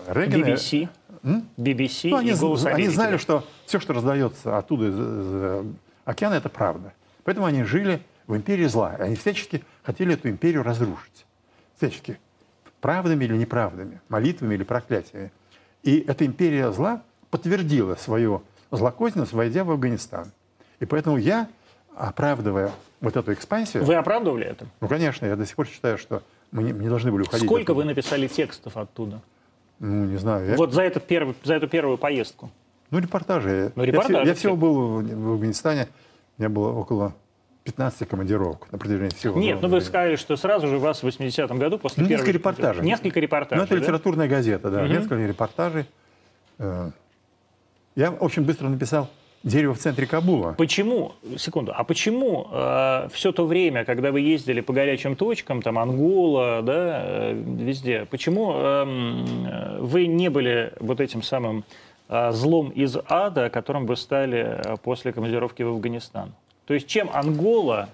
[0.07, 0.53] Рейгана.
[0.53, 0.89] BBC.
[1.23, 1.47] М?
[1.57, 5.65] BBC ну, они, и голос Они знали, что все, что раздается оттуда из, из
[6.05, 6.93] океана, это правда.
[7.23, 8.95] Поэтому они жили в империи зла.
[8.99, 11.25] Они всячески хотели эту империю разрушить.
[11.77, 12.19] Всячески.
[12.81, 15.31] Правдами или неправдами, молитвами или проклятиями.
[15.83, 20.31] И эта империя зла подтвердила свою злокозненность, войдя в Афганистан.
[20.79, 21.47] И поэтому я,
[21.95, 23.83] оправдывая вот эту экспансию...
[23.83, 24.67] Вы оправдывали это?
[24.79, 27.45] Ну, конечно, я до сих пор считаю, что мы не, не должны были уходить.
[27.45, 29.21] Сколько вы написали текстов оттуда?
[29.79, 30.49] Ну, не знаю.
[30.49, 30.55] Я...
[30.55, 32.51] Вот за, этот первый, за эту первую поездку?
[32.91, 33.71] Ну, репортажи.
[33.75, 35.87] Ну, репортажи я, я всего был в Афганистане,
[36.37, 37.15] у меня было около
[37.63, 39.39] 15 командировок на протяжении всего.
[39.39, 42.21] Нет, ну вы сказали, что сразу же вас в 80-м году после ну, первой...
[42.21, 42.83] Несколько репортажей.
[42.83, 43.81] Несколько репортажей, Ну, это да?
[43.81, 44.83] литературная газета, да.
[44.83, 44.87] Угу.
[44.87, 45.85] Несколько репортажей.
[46.57, 46.89] Э,
[47.95, 49.09] я очень быстро написал
[49.43, 50.55] «Дерево в центре Кабула».
[50.57, 55.77] Почему, секунду, а почему э, все то время, когда вы ездили по горячим точкам, там
[55.77, 61.63] Ангола, да, э, везде, почему э, вы не были вот этим самым
[62.09, 66.33] э, злом из ада, которым вы стали э, после командировки в Афганистан?
[66.71, 67.89] То есть чем Ангола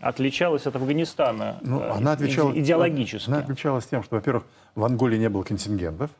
[0.00, 3.30] отличалась от Афганистана ну, она отличалась, идеологически?
[3.30, 4.42] Она отличалась тем, что, во-первых,
[4.74, 6.10] в Анголе не было контингентов,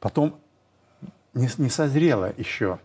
[0.00, 0.38] потом
[1.32, 2.78] не, не созрело еще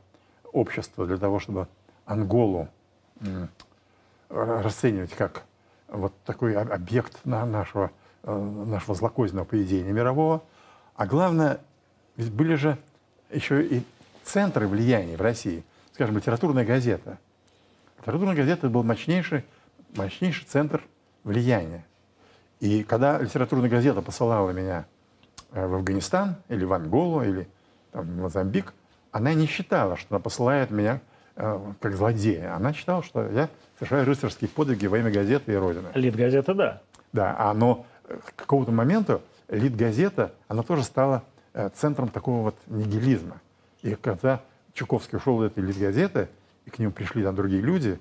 [0.53, 1.67] общество для того, чтобы
[2.05, 2.69] Анголу
[4.29, 5.43] расценивать как
[5.89, 7.91] вот такой объект нашего,
[8.23, 10.43] э, нашего злокозненного поведения мирового.
[10.95, 11.59] А главное,
[12.15, 12.77] ведь были же
[13.29, 13.83] еще и
[14.23, 15.65] центры влияния в России.
[15.93, 17.17] Скажем, литературная газета.
[17.99, 19.43] Литературная газета был мощнейший,
[19.95, 20.83] мощнейший центр
[21.23, 21.85] влияния.
[22.59, 24.85] И когда литературная газета посылала меня
[25.51, 27.47] э, в Афганистан или в Анголу или
[27.91, 28.73] там, в Мозамбик,
[29.11, 31.01] она не считала, что она посылает меня
[31.35, 32.55] э, как злодея.
[32.55, 35.89] Она считала, что я совершаю рыцарские подвиги во имя газеты и Родины.
[35.93, 36.81] Лид-газета, да.
[37.13, 43.39] Да, а, но к какому-то моменту Лид-газета, она тоже стала э, центром такого вот нигилизма.
[43.81, 44.41] И когда
[44.73, 46.29] Чуковский ушел из этой Лид-газеты,
[46.67, 47.97] и к нему пришли там другие люди,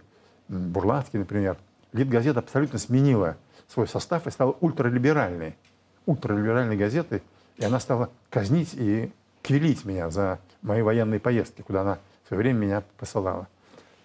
[0.49, 1.57] Бурлацкий, например,
[1.93, 3.37] Лид-газета абсолютно сменила
[3.69, 5.57] свой состав и стала ультралиберальной.
[6.05, 7.23] Ультралиберальной газетой,
[7.57, 9.13] и она стала казнить и
[9.43, 13.47] квилить меня за мои военные поездки, куда она в свое время меня посылала.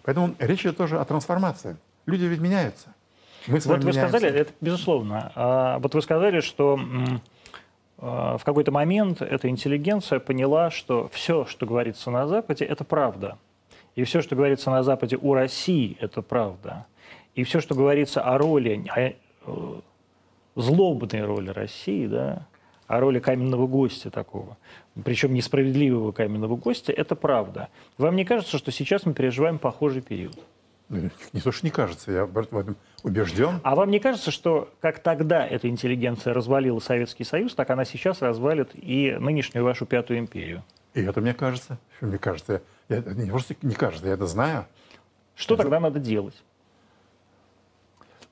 [0.03, 1.75] Поэтому речь идет тоже о трансформации.
[2.05, 2.89] Люди ведь меняются.
[3.47, 4.07] Мы вот вы меняемся.
[4.07, 5.31] сказали, это безусловно.
[5.35, 6.79] А, вот вы сказали, что
[7.97, 13.37] а, в какой-то момент эта интеллигенция поняла, что все, что говорится на Западе, это правда.
[13.95, 16.85] И все, что говорится на Западе у России, это правда.
[17.35, 19.81] И все, что говорится о роли, о э,
[20.55, 22.47] злобной роли России, да,
[22.87, 24.57] о роли каменного гостя такого,
[25.03, 27.69] причем несправедливого каменного гостя, это правда.
[27.97, 30.37] Вам не кажется, что сейчас мы переживаем похожий период?
[30.89, 33.61] Не то, что не кажется, я в этом убежден.
[33.63, 38.21] А вам не кажется, что как тогда эта интеллигенция развалила Советский Союз, так она сейчас
[38.21, 40.63] развалит и нынешнюю вашу Пятую империю?
[40.93, 41.77] И это мне кажется.
[42.01, 42.61] Мне кажется?
[42.95, 44.65] Я, не просто не кажется, я это знаю.
[45.35, 45.63] Что это...
[45.63, 46.35] тогда надо делать?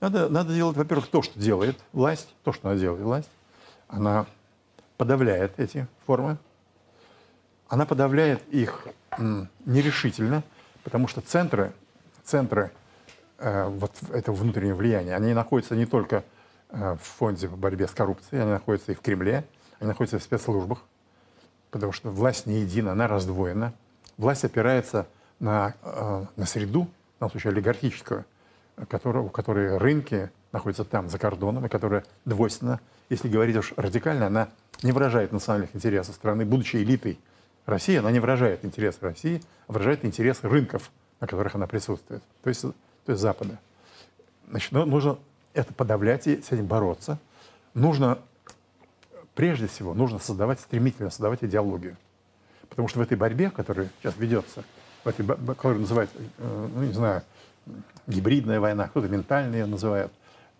[0.01, 3.29] Надо, надо делать, во-первых, то, что делает власть, то, что она делает власть.
[3.87, 4.25] Она
[4.97, 6.37] подавляет эти формы.
[7.67, 8.87] Она подавляет их
[9.65, 10.43] нерешительно,
[10.83, 11.73] потому что центры,
[12.23, 12.71] центры
[13.37, 16.23] э, вот этого внутреннего влияния, они находятся не только
[16.69, 19.45] э, в фонде по борьбе с коррупцией, они находятся и в Кремле,
[19.79, 20.79] они находятся в спецслужбах,
[21.71, 23.73] потому что власть не едина, она раздвоена.
[24.19, 25.07] Власть опирается
[25.39, 26.89] на, э, на среду,
[27.21, 28.25] данном случае олигархическую,
[28.89, 32.81] которая, у которой рынки находятся там, за кордоном, и которая двойственна.
[33.09, 34.49] Если говорить уж радикально, она
[34.83, 37.17] не выражает национальных интересов страны, будучи элитой
[37.65, 40.91] России, она не выражает интересы России, а выражает интересы рынков,
[41.21, 42.73] на которых она присутствует, то есть, то
[43.07, 43.57] есть Запада.
[44.49, 45.17] Значит, ну, нужно
[45.53, 47.19] это подавлять и с этим бороться.
[47.73, 48.19] Нужно,
[49.33, 51.95] прежде всего, нужно создавать, стремительно создавать идеологию.
[52.69, 54.63] Потому что в этой борьбе, которая сейчас ведется,
[55.03, 57.23] в этой, которую называют, э, ну, не знаю,
[58.07, 60.11] гибридная война, кто-то ментальная называет,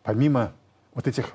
[0.03, 0.52] помимо
[0.94, 1.34] вот этих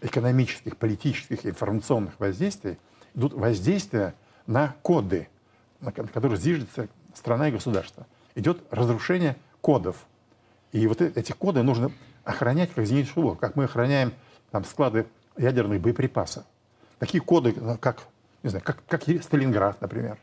[0.00, 2.78] экономических, политических, информационных воздействий
[3.14, 4.14] идут воздействия
[4.46, 5.28] на коды,
[5.80, 8.06] на которых зиждется страна и государство.
[8.34, 9.96] Идет разрушение кодов.
[10.72, 11.90] И вот э, эти коды нужно
[12.24, 14.12] охранять как зенитную улов, как мы охраняем
[14.50, 16.44] там, склады ядерных боеприпасов.
[16.98, 18.02] Такие коды, э, как,
[18.44, 20.18] не знаю, как, как Сталинград, например.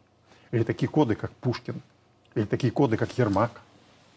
[0.52, 1.82] Или такие коды, как Пушкин.
[2.36, 3.62] Или такие коды, как Ермак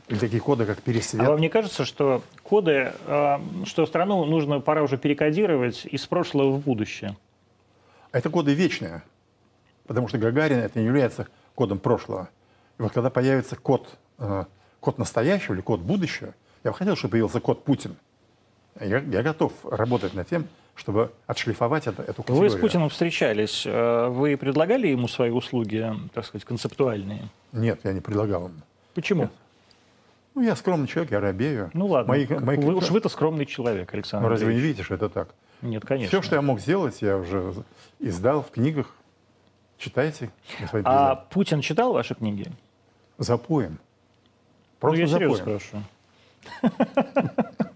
[0.08, 1.26] или такие коды, как пересвет.
[1.26, 6.56] А вам не кажется, что коды, э, что страну нужно пора уже перекодировать из прошлого
[6.56, 7.16] в будущее?
[8.12, 9.02] Это коды вечные,
[9.86, 12.28] потому что Гагарин это не является кодом прошлого.
[12.78, 14.44] И вот когда появится код, э,
[14.80, 17.96] код настоящего или код будущего, я бы хотел, чтобы появился код Путин.
[18.80, 22.50] Я, я готов работать над тем, чтобы отшлифовать это, эту категорию.
[22.50, 23.64] Вы с Путиным встречались.
[23.66, 27.28] Э, вы предлагали ему свои услуги, так сказать, концептуальные?
[27.52, 28.60] Нет, я не предлагал ему.
[28.94, 29.22] Почему?
[29.22, 29.32] Нет.
[30.34, 31.70] Ну, я скромный человек, я робею.
[31.74, 32.56] Ну ладно, мои, мои...
[32.56, 35.28] Вы, уж вы-то скромный человек, Александр Ну разве вы не видите, что это так?
[35.62, 36.08] Нет, конечно.
[36.08, 37.54] Все, что я мог сделать, я уже
[38.00, 38.92] издал в книгах.
[39.78, 40.30] Читайте,
[40.60, 40.86] господин президент.
[40.86, 42.50] А Путин читал ваши книги?
[43.18, 43.78] Запоем.
[44.80, 45.84] Просто ну, я серьезно спрашиваю.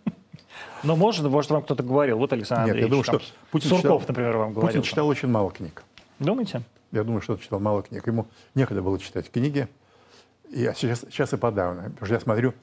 [0.83, 2.19] Но может, может, вам кто-то говорил.
[2.19, 4.69] Вот Александр Нет, Андреевич, я думаю, что Путин Сурков, читал, например, вам говорил.
[4.69, 5.11] Путин читал там.
[5.11, 5.83] очень мало книг.
[6.19, 6.63] Думаете?
[6.93, 8.07] Я думаю, что он читал мало книг.
[8.07, 9.69] Ему некогда было читать книги.
[10.49, 11.85] И сейчас, сейчас и подавно.
[11.85, 12.55] Потому что я смотрю,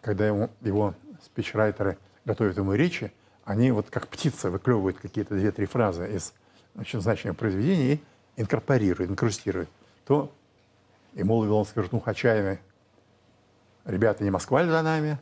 [0.00, 3.12] когда ему, его спичрайтеры готовят ему речи,
[3.44, 6.32] они вот как птица выклевывают какие-то две-три фразы из
[6.78, 8.00] очень значимого произведения и
[8.36, 9.68] инкорпорируют, инкрустируют.
[10.06, 10.32] То,
[11.14, 12.60] и молвил он скажет, ну, Хачаеве,
[13.84, 15.18] ребята, не Москва ли за нами?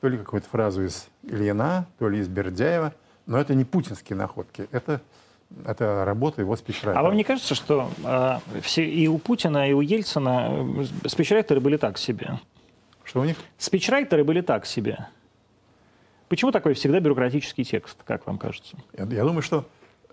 [0.00, 2.92] То ли какую-то фразу из Ильина, то ли из Бердяева.
[3.26, 5.00] Но это не путинские находки, это
[5.64, 6.98] это работа его спичрайтера.
[6.98, 11.60] А вам не кажется, что э, все, и у Путина, и у Ельцина э, спичрайтеры
[11.60, 12.40] были так себе?
[13.04, 13.36] Что у них?
[13.56, 15.08] Спичрайтеры были так себе.
[16.28, 18.76] Почему такой всегда бюрократический текст, как вам кажется?
[18.98, 19.68] Я, я думаю, что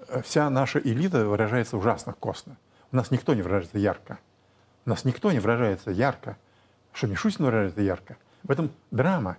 [0.08, 2.56] э, вся наша элита выражается ужасно костно.
[2.92, 4.20] У нас никто не выражается ярко.
[4.86, 6.38] У нас никто не выражается ярко.
[6.94, 8.18] Что Мишустин выражается ярко?
[8.44, 9.38] В этом драма.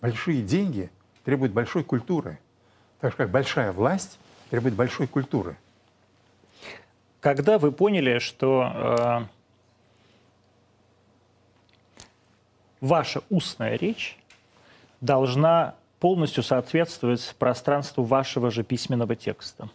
[0.00, 0.90] Большие деньги
[1.24, 2.38] требуют большой культуры.
[3.00, 4.18] Так же, как большая власть
[4.50, 5.56] требует большой культуры.
[7.20, 9.26] Когда вы поняли, что э,
[12.80, 14.18] ваша устная речь
[15.00, 19.68] должна полностью соответствовать пространству вашего же письменного текста?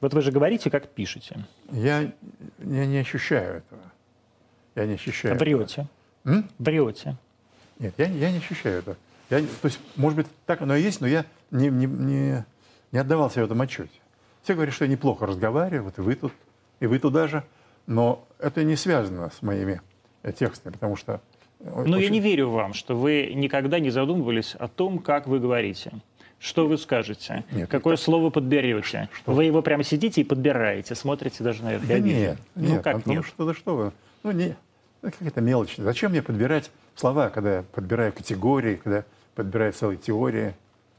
[0.00, 1.46] Вот вы же говорите, как пишете.
[1.70, 2.12] Я,
[2.58, 3.82] я не ощущаю этого.
[4.74, 5.38] Я не ощущаю.
[5.38, 5.88] Врете.
[6.22, 6.36] Этого.
[6.36, 6.50] М?
[6.58, 7.16] Врете.
[7.78, 8.96] Нет, я, я не ощущаю этого.
[9.30, 12.44] Я, то есть, может быть, так оно и есть, но я не, не, не,
[12.92, 13.90] не отдавал себе в этом отчете.
[14.42, 16.32] Все говорят, что я неплохо разговариваю, вот и вы тут,
[16.80, 17.42] и вы туда же,
[17.86, 19.80] но это не связано с моими
[20.22, 21.20] э, текстами, потому что...
[21.60, 22.04] Э, но очень...
[22.04, 25.92] я не верю вам, что вы никогда не задумывались о том, как вы говорите.
[26.38, 27.44] Что вы скажете?
[27.50, 28.04] Нет, Какое так...
[28.04, 29.08] слово подберете?
[29.12, 29.32] Что?
[29.32, 31.86] Вы его прямо сидите и подбираете, смотрите даже на это.
[31.86, 33.24] Да нет, ну нет, как Антон, нет?
[33.24, 33.92] что, да что вы?
[34.22, 34.56] Ну, не,
[35.02, 35.76] ну, какая-то мелочь.
[35.76, 39.04] Зачем мне подбирать слова, когда я подбираю категории, когда
[39.34, 40.54] подбираю целые теории?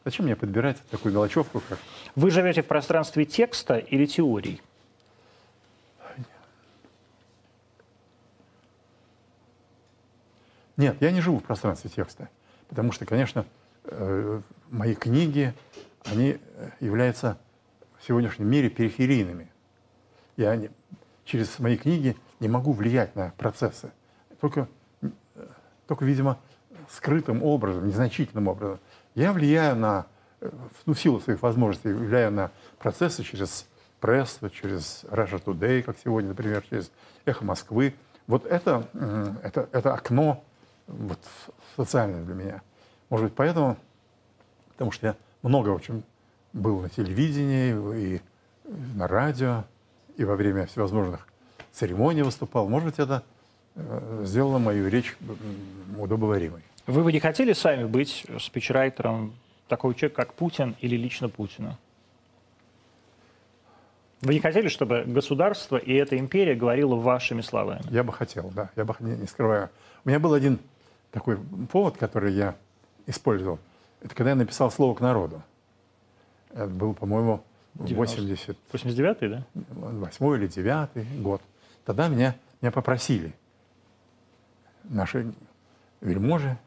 [0.05, 1.79] Зачем мне подбирать такую мелочевку, как...
[2.15, 4.61] Вы живете в пространстве текста или теорий?
[10.77, 12.29] Нет, я не живу в пространстве текста.
[12.69, 13.45] Потому что, конечно,
[13.85, 15.53] э, мои книги,
[16.05, 16.37] они
[16.79, 17.37] являются
[17.99, 19.49] в сегодняшнем мире периферийными.
[20.37, 20.69] Я не,
[21.25, 23.91] через мои книги не могу влиять на процессы.
[24.39, 24.67] Только,
[25.87, 26.37] только, видимо,
[26.89, 28.79] скрытым образом, незначительным образом.
[29.15, 30.05] Я влияю на,
[30.85, 33.67] ну, в силу своих возможностей, влияю на процессы через
[33.99, 36.91] прессу, через Russia Today, как сегодня, например, через
[37.25, 37.95] Эхо Москвы.
[38.27, 38.87] Вот это,
[39.41, 40.43] это, это окно
[40.87, 41.19] вот,
[41.75, 42.61] социальное для меня.
[43.09, 43.77] Может быть, поэтому,
[44.71, 46.03] потому что я много очень
[46.53, 48.21] был на телевидении и
[48.95, 49.63] на радио,
[50.17, 51.27] и во время всевозможных
[51.71, 52.67] церемоний выступал.
[52.67, 53.23] Может быть, это
[53.77, 55.15] э, сделало мою речь
[55.97, 56.61] удобоваримой.
[56.85, 59.35] Вы бы не хотели сами быть спичрайтером
[59.67, 61.77] такого человека, как Путин или лично Путина?
[64.21, 67.83] Вы не хотели, чтобы государство и эта империя говорила вашими словами?
[67.91, 68.71] Я бы хотел, да.
[68.75, 69.69] Я бы не, не скрываю.
[70.05, 70.59] У меня был один
[71.11, 71.37] такой
[71.71, 72.55] повод, который я
[73.05, 73.59] использовал.
[74.01, 75.43] Это когда я написал слово к народу.
[76.51, 77.43] Это был, по-моему,
[77.75, 78.57] 80...
[78.71, 79.45] 89-й, да?
[79.53, 81.41] 8 или 9 год.
[81.85, 83.33] Тогда меня, меня попросили
[84.89, 85.33] наши
[86.01, 86.57] вельможи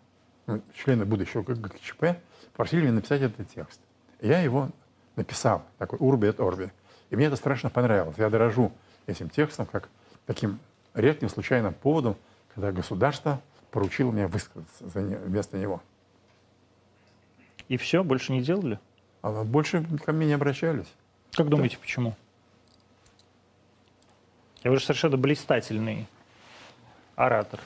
[0.46, 2.18] ну, члены будущего ГКЧП
[2.54, 3.80] просили меня написать этот текст.
[4.20, 4.70] Я его
[5.16, 6.72] написал, такой «Урби et Орби».
[7.10, 8.16] И мне это страшно понравилось.
[8.18, 8.72] Я дорожу
[9.06, 9.88] этим текстом как
[10.26, 10.58] таким
[10.94, 12.16] редким случайным поводом,
[12.54, 13.40] когда государство
[13.70, 15.82] поручило мне высказаться за не, вместо него.
[17.68, 18.78] И все, больше не делали?
[19.22, 20.92] А больше ко мне не обращались.
[21.32, 21.82] Как думаете, да.
[21.82, 22.16] почему?
[24.62, 26.06] Я уже совершенно блистательный
[27.14, 27.60] оратор.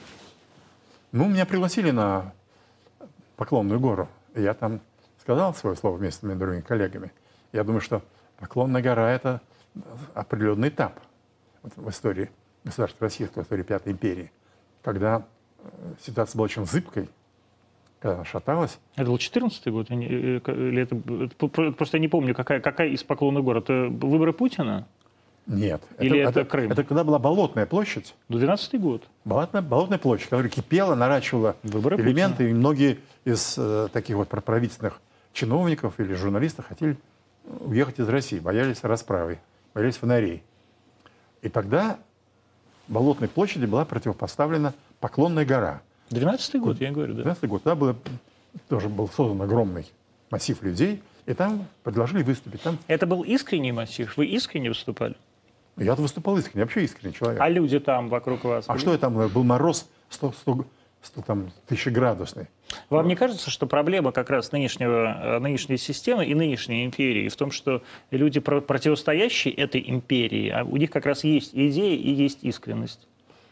[1.15, 2.33] Ну, меня пригласили на
[3.37, 4.09] Поклонную гору.
[4.35, 4.81] Я там
[5.21, 7.13] сказал свое слово вместе с моими другими коллегами.
[7.53, 8.03] Я думаю, что
[8.41, 9.41] Поклонная гора– это
[10.13, 10.99] определенный этап
[11.63, 12.31] в истории
[12.65, 14.33] государства российского, в истории Пятой империи,
[14.83, 15.25] когда
[15.61, 15.69] э,
[16.05, 17.09] ситуация была очень зыбкой,
[18.01, 18.81] когда она шаталась.
[18.97, 19.93] Это был 14 год?
[19.93, 20.97] Э, или это,
[21.71, 23.61] просто я не помню, какая, какая из Поклонной горы?
[23.61, 24.89] Это выборы Путина?
[25.47, 25.83] Нет.
[25.99, 26.73] Или это, это, это Крым?
[26.73, 28.15] Это когда была Болотная площадь.
[28.29, 29.03] 12 год.
[29.25, 32.37] Болотная, Болотная площадь, которая кипела, наращивала Выборы элементы.
[32.37, 32.49] Путина.
[32.49, 35.01] И многие из э, таких вот правительственных
[35.33, 36.97] чиновников или журналистов хотели
[37.61, 39.39] уехать из России, боялись расправы,
[39.75, 40.43] боялись фонарей.
[41.43, 41.99] И тогда
[42.89, 45.83] Болотной площади была противопоставлена Поклонная гора.
[46.11, 47.23] 12 год, я говорю, да.
[47.23, 47.63] 12 год.
[47.63, 47.97] Тогда было,
[48.69, 49.87] тоже был создан огромный
[50.31, 52.63] массив людей, и там предложили выступить.
[52.63, 52.79] Там...
[52.87, 54.15] Это был искренний массив?
[54.17, 55.17] Вы искренне выступали?
[55.77, 57.41] Я выступал искренне, вообще искренний человек.
[57.41, 58.65] А люди там вокруг вас?
[58.69, 58.81] А были?
[58.83, 60.67] что я там, был мороз 100, 100,
[61.03, 62.47] 100 там, тысячеградусный.
[62.91, 67.37] Вам не кажется, что проблема как раз нынешнего, э, нынешней системы и нынешней империи в
[67.37, 72.11] том, что люди, про- противостоящие этой империи, а у них как раз есть идеи и
[72.13, 73.07] есть искренность,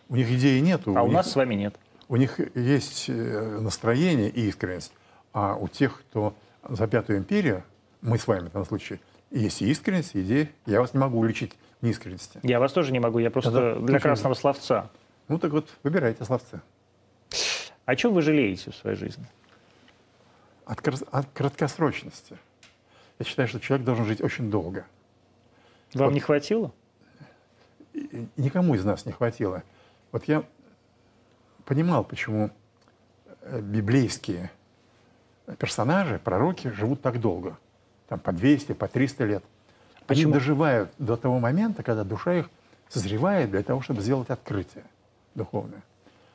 [0.09, 0.95] У них идеи нету.
[0.97, 1.75] а у них- нас с вами нет.
[2.09, 4.93] У них есть э, настроение и искренность,
[5.33, 6.35] а у тех, кто
[6.69, 7.65] за Пятую империю,
[8.01, 9.01] мы с вами в данном случае,
[9.31, 10.51] есть и искренность, и идеи.
[10.67, 12.41] Я вас не могу уличить неискренности.
[12.43, 14.91] Я вас тоже не могу, я просто Тогда для красного словца.
[15.29, 16.61] Ну так вот, выбирайте словцы.
[17.85, 19.27] О чем вы жалеете в своей жизни?
[20.65, 22.39] От, от краткосрочности.
[23.19, 24.87] Я считаю, что человек должен жить очень долго.
[25.95, 26.15] Вам Вот.
[26.15, 26.73] не хватило?
[28.37, 29.63] Никому из нас не хватило.
[30.13, 30.45] Вот я
[31.65, 32.51] понимал, почему
[33.43, 34.51] э, библейские
[35.59, 37.59] персонажи, пророки, живут так долго.
[38.09, 39.45] Там по 200, по 300 лет.
[40.07, 40.33] Почему?
[40.33, 42.51] Они доживают до того момента, когда душа их
[42.89, 44.85] созревает для того, чтобы сделать открытие
[45.35, 45.83] духовное.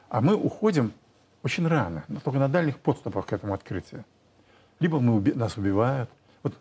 [0.09, 0.91] А мы уходим
[1.43, 4.03] очень рано, но только на дальних подступах к этому открытию.
[4.79, 6.09] Либо мы, уби- нас убивают.
[6.43, 6.53] Вот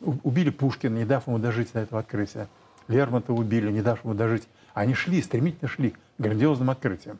[0.00, 2.48] убили Пушкина, не дав ему дожить до этого открытия.
[2.88, 4.46] Лермонтова убили, не дав ему дожить.
[4.74, 7.18] Они шли, стремительно шли к грандиозным открытиям.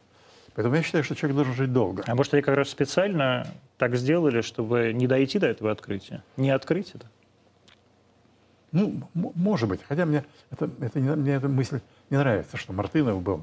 [0.55, 2.03] Поэтому я считаю, что человек должен жить долго.
[2.07, 3.47] А может, они как раз специально
[3.77, 6.23] так сделали, чтобы не дойти до этого открытия?
[6.37, 7.07] Не открыть это?
[8.77, 9.81] Ну, может быть.
[9.89, 11.81] Хотя мне, это, это не- мне эта мысль
[12.11, 13.41] не нравится, что Мартынов был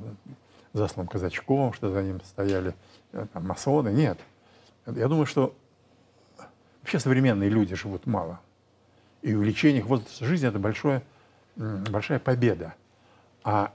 [0.73, 2.75] заслан казачком, что за ним стояли
[3.13, 3.89] э, там, масоны.
[3.89, 4.19] Нет.
[4.85, 5.55] Я думаю, что
[6.81, 8.39] вообще современные люди живут мало.
[9.23, 11.01] И увеличение их возраста жизни– это большое,
[11.55, 12.73] большая победа.
[13.43, 13.71] А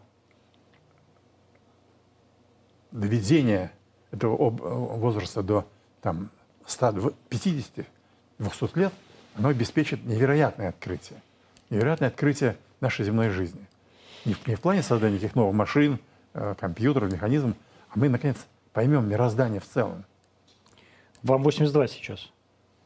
[2.92, 3.72] доведение
[4.10, 5.66] этого об- возраста до
[6.02, 6.30] там,
[6.66, 7.84] 150-200
[8.74, 8.92] лет,
[9.34, 11.20] оно обеспечит невероятное открытие.
[11.70, 13.60] Невероятное открытие нашей земной жизни.
[14.24, 15.98] Не в, не в плане создания каких новых машин,
[16.34, 17.56] э, компьютеров, механизмов,
[17.90, 18.36] а мы, наконец,
[18.72, 20.04] поймем мироздание в целом.
[21.22, 22.30] Вам 82 сейчас.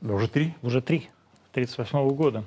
[0.00, 0.54] Но уже три.
[0.62, 1.10] Уже три.
[1.52, 2.44] 38 года.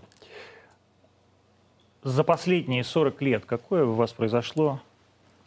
[2.03, 4.81] За последние 40 лет какое у вас произошло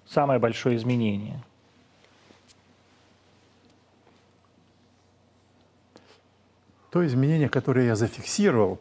[0.06, 1.42] самое большое изменение?
[6.90, 8.80] То изменение, которое я зафиксировал,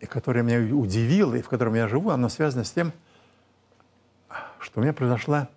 [0.00, 2.92] и которое меня удивило, и в котором я живу, оно связано с тем,
[4.60, 5.48] что у меня произошла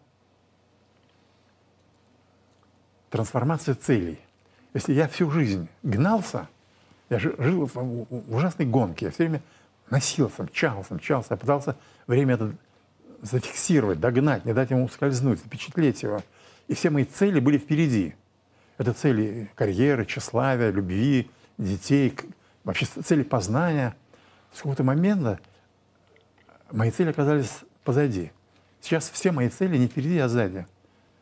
[3.09, 4.19] трансформация целей.
[4.73, 6.47] Если я всю жизнь гнался,
[7.09, 9.41] я жи- жил в ужасной гонке, я все время
[9.89, 11.75] носился, мчался, мчался, я пытался
[12.07, 12.55] время это
[13.21, 16.21] зафиксировать, догнать, не дать ему ускользнуть, запечатлеть его.
[16.67, 18.15] И все мои цели были впереди.
[18.77, 22.17] Это цели карьеры, тщеславия, любви, детей,
[22.63, 23.95] вообще цели познания.
[24.51, 25.39] С какого-то момента
[26.71, 28.31] мои цели оказались позади.
[28.81, 30.65] Сейчас все мои цели не впереди, а сзади.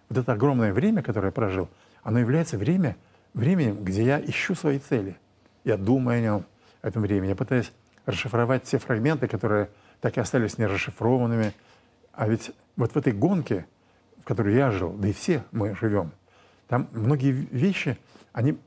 [0.09, 1.69] Вот это огромное время, которое я прожил,
[2.03, 2.95] оно является время,
[3.33, 5.17] временем, где я ищу свои цели.
[5.63, 6.45] Я думаю о нем,
[6.81, 7.29] о этом времени.
[7.29, 7.71] Я пытаюсь
[8.05, 9.69] расшифровать те фрагменты, которые
[10.01, 11.53] так и остались нерасшифрованными.
[12.13, 13.67] А ведь вот в этой гонке,
[14.21, 16.11] в которой я жил, да и все мы живем,
[16.67, 17.97] там многие вещи,
[18.31, 18.57] они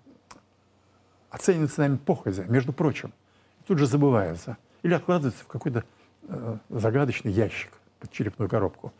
[1.30, 3.12] оцениваются нами походя, между прочим.
[3.66, 4.56] Тут же забываются.
[4.82, 5.84] Или откладываются в какой-то
[6.28, 7.70] э, загадочный ящик
[8.00, 8.92] под черепную коробку.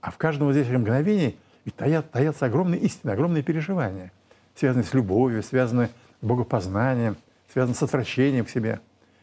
[0.00, 4.10] А в каждом из этих мгновений ведь таят, таятся огромные истины, огромные переживания,
[4.54, 5.88] связанные с любовью, связанные
[6.22, 7.16] с богопознанием,
[7.52, 8.80] связанные с отвращением к себе.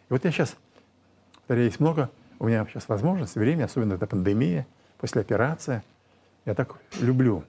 [0.09, 0.55] И вот я сейчас,
[1.35, 4.67] повторяю, есть много, у меня сейчас возможность, время, особенно это пандемия,
[4.99, 5.81] после операции.
[6.45, 7.43] Я так люблю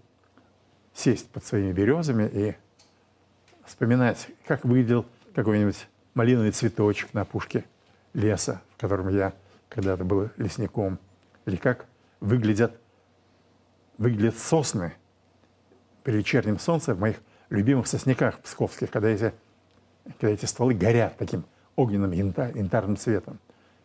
[0.95, 2.57] сесть под своими березами и
[3.67, 5.05] вспоминать, как выглядел
[5.35, 5.87] какой-нибудь
[6.17, 7.65] малиновый цветочек на опушке
[8.15, 9.35] леса, в котором я
[9.69, 10.99] когда-то был лесником,
[11.45, 11.87] или как
[12.21, 12.73] выглядят,
[13.99, 14.95] выглядят сосны
[16.03, 17.19] при вечернем солнце в моих
[17.51, 19.35] любимых сосняках псковских, когда эти,
[20.19, 21.45] когда эти стволы горят таким
[21.77, 23.39] огненным янта- янтарным цветом.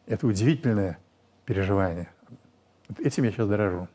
[0.07, 0.97] Это удивительное
[1.45, 2.09] переживание.
[2.97, 3.87] Этим я сейчас дорожу.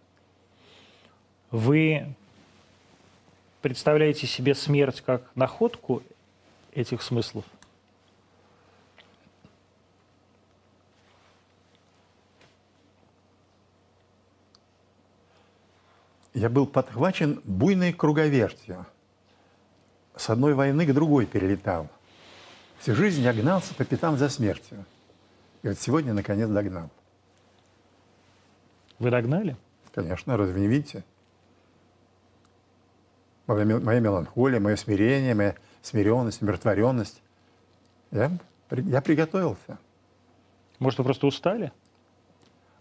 [1.51, 2.15] Вы
[3.63, 6.03] представляете себе смерть как находку
[6.73, 7.45] этих смыслов?
[16.37, 18.85] Я был подхвачен буйной круговертью.
[20.17, 21.89] С одной войны к другой перелетал.
[22.79, 24.85] Всю жизнь я гнался по пятам за смертью.
[25.63, 26.91] И вот сегодня, наконец, догнал.
[28.99, 29.57] Вы догнали?
[29.95, 31.05] Конечно, разве не видите?
[33.47, 37.23] Моя, мел- моя меланхолия, мое смирение, моя смиренность, умиротворенность.
[38.11, 38.31] Я,
[38.71, 39.79] я приготовился.
[40.81, 41.73] Может, вы просто устали?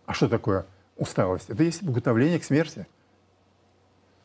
[0.05, 0.65] А что такое
[0.97, 1.49] усталость.
[1.49, 2.85] Это есть приготовление к смерти.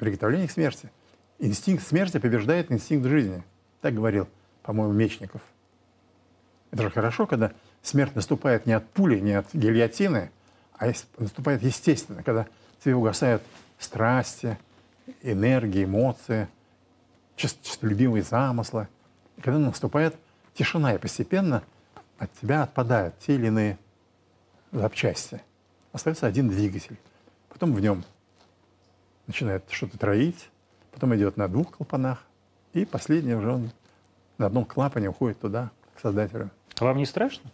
[0.00, 0.90] Приготовление к смерти.
[1.38, 3.42] Инстинкт смерти побеждает инстинкт жизни.
[3.82, 4.28] Так говорил,
[4.62, 5.42] по-моему, Мечников.
[6.70, 7.52] Это же хорошо, когда
[7.82, 10.30] смерть наступает не от пули, не от гильотины,
[10.78, 12.46] а наступает естественно, когда
[12.82, 13.42] тебе угасают
[13.78, 14.58] страсти,
[15.20, 16.48] энергии, эмоции,
[17.36, 18.88] честолюбивые замыслы.
[19.36, 20.16] И когда наступает
[20.54, 21.62] тишина, и постепенно
[22.16, 23.76] от тебя отпадают те или иные
[24.72, 25.42] запчасти.
[25.92, 26.96] Остается один двигатель.
[27.50, 28.02] Потом в нем
[29.30, 30.50] начинает что-то троить,
[30.90, 32.24] потом идет на двух клапанах,
[32.72, 33.70] и последний уже он
[34.38, 36.50] на одном клапане уходит туда, к создателю.
[36.78, 37.50] А вам не страшно?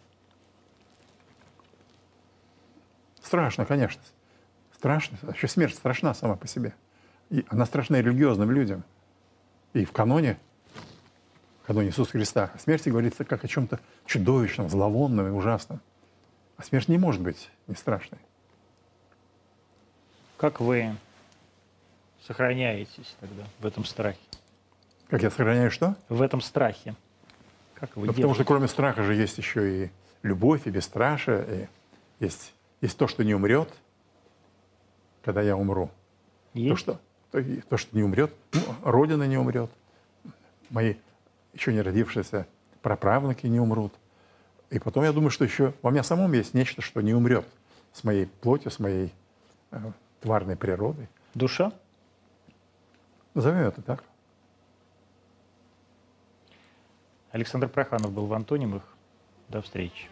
[3.23, 4.01] Страшно, конечно.
[4.73, 5.19] Страшно.
[5.23, 6.75] Вообще смерть страшна сама по себе.
[7.29, 8.85] И она страшна религиозным людям.
[9.73, 10.39] И в каноне,
[11.63, 15.81] в каноне Иисуса Христа, о смерти говорится как о чем-то чудовищном, зловонном и ужасном.
[16.57, 18.21] А смерть не может быть не страшной.
[20.37, 20.95] Как вы
[22.27, 24.19] сохраняетесь тогда в этом страхе?
[25.09, 25.97] Как я сохраняю что?
[26.09, 26.95] В этом страхе.
[27.75, 29.91] Как вы да потому что кроме страха же есть еще и
[30.23, 31.69] любовь, и бесстрашие,
[32.21, 33.73] и есть, есть то, что не умрет,
[35.25, 35.91] когда я умру.
[36.55, 36.71] Есть?
[36.71, 37.01] То, что,
[37.31, 39.71] то, то, что не умрет, ну, Родина не умрет,
[40.71, 40.95] мои
[41.53, 42.47] еще не родившиеся
[42.83, 43.93] праправнуки не умрут.
[44.71, 47.47] И потом я думаю, что еще во мне самом есть нечто, что не умрет
[47.93, 49.13] с моей плотью, с моей
[49.71, 49.79] э,
[50.21, 51.09] тварной природой.
[51.35, 51.73] Душа?
[53.37, 54.03] Назовем это так.
[57.33, 58.83] Александр Проханов был в Антонимах.
[59.51, 60.09] До встречи.